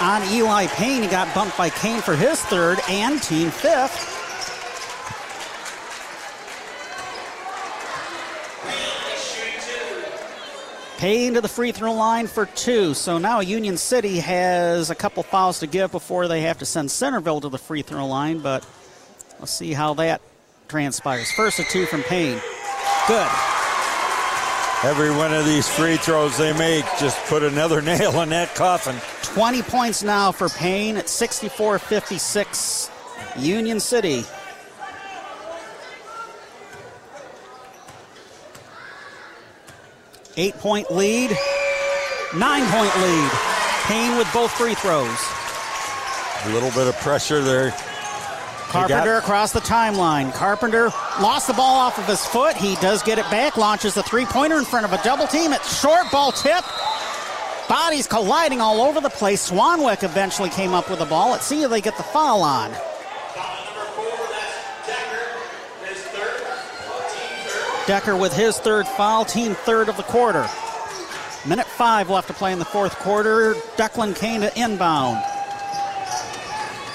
[0.00, 1.02] on Eli Payne.
[1.02, 4.15] He got bumped by Kane for his third and team fifth.
[11.06, 12.92] Payne to the free throw line for two.
[12.92, 16.90] So now Union City has a couple fouls to give before they have to send
[16.90, 18.66] Centreville to the free throw line, but
[19.38, 20.20] let's see how that
[20.66, 21.30] transpires.
[21.30, 22.40] First of two from Payne.
[23.06, 23.30] Good.
[24.82, 28.96] Every one of these free throws they make just put another nail in that coffin.
[29.32, 32.90] 20 points now for Payne at 64 56.
[33.38, 34.24] Union City.
[40.38, 41.30] Eight point lead,
[42.36, 43.30] nine point lead.
[43.84, 45.18] Payne with both free throws.
[46.44, 47.70] A little bit of pressure there.
[48.68, 50.34] Carpenter got- across the timeline.
[50.34, 50.90] Carpenter
[51.20, 52.54] lost the ball off of his foot.
[52.54, 55.52] He does get it back, launches the three pointer in front of a double team.
[55.54, 56.64] It's short ball tip.
[57.68, 59.50] Bodies colliding all over the place.
[59.50, 61.30] Swanwick eventually came up with the ball.
[61.30, 62.72] Let's see if they get the foul on.
[67.86, 70.48] Decker with his third foul, team third of the quarter.
[71.46, 73.54] Minute five left to play in the fourth quarter.
[73.76, 75.22] Declan Kane to inbound.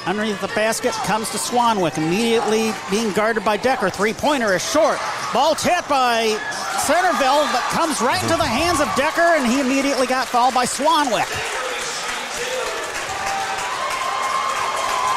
[0.06, 3.90] Underneath the basket comes to Swanwick, immediately being guarded by Decker.
[3.90, 4.98] Three pointer is short.
[5.34, 6.36] Ball tipped by
[6.80, 10.66] Centreville, but comes right into the hands of Decker, and he immediately got fouled by
[10.66, 11.30] Swanwick.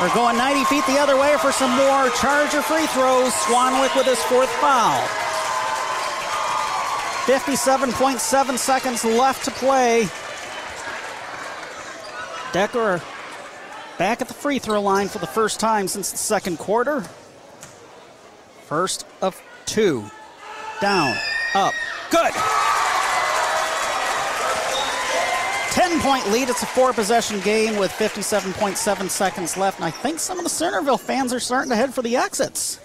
[0.01, 3.33] We're going 90 feet the other way for some more Charger free throws.
[3.33, 5.24] Swanwick with his fourth foul.
[7.25, 10.07] 57.7 seconds left to play.
[12.53, 13.03] Decker
[13.99, 17.03] back at the free throw line for the first time since the second quarter.
[18.67, 20.05] First of two.
[20.83, 21.17] Down,
[21.55, 21.73] up,
[22.11, 22.33] good.
[25.71, 26.51] 10 point lead.
[26.51, 29.79] It's a four possession game with 57.7 seconds left.
[29.79, 32.81] And I think some of the Centreville fans are starting to head for the exits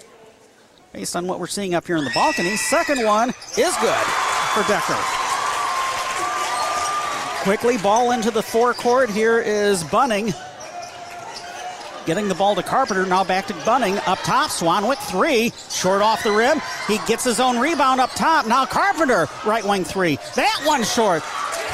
[0.91, 2.55] based on what we're seeing up here in the balcony.
[2.57, 4.05] Second one is good
[4.53, 4.97] for Decker.
[7.43, 9.09] Quickly, ball into the forecourt.
[9.09, 10.33] Here is Bunning.
[12.05, 13.05] Getting the ball to Carpenter.
[13.05, 13.97] Now back to Bunning.
[13.99, 15.53] Up top, Swanwick three.
[15.69, 16.59] Short off the rim.
[16.87, 18.47] He gets his own rebound up top.
[18.47, 20.17] Now Carpenter, right wing three.
[20.35, 21.23] That one short.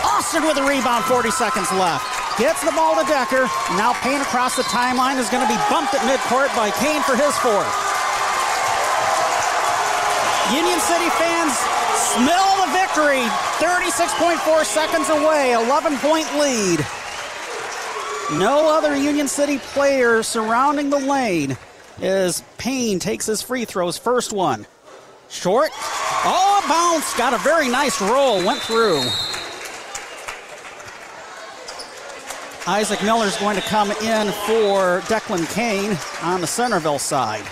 [0.04, 2.06] Austin with a rebound, 40 seconds left.
[2.38, 3.50] Gets the ball to Decker.
[3.78, 7.16] Now Payne across the timeline is going to be bumped at midcourt by Kane for
[7.16, 7.95] his fourth.
[10.54, 11.58] Union City fans
[12.14, 13.24] smell the victory.
[13.58, 16.86] 36.4 seconds away, 11 point lead.
[18.40, 21.58] No other Union City player surrounding the lane
[22.02, 23.98] as Payne takes his free throws.
[23.98, 24.68] First one.
[25.30, 25.72] Short.
[25.74, 27.18] Oh, a bounce.
[27.18, 28.46] Got a very nice roll.
[28.46, 29.02] Went through.
[32.68, 37.46] Isaac Miller is going to come in for Declan Kane on the Centreville side.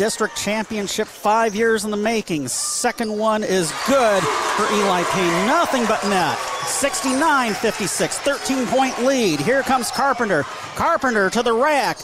[0.00, 2.48] District championship five years in the making.
[2.48, 5.46] Second one is good for Eli Payne.
[5.46, 6.38] Nothing but net.
[6.64, 9.38] 69 56, 13 point lead.
[9.40, 10.44] Here comes Carpenter.
[10.74, 11.98] Carpenter to the rack.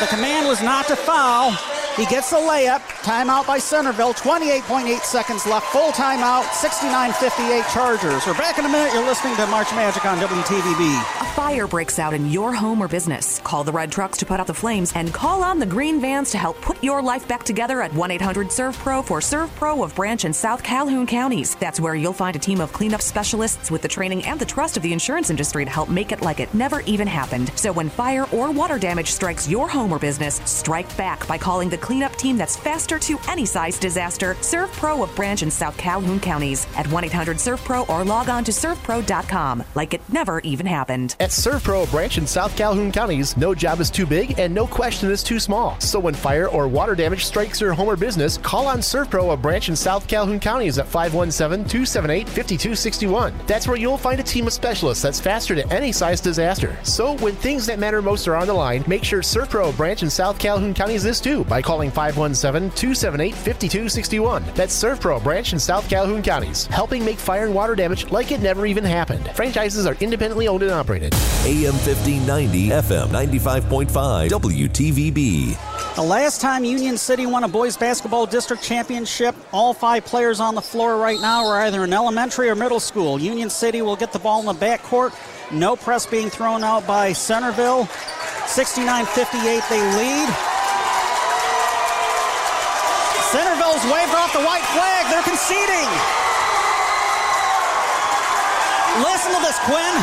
[0.00, 1.56] The command was not to foul.
[1.96, 2.80] He gets the layup.
[3.02, 4.14] Timeout by Centreville.
[4.14, 5.66] 28.8 seconds left.
[5.66, 6.44] Full timeout.
[6.44, 8.26] 69-58 Chargers.
[8.26, 8.94] We're back in a minute.
[8.94, 11.20] You're listening to March Magic on WTVB.
[11.20, 13.40] A fire breaks out in your home or business.
[13.40, 16.30] Call the red trucks to put out the flames and call on the green vans
[16.30, 20.62] to help put your life back together at 1-800-SERVPRO for ServPro of Branch and South
[20.62, 21.56] Calhoun counties.
[21.56, 24.78] That's where you'll find a team of cleanup specialists with the training and the trust
[24.78, 27.52] of the insurance industry to help make it like it never even happened.
[27.54, 31.68] So when fire or water damage strikes your home or business, strike back by calling
[31.68, 34.34] the cleanup team that's faster to any size disaster.
[34.40, 38.52] Servpro of Branch in South Calhoun counties at 1 800 Servpro or log on to
[38.52, 41.16] servpro.com like it never even happened.
[41.18, 44.66] At Servpro of Branch in South Calhoun counties, no job is too big and no
[44.66, 45.78] question is too small.
[45.80, 49.42] So when fire or water damage strikes your home or business, call on Servpro of
[49.42, 53.34] Branch in South Calhoun counties at 517 278 5261.
[53.46, 56.78] That's where you'll find a team of specialists that's faster to any size disaster.
[56.84, 60.02] So when things that matter most are on the line, make sure Servpro of Branch
[60.04, 64.44] in South Calhoun counties is too by calling 517 278 5261.
[64.54, 68.40] That's ServPro branch in South Calhoun counties, helping make fire and water damage like it
[68.40, 69.28] never even happened.
[69.34, 71.14] Franchises are independently owned and operated.
[71.44, 75.94] AM 1590, FM 95.5, WTVB.
[75.94, 80.54] The last time Union City won a boys basketball district championship, all five players on
[80.54, 83.18] the floor right now are either in elementary or middle school.
[83.18, 85.12] Union City will get the ball in the backcourt.
[85.52, 87.86] No press being thrown out by Centreville.
[88.46, 90.61] 69 58, they lead.
[93.32, 95.08] Centreville's waved off the white flag.
[95.08, 95.88] They're conceding.
[99.00, 99.96] Listen to this, Quinn.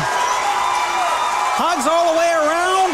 [1.54, 2.90] Hugs all the way around.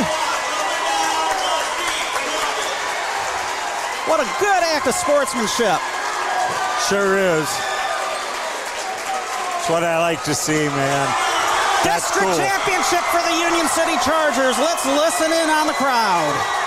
[4.13, 5.81] What a good act of sportsmanship.
[6.85, 7.49] Sure is.
[9.57, 11.09] That's what I like to see, man.
[11.81, 12.37] That's District cool.
[12.37, 14.61] championship for the Union City Chargers.
[14.61, 16.66] Let's listen in on the crowd.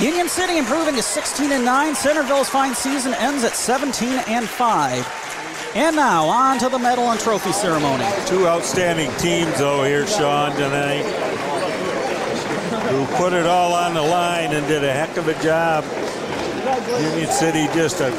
[0.00, 1.94] Union City improving to 16 and 9.
[1.94, 5.72] Centreville's fine season ends at 17 and 5.
[5.76, 8.04] And now on to the medal and trophy ceremony.
[8.26, 11.06] Two outstanding teams, though, here, Sean, tonight,
[12.90, 15.84] who put it all on the line and did a heck of a job.
[16.98, 18.10] Union City just a,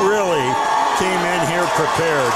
[0.00, 0.48] really
[0.96, 2.32] came in here prepared.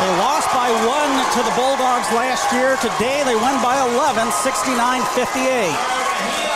[0.00, 2.76] They lost by one to the Bulldogs last year.
[2.80, 6.51] Today they win by 11, 69 58.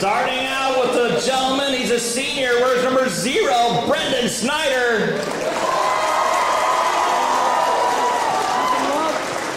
[0.00, 2.52] Starting out with the gentleman, he's a senior.
[2.52, 5.18] Where's number zero, Brendan Snyder?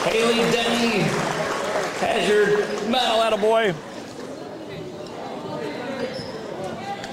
[0.03, 1.03] Haley Denny
[2.01, 2.57] has your
[2.89, 3.73] medal, attaboy.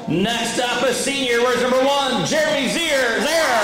[0.09, 1.39] Next up, a senior.
[1.39, 3.21] Where's number one, Jeremy Zier?
[3.23, 3.61] There.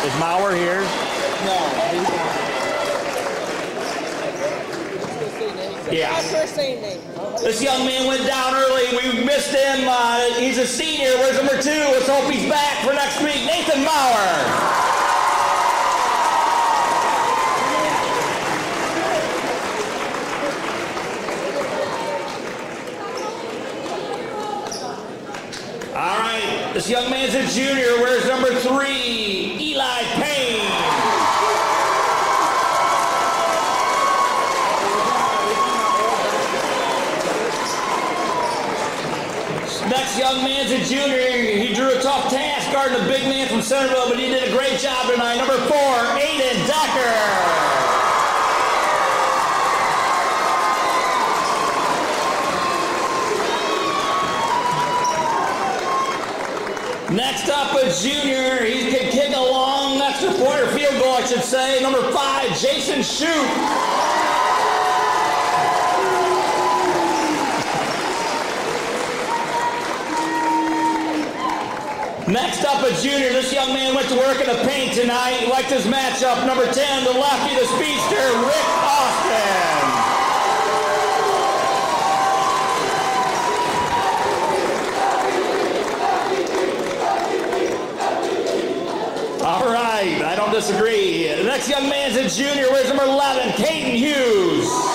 [0.00, 0.80] The Mauer here?
[1.44, 1.83] No,
[7.40, 8.96] This young man went down early.
[8.96, 9.86] We missed him.
[9.88, 11.16] Uh, he's a senior.
[11.18, 11.70] Where's number two?
[11.70, 13.46] Let's hope he's back for next week.
[13.46, 14.74] Nathan Mauer.
[25.94, 28.00] All right, this young man's a junior.
[28.00, 29.56] Where's number three?
[29.60, 31.03] Eli Payne.
[40.18, 41.18] Young man's a junior.
[41.18, 44.56] He drew a tough task guarding a big man from Centreville, but he did a
[44.56, 45.38] great job tonight.
[45.38, 47.64] Number four, Aiden Decker.
[57.12, 58.64] Next up, a junior.
[58.64, 61.82] He can kick a long extra point or field goal, I should say.
[61.82, 63.93] Number five, Jason Shoop.
[72.34, 73.28] Next up, a junior.
[73.30, 75.34] This young man went to work in the paint tonight.
[75.34, 76.44] He liked his matchup.
[76.44, 79.84] Number 10, the lefty, the speedster, Rick Austin.
[89.46, 91.28] All right, I don't disagree.
[91.28, 92.68] The next young man's a junior.
[92.72, 94.93] Where's number 11, Caden Hughes?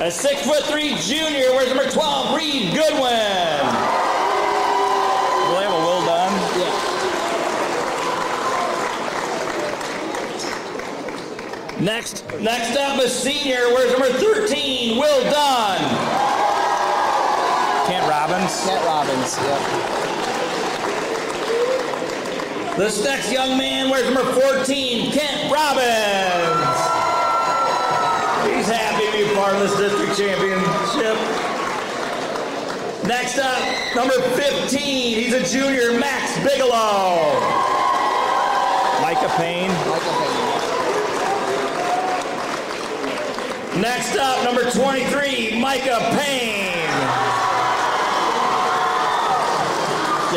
[0.00, 1.52] A six foot three junior.
[1.52, 3.66] Where's number 12, Reed Goodwin?
[5.44, 6.32] Will have a well done?
[11.84, 13.74] Next, next up, a senior.
[13.74, 15.80] Where's number 13, Will Dunn?
[17.86, 18.64] Kent Robbins?
[18.64, 19.60] Kent Robbins, yep.
[22.78, 26.59] This next young man, where's number 14, Kent Robbins?
[28.60, 31.16] He's happy to be part of this district championship.
[33.08, 37.40] Next up, number 15, he's a junior, Max Bigelow.
[39.00, 39.70] Micah Payne?
[43.80, 46.49] Next up, number 23, Micah Payne.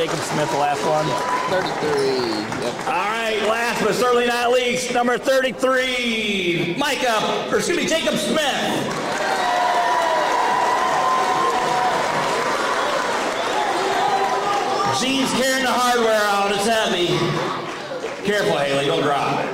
[0.04, 1.08] Jacob Smith, the last one.
[1.48, 2.20] 33.
[2.60, 2.88] Yep.
[2.88, 8.44] All right, last but certainly not least, number 33, Micah, or excuse me, Jacob Smith.
[15.00, 16.52] Gene's carrying the hardware out.
[16.52, 17.08] It's heavy.
[18.28, 19.48] Careful, Haley, don't drop it.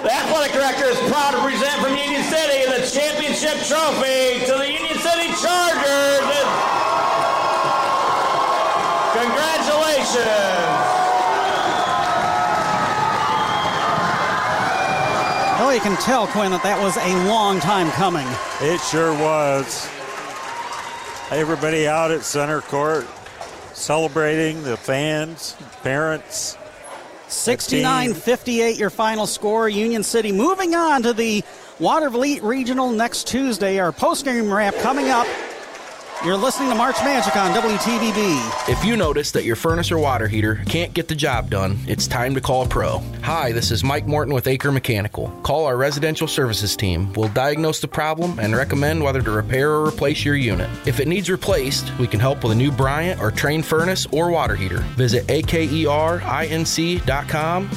[0.00, 4.64] The athletic director is proud to present from Union City the championship trophy to the
[4.64, 6.79] Union City Chargers.
[9.20, 10.70] Congratulations.
[15.60, 18.26] Well, you can tell, Quinn, that that was a long time coming.
[18.60, 19.88] It sure was.
[21.30, 23.06] Everybody out at center court
[23.74, 26.56] celebrating, the fans, parents.
[27.28, 29.68] 69 58 your final score.
[29.68, 31.44] Union City moving on to the
[31.78, 33.78] Watervliet Regional next Tuesday.
[33.78, 35.26] Our post-game wrap coming up.
[36.22, 38.68] You're listening to March Magic on WTVB.
[38.68, 42.06] If you notice that your furnace or water heater can't get the job done, it's
[42.06, 42.98] time to call a pro.
[43.22, 45.28] Hi, this is Mike Morton with Acre Mechanical.
[45.42, 47.10] Call our residential services team.
[47.14, 50.68] We'll diagnose the problem and recommend whether to repair or replace your unit.
[50.84, 54.30] If it needs replaced, we can help with a new Bryant or Trane furnace or
[54.30, 54.80] water heater.
[54.98, 56.20] Visit akerinc.com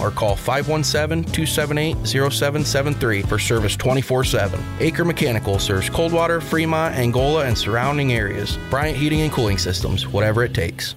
[0.01, 4.61] or call 517-278-0773 for service 24-7.
[4.81, 8.32] Acre Mechanical serves Coldwater, Fremont, Angola, and surrounding areas.
[8.69, 10.95] Bryant Heating and Cooling Systems, whatever it takes.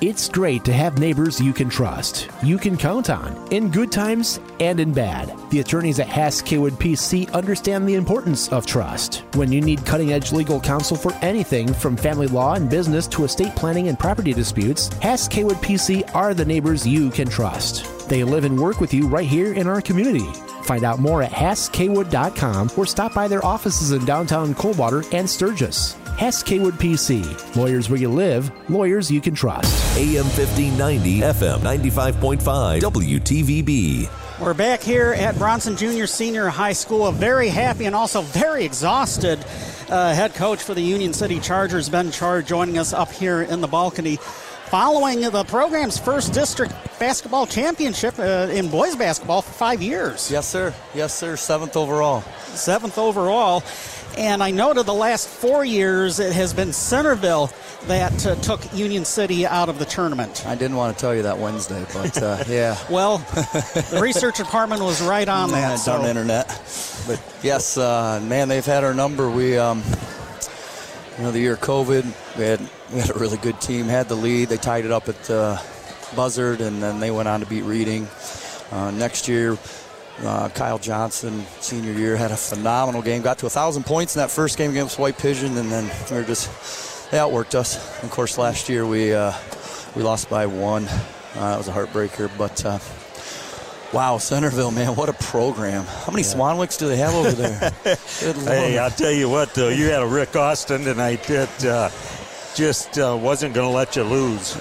[0.00, 4.40] It's great to have neighbors you can trust, you can count on, in good times
[4.58, 5.32] and in bad.
[5.50, 9.22] The attorneys at Hass Kaywood PC understand the importance of trust.
[9.34, 13.24] When you need cutting edge legal counsel for anything from family law and business to
[13.24, 18.08] estate planning and property disputes, Hass Kaywood PC are the neighbors you can trust.
[18.08, 20.26] They live and work with you right here in our community.
[20.64, 25.94] Find out more at HassKaywood.com or stop by their offices in downtown Coldwater and Sturgis.
[26.18, 27.56] Hass Kaywood PC.
[27.56, 29.96] Lawyers where you live, lawyers you can trust.
[29.96, 34.10] AM 1590, FM 95.5, WTVB.
[34.40, 37.06] We're back here at Bronson Junior Senior High School.
[37.06, 39.38] A very happy and also very exhausted
[39.88, 43.60] uh, head coach for the Union City Chargers, Ben Chard, joining us up here in
[43.60, 44.18] the balcony.
[44.72, 50.30] Following the program's first district basketball championship uh, in boys basketball for five years.
[50.30, 50.72] Yes, sir.
[50.94, 51.36] Yes, sir.
[51.36, 52.22] Seventh overall.
[52.54, 53.62] Seventh overall.
[54.16, 57.50] And I noted the last four years it has been Centreville
[57.82, 60.46] that uh, took Union City out of the tournament.
[60.46, 62.78] I didn't want to tell you that Wednesday, but uh, yeah.
[62.88, 65.80] well, the research department was right on yeah, that.
[65.80, 65.98] So.
[65.98, 66.46] Darn internet.
[67.06, 69.28] But yes, uh, man, they've had our number.
[69.28, 69.82] We, um,
[71.18, 73.86] you know, the year COVID, we had we had a really good team.
[73.86, 74.48] Had the lead.
[74.48, 75.58] They tied it up at uh,
[76.14, 78.06] Buzzard, and then they went on to beat Reading.
[78.70, 79.56] Uh, next year,
[80.20, 83.22] uh, Kyle Johnson, senior year, had a phenomenal game.
[83.22, 86.16] Got to a thousand points in that first game against White Pigeon, and then we
[86.16, 88.02] were just they outworked us.
[88.02, 89.32] Of course, last year we uh,
[89.96, 90.86] we lost by one.
[90.86, 92.64] Uh, that was a heartbreaker, but.
[92.64, 92.78] Uh,
[93.92, 95.84] Wow, Centreville, man, what a program.
[95.84, 97.70] How many Swanwicks do they have over there?
[98.20, 101.90] Good Hey, I'll tell you what, though, you had a Rick Austin tonight that uh,
[102.54, 104.54] just uh, wasn't going to let you lose.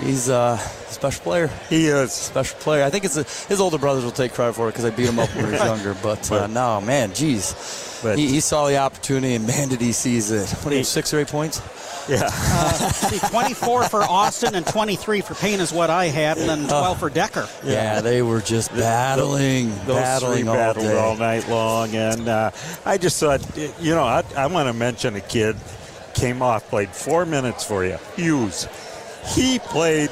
[0.00, 1.50] He's uh, a special player.
[1.70, 2.12] He is.
[2.12, 2.84] Special player.
[2.84, 5.08] I think it's a, his older brothers will take credit for it because I beat
[5.08, 5.94] him up when he was younger.
[6.02, 8.02] But, uh, no, man, geez.
[8.02, 10.50] he, he saw the opportunity and man, did he seize it.
[10.62, 11.62] What do you, six or eight points?
[12.10, 12.28] Yeah.
[12.30, 16.68] Uh, see, 24 for Austin and 23 for Payne is what I had, and then
[16.68, 17.48] 12 for Decker.
[17.64, 20.98] Yeah, they were just battling, Those battling three all battled day.
[20.98, 22.50] all night long, and uh,
[22.84, 25.56] I just thought, you know, I, I want to mention a kid
[26.16, 28.66] came off, played four minutes for you, Hughes.
[29.34, 30.10] He played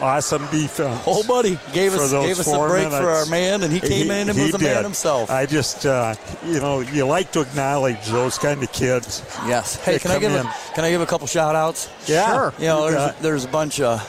[0.00, 1.02] awesome defense.
[1.06, 3.72] Oh, buddy, gave for us those gave us a four break for our man, and
[3.72, 5.30] he came in and was a man himself.
[5.30, 6.14] I just, uh,
[6.46, 9.22] you know, you like to acknowledge those kind of kids.
[9.46, 9.82] Yes.
[9.84, 10.46] Hey, can I come give in.
[10.46, 11.90] a, can I give a couple shout outs?
[12.06, 12.32] Yeah.
[12.32, 12.54] Sure.
[12.58, 14.00] You know, You there's, there's a bunch of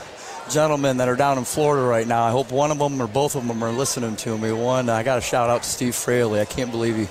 [0.49, 2.23] gentlemen that are down in Florida right now.
[2.23, 4.51] I hope one of them or both of them are listening to me.
[4.51, 6.39] One, I got a shout out to Steve Fraley.
[6.41, 7.07] I can't believe he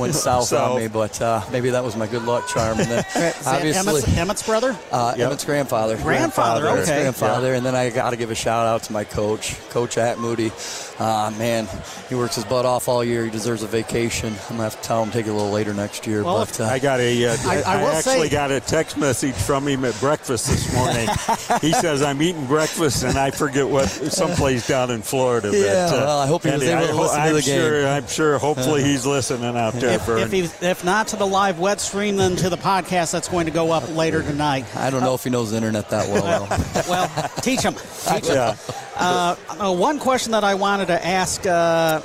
[0.00, 0.72] went south South.
[0.72, 2.78] on me, but uh, maybe that was my good luck charm.
[2.80, 3.04] And then
[3.46, 3.90] obviously.
[4.02, 4.76] Emmett's, Emmett's brother?
[4.90, 5.96] Uh, Emmett's grandfather.
[5.96, 7.00] Grandfather, Emmett's okay.
[7.02, 7.54] grandfather.
[7.54, 10.52] And then I got to give a shout out to my coach, Coach at Moody.
[10.98, 11.66] Uh, man,
[12.08, 13.24] he works his butt off all year.
[13.24, 14.28] He deserves a vacation.
[14.32, 16.22] I'm going to have to tell him to take it a little later next year.
[16.22, 17.26] Well, but uh, I got a.
[17.26, 20.72] Uh, I- I, I actually say- got a text message from him at breakfast this
[20.74, 21.08] morning.
[21.60, 25.50] he says I'm eating breakfast and I forget what someplace down in Florida.
[25.50, 27.42] but, Yeah, uh, well, I hope he was able I to listen to I'm the
[27.42, 27.60] game.
[27.60, 28.38] Sure, I'm sure.
[28.38, 29.94] Hopefully he's listening out there.
[29.94, 33.28] If, if, he, if not to the live web stream, then to the podcast that's
[33.28, 34.64] going to go up later tonight.
[34.76, 36.46] I don't know if he knows the internet that well.
[36.46, 36.82] though.
[36.90, 37.74] well, teach him.
[37.74, 38.34] Teach him.
[38.34, 38.56] Yeah.
[38.96, 41.46] Uh, uh, one question that I wanted to ask.
[41.46, 42.02] Uh,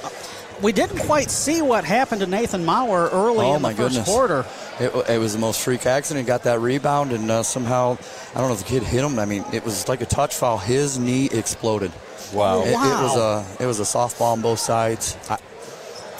[0.61, 3.95] we didn't quite see what happened to Nathan Maurer early oh in my the first
[3.95, 4.07] goodness.
[4.09, 4.45] quarter.
[4.79, 6.27] It, it was the most freak accident.
[6.27, 7.97] Got that rebound and uh, somehow
[8.35, 9.17] I don't know if the kid hit him.
[9.19, 10.57] I mean, it was like a touch foul.
[10.57, 11.91] His knee exploded.
[12.33, 12.61] Wow.
[12.61, 15.17] It, it was a it was a softball on both sides.
[15.29, 15.39] I,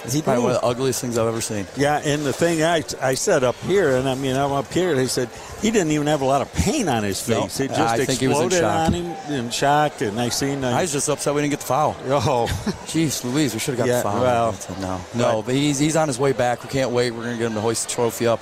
[0.04, 1.66] It's probably one of the ugliest things I've ever seen.
[1.76, 4.94] Yeah, and the thing I, I said up here, and I mean I'm up here.
[4.94, 5.28] They said
[5.60, 7.60] he didn't even have a lot of pain on his No, face.
[7.60, 8.86] it just I think he was in exploded shock.
[8.86, 10.00] on him in shock.
[10.00, 10.62] And I seen.
[10.64, 11.96] Uh, I was just upset we didn't get the foul.
[12.06, 12.46] Oh,
[12.86, 14.20] jeez, Louise, we should have got Yeah, the foul.
[14.22, 16.62] well, But no, no, but he's he's on his way back.
[16.62, 17.10] We can't wait.
[17.10, 18.40] We're gonna get him to hoist the trophy up.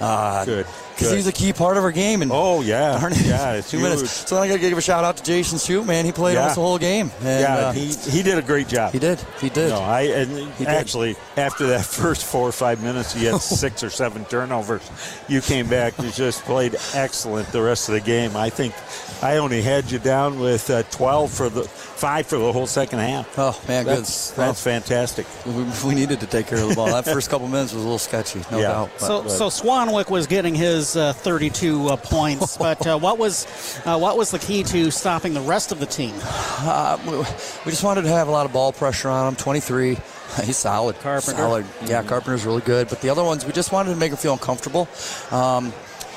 [0.00, 0.66] Uh, Good.
[0.96, 1.16] Because good.
[1.16, 2.22] he's a key part of our game.
[2.22, 3.90] And oh yeah, darn it, yeah, it's two huge.
[3.90, 4.10] minutes.
[4.28, 6.04] So then I got to give a shout out to Jason Shoop, man.
[6.06, 6.40] He played Yeah.
[6.40, 7.10] almost the whole game.
[7.20, 8.92] And, yeah, uh, he he did a great job.
[8.92, 9.20] He did.
[9.40, 9.70] He did.
[9.70, 10.68] No, I and He did.
[10.68, 14.82] actually after that first four or five minutes, he had six or seven turnovers.
[15.28, 18.34] You came back, you just played excellent the rest of the game.
[18.36, 18.74] I think
[19.22, 22.98] I only had you down with uh, twelve for the five for the whole second
[23.00, 23.38] half.
[23.38, 23.98] Oh man, good.
[23.98, 25.26] that's that's fantastic.
[25.44, 26.86] We, we needed to take care of the ball.
[26.86, 28.68] That first couple minutes was a little sketchy, no Yeah.
[28.68, 28.90] doubt.
[28.98, 33.46] but- So, so Swanwick was getting his uh, 32 uh, points, but uh, what was
[33.86, 36.14] uh, what was the key to stopping the rest of the team?
[36.22, 37.16] Uh, we-
[37.64, 39.34] we just wanted to have a lot of ball pressure on him.
[39.36, 39.96] 23.
[40.44, 40.96] He's solid.
[41.00, 41.36] Carpenter.
[41.40, 41.66] Solid.
[41.86, 42.88] Yeah, Carpenter's really good.
[42.88, 44.86] But the other ones, we just wanted to make him feel uncomfortable.
[45.32, 45.72] Um, you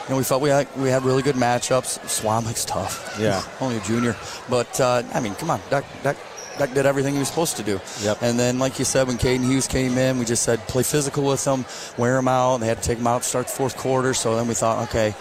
[0.10, 2.00] know, we felt we had, we had really good matchups.
[2.08, 3.16] Swanwick's tough.
[3.20, 3.42] Yeah.
[3.62, 4.16] Only a junior.
[4.50, 5.62] But, uh, I mean, come on.
[5.70, 6.18] Duck, Duck,
[6.60, 7.80] Did everything he was supposed to do.
[8.02, 8.22] Yep.
[8.22, 11.24] And then, like you said, when Caden Hughes came in, we just said play physical
[11.24, 11.66] with him,
[11.98, 12.56] wear him out.
[12.56, 14.14] And They had to take him out to start the fourth quarter.
[14.14, 15.16] So then we thought, okay.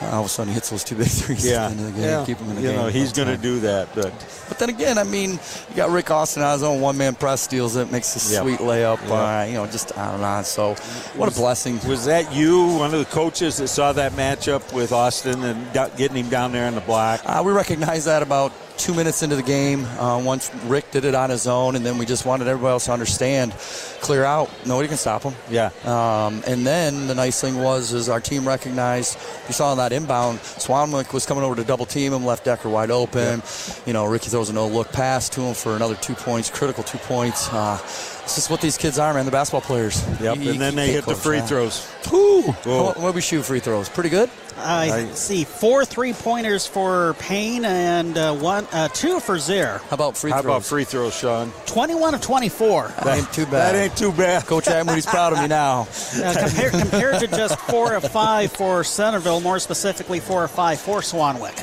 [0.00, 1.86] All of a sudden, he hits those two big threes Yeah, at the end of
[1.86, 2.24] the game, yeah.
[2.24, 2.76] keep him in the you game.
[2.76, 4.12] know he's going uh, to do that, but
[4.48, 7.40] but then again, I mean, you got Rick Austin on his own one man press
[7.40, 8.42] steals it, makes a Yep.
[8.44, 9.00] sweet layup.
[9.00, 9.10] Yep.
[9.10, 10.44] Uh, you know, just on and on.
[10.44, 10.74] So,
[11.16, 11.80] what a blessing.
[11.88, 15.96] Was that you, one of the coaches that saw that matchup with Austin and got,
[15.96, 17.20] getting him down there in the block?
[17.26, 19.84] Uh, we recognized that about two minutes into the game.
[19.84, 22.86] Uh, once Rick did it on his own, and then we just wanted everybody else
[22.86, 23.52] to understand,
[24.00, 24.50] clear out.
[24.66, 25.34] Nobody can stop him.
[25.50, 25.70] Yeah.
[25.84, 29.18] Um, and then the nice thing was, is our team recognized.
[29.46, 32.68] You saw on that inbound, Swanwick was coming over to double team him, left Decker
[32.68, 33.42] wide open.
[33.84, 36.84] You know, Ricky throws a no look pass to him for another two points, critical
[36.84, 37.48] two points.
[37.52, 37.78] Uh,
[38.28, 39.24] It's just what these kids are, man.
[39.24, 40.04] The basketball players.
[40.20, 41.48] Yep, You- you and then they can't hit the free that.
[41.48, 41.88] throws.
[42.12, 42.42] Woo!
[42.42, 43.88] What, what we shoot free throws?
[43.88, 44.28] Pretty good.
[44.58, 49.80] I see four three pointers for Payne and uh, one, uh, two for Zier.
[49.88, 50.56] How about free How throws?
[50.56, 51.52] about free throws, Sean?
[51.66, 52.88] 21 of 24.
[53.02, 53.74] That ain't too bad.
[53.74, 54.44] That ain't too bad.
[54.44, 55.88] Coach Atwoody's proud of me now.
[56.22, 60.78] Uh, compared, compared to just four of five for Centreville, more specifically four of five
[60.78, 61.56] for Swanwick.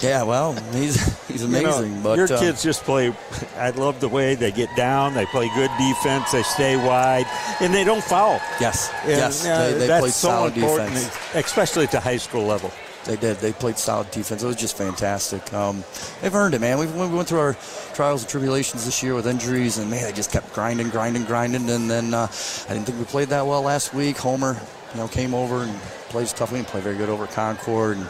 [0.00, 0.96] Yeah, well, he's
[1.26, 2.02] he's You know, amazing.
[2.02, 3.12] but your uh, kids just play.
[3.56, 5.14] I love the way they get down.
[5.14, 6.30] They play good defense.
[6.30, 7.26] They stay wide,
[7.60, 8.40] and they don't foul.
[8.60, 11.10] Yes, And, yes, uh, they, they played so solid defense.
[11.34, 12.70] especially at the high school level.
[13.04, 13.38] They did.
[13.38, 14.42] They played solid defense.
[14.42, 15.52] It was just fantastic.
[15.54, 15.82] Um,
[16.20, 16.78] they've earned it, man.
[16.78, 17.56] We've, we went through our
[17.94, 21.70] trials and tribulations this year with injuries, and man, they just kept grinding, grinding, grinding.
[21.70, 22.28] And then uh,
[22.68, 24.18] I didn't think we played that well last week.
[24.18, 24.60] Homer,
[24.92, 25.74] you know, came over and
[26.10, 26.52] played tough.
[26.52, 27.96] We didn't play very good over Concord.
[27.96, 28.06] And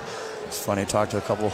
[0.47, 0.83] it's funny.
[0.83, 1.53] I talked to a couple.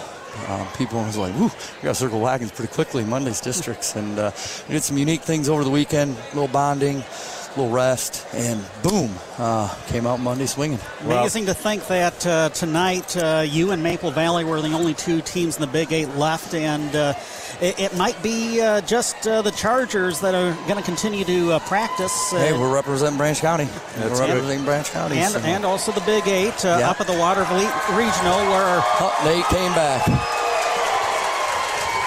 [0.48, 3.96] Um, people and was like, "Woo, we got to circle wagons pretty quickly." Monday's districts,
[3.96, 4.30] and uh,
[4.68, 6.16] we did some unique things over the weekend.
[6.16, 10.78] A little bonding, a little rest, and boom, uh, came out Monday swinging.
[11.02, 15.20] Amazing to think that uh, tonight uh, you and Maple Valley were the only two
[15.22, 17.14] teams in the Big Eight left, and uh,
[17.60, 21.52] it, it might be uh, just uh, the Chargers that are going to continue to
[21.52, 22.32] uh, practice.
[22.32, 23.64] Uh, Hey, we're representing Branch County.
[23.64, 24.34] That's we're good.
[24.34, 25.18] representing Branch County.
[25.18, 26.90] and, so- and also the Big Eight uh, Yeah.
[26.90, 30.04] up at the Watervliet Regional, where Oh, Nate came back.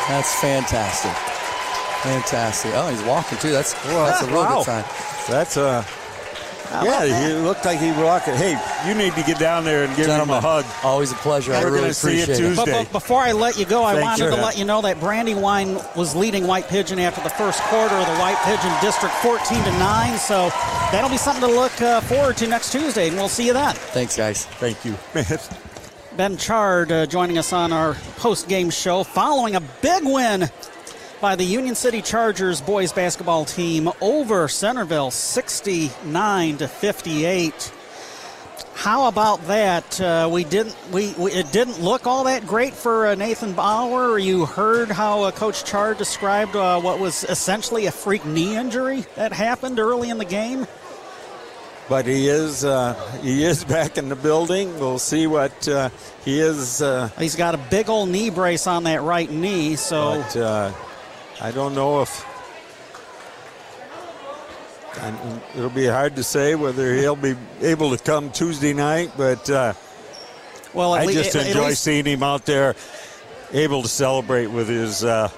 [0.08, 1.12] That's fantastic.
[2.04, 2.72] Fantastic.
[2.76, 3.52] Oh, he's walking too.
[3.52, 4.56] That's that's a real wow.
[4.58, 4.84] good sign.
[5.28, 5.84] That's uh,
[6.70, 7.28] How yeah.
[7.28, 8.36] He looked like he was walking.
[8.36, 10.66] Hey, you need to get down there and give Gentlemen, him a hug.
[10.84, 11.54] Always a pleasure.
[11.54, 12.56] I We're really gonna see you appreciate it.
[12.56, 14.30] But, but before I let you go, I Thank wanted you.
[14.32, 18.06] to let you know that Brandywine was leading White Pigeon after the first quarter of
[18.06, 20.18] the White Pigeon District 14 to 9.
[20.18, 20.50] So
[20.92, 23.76] that'll be something to look uh, forward to next Tuesday, and we'll see you then.
[23.76, 24.46] Thanks, guys.
[24.46, 24.96] Thank you.
[26.18, 30.50] Ben Chard uh, joining us on our post game show following a big win
[31.20, 37.74] by the Union City Chargers boys basketball team over Centreville 69 to 58.
[38.76, 40.00] How about that?
[40.00, 40.76] Uh, we didn't.
[40.92, 44.20] We, we it didn't look all that great for uh, Nathan Bauer.
[44.20, 49.04] You heard how uh, Coach Chard described uh, what was essentially a freak knee injury
[49.16, 50.68] that happened early in the game.
[51.90, 54.80] But he is uh, he is back in the building.
[54.80, 55.90] We'll see what uh,
[56.24, 56.80] he is.
[56.80, 60.72] Uh, He's got a big old knee brace on that right knee, so but uh,
[61.40, 62.26] I don't know if.
[65.02, 69.48] and it'll be hard to say whether he'll be able to come Tuesday night, but
[69.50, 69.74] uh,
[70.74, 72.76] well, I just enjoy least- seeing him out there,
[73.54, 75.30] able to celebrate with his uh,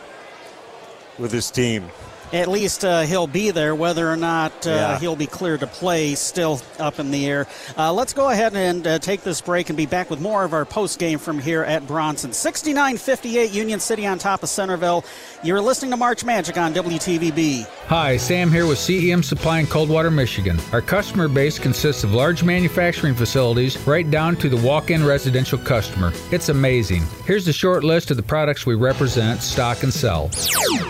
[1.17, 1.89] with his team.
[2.31, 3.73] At least uh, he'll be there.
[3.73, 4.99] Whether or not uh, Yeah.
[4.99, 7.47] he'll be cleared to play, still up in the air.
[7.77, 10.53] Uh, let's go ahead and uh, take this break and be back with more of
[10.53, 12.31] our post game from here at Bronson.
[12.33, 15.03] 69 58 Union City on top of Centreville.
[15.43, 17.65] You're listening to March Magic on WTVB.
[17.87, 20.59] Hi, Sam here with CEM Supply in Coldwater, Michigan.
[20.71, 25.57] Our customer base consists of large manufacturing facilities right down to the walk in residential
[25.57, 26.11] customer.
[26.31, 27.03] It's amazing.
[27.25, 30.29] Here's a short list of the products we represent, stock, and sell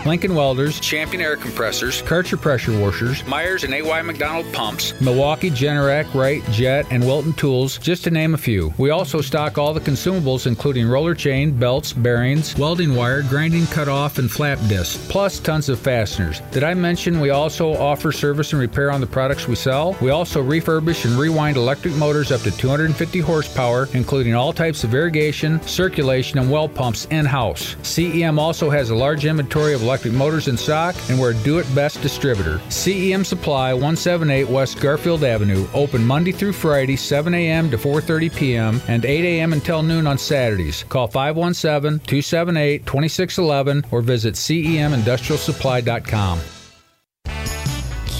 [0.04, 6.12] Lincoln Welders, Champion Air Compressors, Karcher Pressure Washers, Myers and AY McDonald Pumps, Milwaukee, Generac,
[6.14, 8.72] Wright, Jet, and Wilton Tools, just to name a few.
[8.78, 14.18] We also stock all the consumables, including roller chain, belts, bearings, welding wire, grinding cutoff,
[14.18, 16.40] and flap discs, plus tons of fasteners.
[16.50, 19.96] Did I mention we also offer service and repair on the products we sell?
[20.00, 24.94] We also refurbish and rewind electric motors up to 250 horsepower, including all types of
[24.94, 27.76] irrigation, circulation, and well pumps in house.
[27.82, 31.58] CEM also has a large inventory of electric motors in stock, and we're a do
[31.58, 32.58] it best distributor.
[32.68, 37.70] CEM Supply, 178 West Garfield Avenue, open Monday through Friday, 7 a.m.
[37.70, 38.80] to 4:30 p.m.
[38.88, 39.52] and 8 a.m.
[39.52, 40.84] until noon on Saturdays.
[40.84, 46.59] Call 517-278-2611 or visit cemindustrialsupply.com.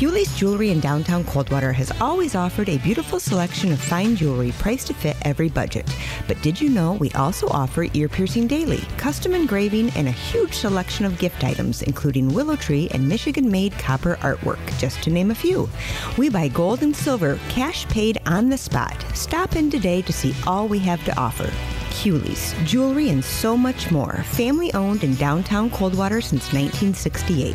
[0.01, 4.87] Hewley's Jewelry in downtown Coldwater has always offered a beautiful selection of fine jewelry priced
[4.87, 5.95] to fit every budget.
[6.27, 10.55] But did you know we also offer ear piercing daily, custom engraving, and a huge
[10.55, 15.33] selection of gift items, including willow tree and Michigan made copper artwork, just to name
[15.33, 15.69] a few.
[16.17, 19.05] We buy gold and silver, cash paid on the spot.
[19.13, 21.53] Stop in today to see all we have to offer.
[21.91, 24.23] Hewley's, jewelry, and so much more.
[24.29, 27.55] Family owned in downtown Coldwater since 1968.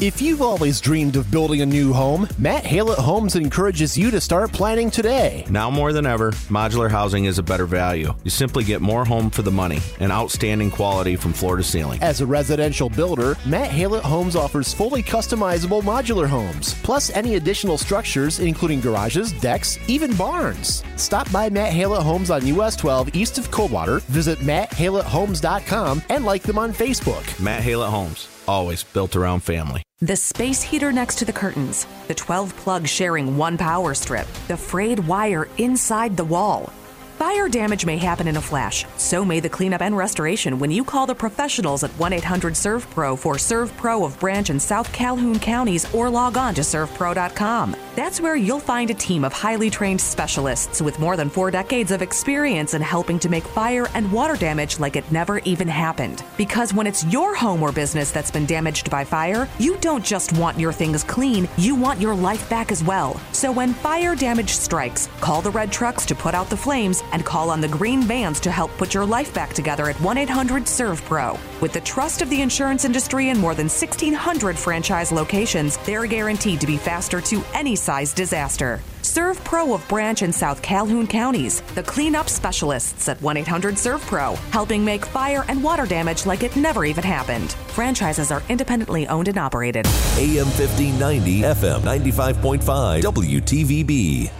[0.00, 4.10] If you've always dreamed of building a new home, Matt Hale at Homes encourages you
[4.12, 5.44] to start planning today.
[5.50, 8.14] Now more than ever, modular housing is a better value.
[8.24, 12.02] You simply get more home for the money and outstanding quality from floor to ceiling.
[12.02, 17.34] As a residential builder, Matt Hale at Homes offers fully customizable modular homes, plus any
[17.34, 20.82] additional structures, including garages, decks, even barns.
[20.96, 26.24] Stop by Matt Hale at Homes on US 12 east of Coldwater, visit matthaleathomes.com, and
[26.24, 27.38] like them on Facebook.
[27.38, 29.82] Matt Hale at Homes, always built around family.
[30.02, 34.56] The space heater next to the curtains, the 12 plugs sharing one power strip, the
[34.56, 36.72] frayed wire inside the wall.
[37.18, 38.86] Fire damage may happen in a flash.
[38.96, 43.18] So may the cleanup and restoration when you call the professionals at 1 800 ServPro
[43.18, 47.76] for ServPro of Branch and South Calhoun counties or log on to servpro.com.
[47.96, 51.90] That's where you'll find a team of highly trained specialists with more than four decades
[51.90, 56.22] of experience in helping to make fire and water damage like it never even happened.
[56.36, 60.32] Because when it's your home or business that's been damaged by fire, you don't just
[60.38, 63.20] want your things clean, you want your life back as well.
[63.32, 67.26] So when fire damage strikes, call the red trucks to put out the flames and
[67.26, 70.64] call on the green vans to help put your life back together at 1 800
[70.64, 71.49] ServPro.
[71.60, 76.58] With the trust of the insurance industry and more than 1,600 franchise locations, they're guaranteed
[76.62, 78.80] to be faster to any size disaster.
[79.02, 84.82] Servpro of Branch and South Calhoun counties, the cleanup specialists at 1 800 Servpro, helping
[84.82, 87.52] make fire and water damage like it never even happened.
[87.74, 89.86] Franchises are independently owned and operated.
[90.16, 94.32] AM 1590, FM 95.5, WTVB.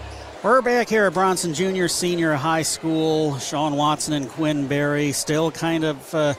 [0.43, 3.39] We're back here at Bronson Junior Senior High School.
[3.41, 6.33] Sean Watson and Quinn Berry still kind of uh,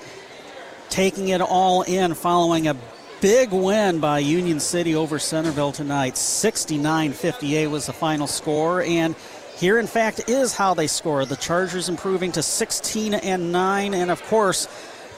[0.91, 2.76] taking it all in following a
[3.22, 6.18] big win by Union City over Centreville tonight.
[6.18, 8.84] 69 58 was the final score.
[8.84, 9.15] And
[9.55, 11.30] here, in fact, is how they scored.
[11.30, 13.93] The Chargers improving to 16 and 9.
[13.93, 14.68] And of course,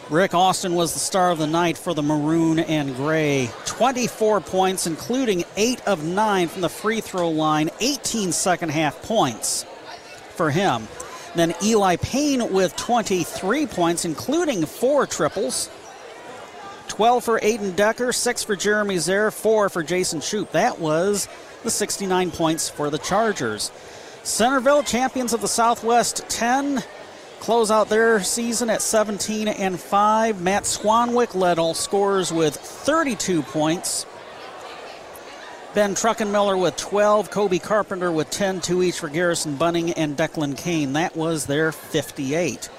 [0.09, 3.49] Rick Austin was the star of the night for the Maroon and Gray.
[3.65, 9.65] 24 points, including 8 of 9 from the free throw line, 18 second half points
[10.35, 10.87] for him.
[11.35, 15.69] Then Eli Payne with 23 points, including four triples.
[16.89, 20.51] 12 for Aiden Decker, 6 for Jeremy Zare, 4 for Jason Shoop.
[20.51, 21.27] That was
[21.63, 23.71] the 69 points for the Chargers.
[24.21, 26.83] Centreville, champions of the Southwest 10,
[27.39, 30.41] close out their season at 17 and 5.
[30.41, 34.05] Matt Swanwick led all scorers with 32 points.
[35.73, 40.55] Ben Truckenmiller with 12, Kobe Carpenter with 10, two each for Garrison Bunning and Declan
[40.55, 40.93] Kane.
[40.93, 42.69] That was their 58.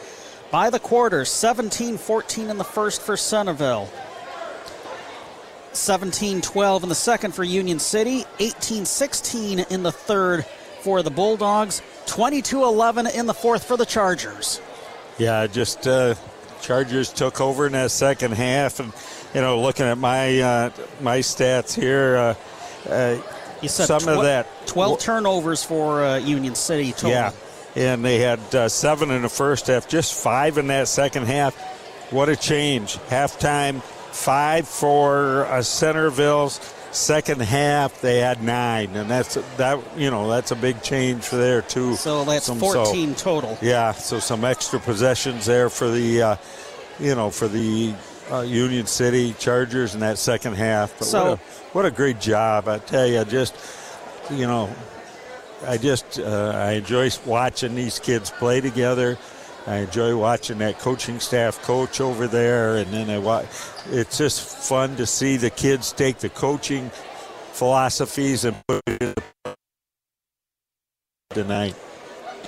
[0.52, 3.90] By the quarter, 17 14 in the first for Centreville.
[5.72, 8.24] 17 12 in the second for Union City.
[8.38, 10.44] 18 16 in the third
[10.82, 11.82] for the Bulldogs.
[12.06, 14.60] 22 11 in the fourth for the Chargers.
[15.18, 16.14] Yeah, just uh,
[16.60, 18.92] Chargers took over in that second half, and
[19.34, 22.34] you know, looking at my uh, my stats here, uh,
[22.88, 23.16] uh,
[23.62, 27.10] You said some of that 12 turnovers for uh, Union City total.
[27.10, 27.32] Yeah,
[27.76, 31.54] and they had uh, seven in the first half, just five in that second half.
[32.12, 32.96] What a change!
[33.08, 33.80] Halftime,
[34.12, 36.60] five for uh, Centreville's.
[36.92, 39.80] Second half, they had nine, and that's that.
[39.96, 41.96] You know, that's a big change for there too.
[41.96, 43.58] So that's Some- 14 total.
[43.60, 46.36] Yeah, so some extra possessions there for the, uh,
[47.00, 47.94] you know, for the
[48.30, 50.98] uh, Union City Chargers in that second half.
[50.98, 51.42] But So- what, a,
[51.72, 52.68] what a great job!
[52.68, 53.54] I tell you, just
[54.30, 54.74] you know,
[55.66, 59.18] I just uh, I enjoy watching these kids play together.
[59.66, 63.46] I enjoy watching that coaching staff coach over there, and then I watch.
[63.90, 66.90] It's just fun to see the kids take the coaching
[67.52, 69.18] philosophies and put it
[71.30, 71.76] tonight.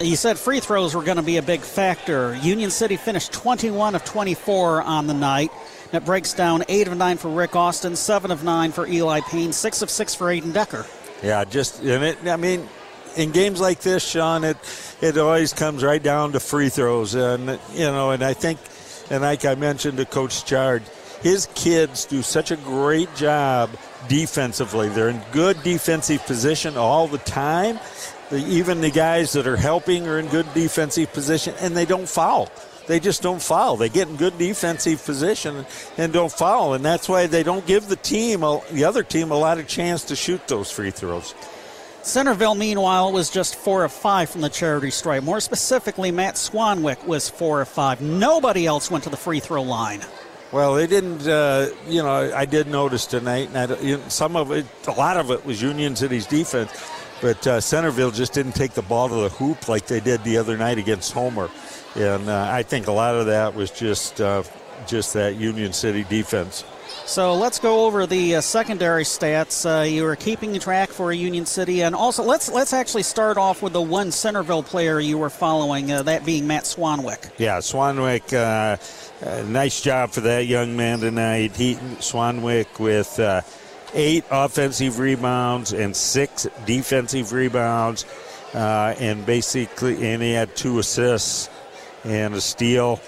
[0.01, 2.37] You said free throws were going to be a big factor.
[2.37, 5.51] Union City finished 21 of 24 on the night.
[5.93, 9.53] That breaks down 8 of 9 for Rick Austin, 7 of 9 for Eli Payne,
[9.53, 10.85] 6 of 6 for Aiden Decker.
[11.23, 12.19] Yeah, just and it.
[12.27, 12.69] I mean,
[13.17, 14.59] in games like this, Sean, it
[15.01, 18.59] it always comes right down to free throws, and you know, and I think,
[19.11, 20.83] and like I mentioned to Coach Chard,
[21.23, 23.71] his kids do such a great job
[24.09, 24.89] defensively.
[24.91, 27.79] They're in good defensive position all the time.
[28.31, 32.09] The, even the guys that are helping are in good defensive position, and they don't
[32.09, 32.51] foul.
[32.87, 33.77] They just don't foul.
[33.77, 35.67] They get in good defensive position
[35.97, 39.37] and don't foul, and that's why they don't give the team, the other team, a
[39.37, 41.35] lot of chance to shoot those free throws.
[42.03, 45.25] Centreville, meanwhile, was just 4 of 5 from the charity stripe.
[45.25, 48.01] More specifically, Matt Swanwick was 4 of 5.
[48.01, 50.03] Nobody else went to the free throw line.
[50.53, 51.27] Well, they didn't.
[51.27, 54.93] Uh, you know, I did notice tonight, and I, you know, some of it, a
[54.93, 56.71] lot of it was Union City's defense,
[57.21, 60.39] but uh, Centreville just didn't take the ball to the hoop like they did the
[60.39, 61.51] other night against Homer,
[61.95, 64.43] and uh, I think a lot of that was just uh,
[64.87, 66.65] just that Union City defense.
[67.07, 69.65] So let's go over the uh, secondary stats.
[69.65, 73.63] Uh, you were keeping track for Union City, and also let's let's actually start off
[73.63, 77.31] with the one Centreville player you were following, uh, that being Matt Swanwick.
[77.39, 78.77] Yeah, Swanwick, uh,
[79.25, 81.55] uh, nice job for that young man tonight.
[81.55, 83.43] He Swanwick with uh,
[83.97, 88.05] eight offensive rebounds and six defensive rebounds,
[88.55, 91.49] uh, and basically, and he had two assists
[92.05, 93.01] and a steal.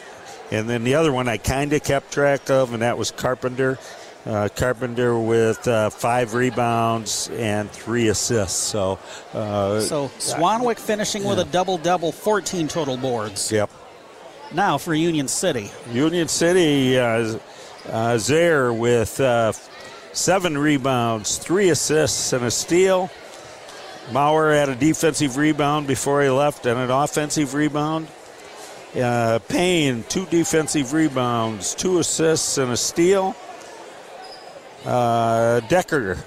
[0.50, 3.78] And then the other one I kind of kept track of, and that was Carpenter.
[4.26, 8.58] Uh, Carpenter with uh, five rebounds and three assists.
[8.58, 8.98] So,
[9.32, 13.52] uh, So Swanwick finishing with a double double, 14 total boards.
[13.52, 13.70] Yep.
[14.52, 15.70] Now for Union City.
[15.92, 17.38] Union City, uh,
[17.90, 19.52] uh, Zaire with uh,
[20.18, 23.08] seven rebounds, three assists, and a steal.
[24.12, 28.08] Bauer had a defensive rebound before he left and an offensive rebound.
[29.00, 33.36] Uh, Payne, two defensive rebounds, two assists, and a steal.
[34.84, 36.18] Uh, Decker,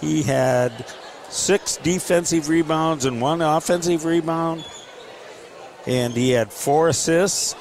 [0.00, 0.84] he had
[1.28, 4.66] six defensive rebounds and one offensive rebound.
[5.86, 7.54] And he had four assists.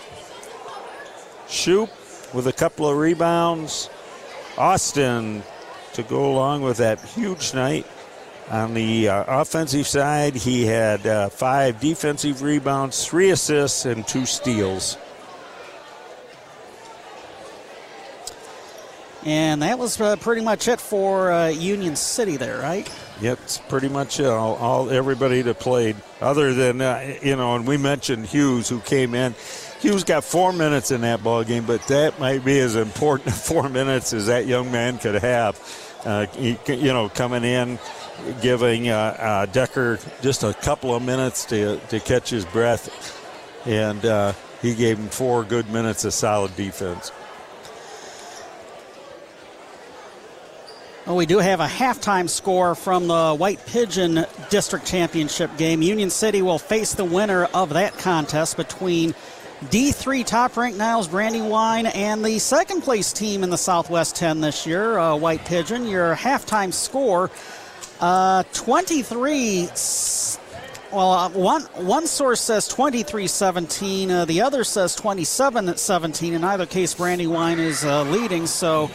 [1.48, 1.92] Shoop
[2.34, 3.90] with a couple of rebounds.
[4.58, 5.44] Austin
[5.96, 7.86] to go along with that huge night.
[8.52, 14.26] On the uh, offensive side, he had uh, five defensive rebounds, three assists, and two
[14.26, 14.98] steals.
[19.26, 22.88] And that was uh, pretty much it for uh, Union City there, right?
[23.22, 24.28] Yep, it's pretty much it.
[24.28, 28.80] All, all everybody that played, other than uh, you know, and we mentioned Hughes who
[28.82, 29.34] came in.
[29.80, 33.68] Hughes got four minutes in that ball game, but that might be as important four
[33.70, 35.56] minutes as that young man could have.
[36.06, 37.80] Uh, he, you know, coming in,
[38.42, 43.20] giving uh, uh, Decker just a couple of minutes to to catch his breath,
[43.66, 47.12] and uh, he gave him four good minutes of solid defense.
[51.06, 55.84] Well, we do have a halftime score from the White Pigeon District Championship game.
[55.84, 59.14] Union City will face the winner of that contest between
[59.64, 64.68] D3 top ranked Niles Brandywine and the second place team in the Southwest 10 this
[64.68, 65.88] year, uh, White Pigeon.
[65.88, 67.32] Your halftime score
[68.02, 69.70] uh, 23.
[70.92, 76.34] Well, uh, one one source says 23-17, uh, the other says 27-17.
[76.34, 78.92] In either case, Brandywine is uh, leading, so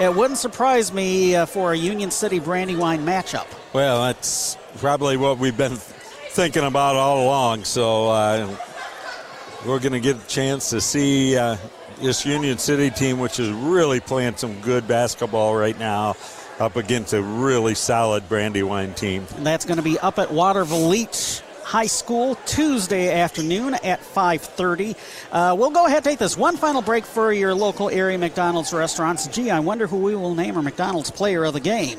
[0.00, 3.46] it wouldn't surprise me uh, for a Union City Brandywine matchup.
[3.72, 7.64] Well, that's probably what we've been thinking about all along.
[7.64, 8.56] So
[9.66, 11.56] we're going to get a chance to see uh,
[12.00, 16.16] this Union City team, which is really playing some good basketball right now,
[16.58, 19.26] up against a really solid Brandywine team.
[19.36, 24.96] And that's going to be up at Watervliet Leach High School Tuesday afternoon at 5:30.
[25.30, 28.72] Uh, we'll go ahead and take this one final break for your local area McDonald's
[28.72, 29.26] restaurants.
[29.28, 31.98] Gee, I wonder who we will name our McDonald's player of the game.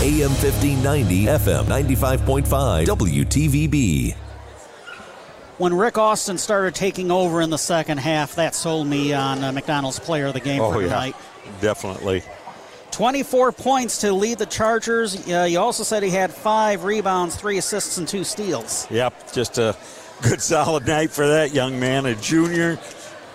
[0.00, 4.14] AM 1590, FM 95.5, WTVB.
[5.58, 9.50] When Rick Austin started taking over in the second half, that sold me on uh,
[9.50, 10.86] McDonald's player of the game Oh, for yeah.
[10.88, 11.16] tonight.
[11.60, 12.22] Definitely.
[12.92, 15.28] 24 points to lead the Chargers.
[15.28, 18.86] Uh, you also said he had five rebounds, three assists, and two steals.
[18.92, 19.76] Yep, just a
[20.22, 22.78] good solid night for that young man, a junior.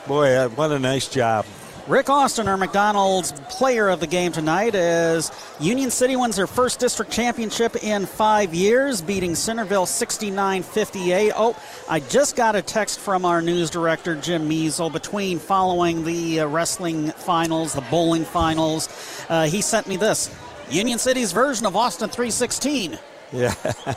[0.07, 1.45] Boy, uh, what a nice job.
[1.87, 6.79] Rick Austin, our McDonald's player of the game tonight, as Union City wins their first
[6.79, 11.33] district championship in five years, beating Centreville 69 58.
[11.35, 16.39] Oh, I just got a text from our news director, Jim Measle, between following the
[16.39, 18.87] uh, wrestling finals, the bowling finals.
[19.27, 20.33] Uh, he sent me this
[20.69, 22.97] Union City's version of Austin 316.
[23.33, 23.53] Yeah,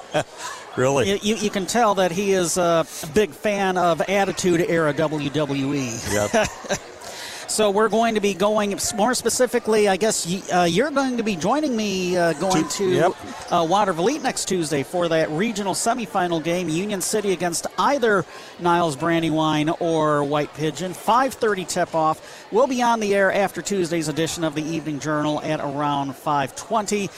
[0.77, 1.09] really.
[1.09, 2.85] You, you, you can tell that he is a
[3.15, 6.35] big fan of Attitude Era WWE.
[6.35, 6.81] Yep.
[7.49, 9.89] So we're going to be going more specifically.
[9.89, 13.13] I guess uh, you're going to be joining me uh, going to yep.
[13.51, 18.25] uh, Watervliet Elite next Tuesday for that regional semifinal game, Union City against either
[18.59, 20.93] Niles Brandywine or White Pigeon.
[20.93, 22.47] 5:30 tip-off.
[22.51, 27.11] We'll be on the air after Tuesday's edition of the Evening Journal at around 5:20.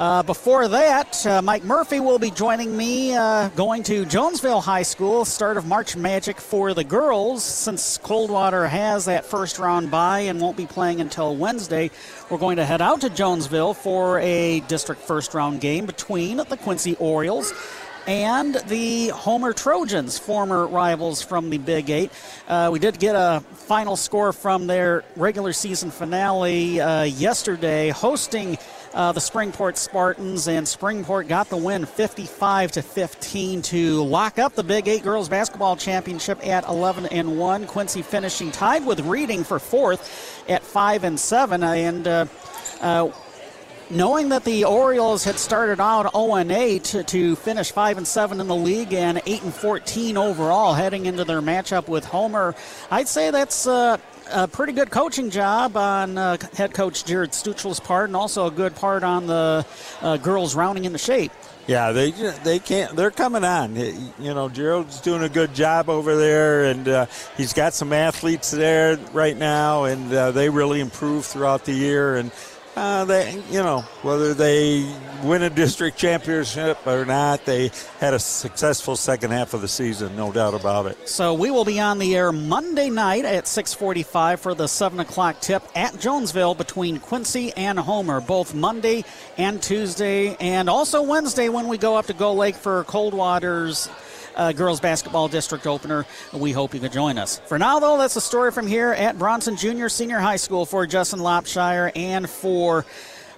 [0.00, 4.82] Uh, before that, uh, Mike Murphy will be joining me uh, going to Jonesville High
[4.82, 5.26] School.
[5.26, 7.44] Start of March Magic for the girls.
[7.44, 11.90] Since Coldwater has that first round bye and won't be playing until Wednesday,
[12.30, 16.56] we're going to head out to Jonesville for a district first round game between the
[16.56, 17.52] Quincy Orioles
[18.06, 22.10] and the Homer Trojans, former rivals from the Big Eight.
[22.48, 28.56] Uh, we did get a final score from their regular season finale uh, yesterday, hosting
[28.94, 34.54] uh, the Springport Spartans, and Springport got the win 55 to 15 to lock up
[34.54, 37.66] the Big Eight Girls Basketball Championship at 11 and 1.
[37.66, 41.62] Quincy finishing tied with Reading for fourth at 5 and 7.
[41.62, 42.26] And uh,
[42.80, 43.10] uh,
[43.90, 48.40] knowing that the Orioles had started out 0 and 8 to finish 5 and 7
[48.40, 52.54] in the league and 8 and 14 overall heading into their matchup with Homer,
[52.90, 53.98] I'd say that's uh,
[54.32, 58.50] a pretty good coaching job on uh, head coach Jared Stuchel's part, and also a
[58.50, 59.66] good part on the
[60.00, 61.32] uh, girls rounding into shape.
[61.66, 62.96] Yeah, they they can't.
[62.96, 63.76] They're coming on.
[63.76, 68.50] You know, Gerald's doing a good job over there, and uh, he's got some athletes
[68.50, 72.16] there right now, and uh, they really improve throughout the year.
[72.16, 72.32] And
[72.76, 74.88] uh, they, you know, whether they
[75.24, 80.14] win a district championship or not, they had a successful second half of the season,
[80.16, 81.08] no doubt about it.
[81.08, 85.40] So we will be on the air Monday night at 6:45 for the seven o'clock
[85.40, 89.04] tip at Jonesville between Quincy and Homer, both Monday
[89.36, 93.88] and Tuesday, and also Wednesday when we go up to Gull Lake for Coldwater's
[94.40, 96.06] uh, girls basketball district opener.
[96.32, 97.40] We hope you can join us.
[97.46, 100.86] For now, though, that's the story from here at Bronson Junior Senior High School for
[100.86, 102.86] Justin Lopshire and for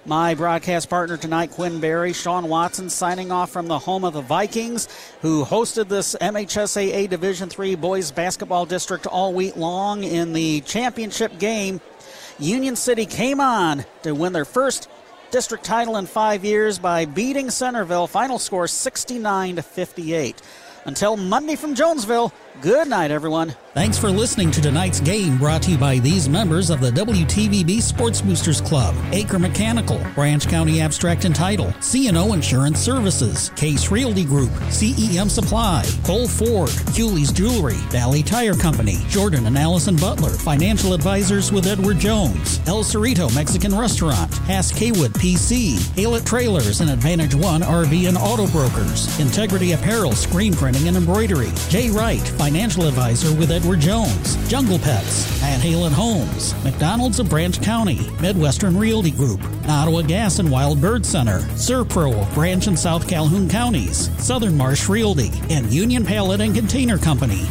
[0.05, 4.21] my broadcast partner tonight, Quinn Berry, Sean Watson, signing off from the home of the
[4.21, 4.87] Vikings,
[5.21, 11.37] who hosted this MHSAA Division III boys basketball district all week long in the championship
[11.37, 11.79] game.
[12.39, 14.89] Union City came on to win their first
[15.31, 18.07] district title in five years by beating Centreville.
[18.07, 20.41] Final score 69 to 58.
[20.85, 23.55] Until Monday from Jonesville, good night, everyone.
[23.73, 27.81] Thanks for listening to tonight's game brought to you by these members of the WTVB
[27.81, 34.25] Sports Boosters Club Acre Mechanical, Branch County Abstract and Title, CNO Insurance Services, Case Realty
[34.25, 40.93] Group, CEM Supply, Cole Ford, Hewley's Jewelry, Valley Tire Company, Jordan and Allison Butler, Financial
[40.93, 47.33] Advisors with Edward Jones, El Cerrito Mexican Restaurant, Hass Kaywood PC, Halet Trailers and Advantage
[47.33, 53.33] One RV and Auto Brokers, Integrity Apparel, Screen Printing and Embroidery, Jay Wright, Financial Advisor
[53.35, 59.41] with Edward Jones, Jungle Pets, Van Halen Homes, McDonald's of Branch County, Midwestern Realty Group,
[59.69, 64.89] Ottawa Gas and Wild Bird Center, Servpro of Branch and South Calhoun Counties, Southern Marsh
[64.89, 67.43] Realty, and Union Pallet and Container Company.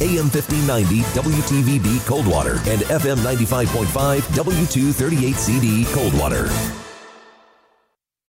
[0.00, 6.81] AM 1590 WTVB Coldwater and FM 95.5 W238CD Coldwater.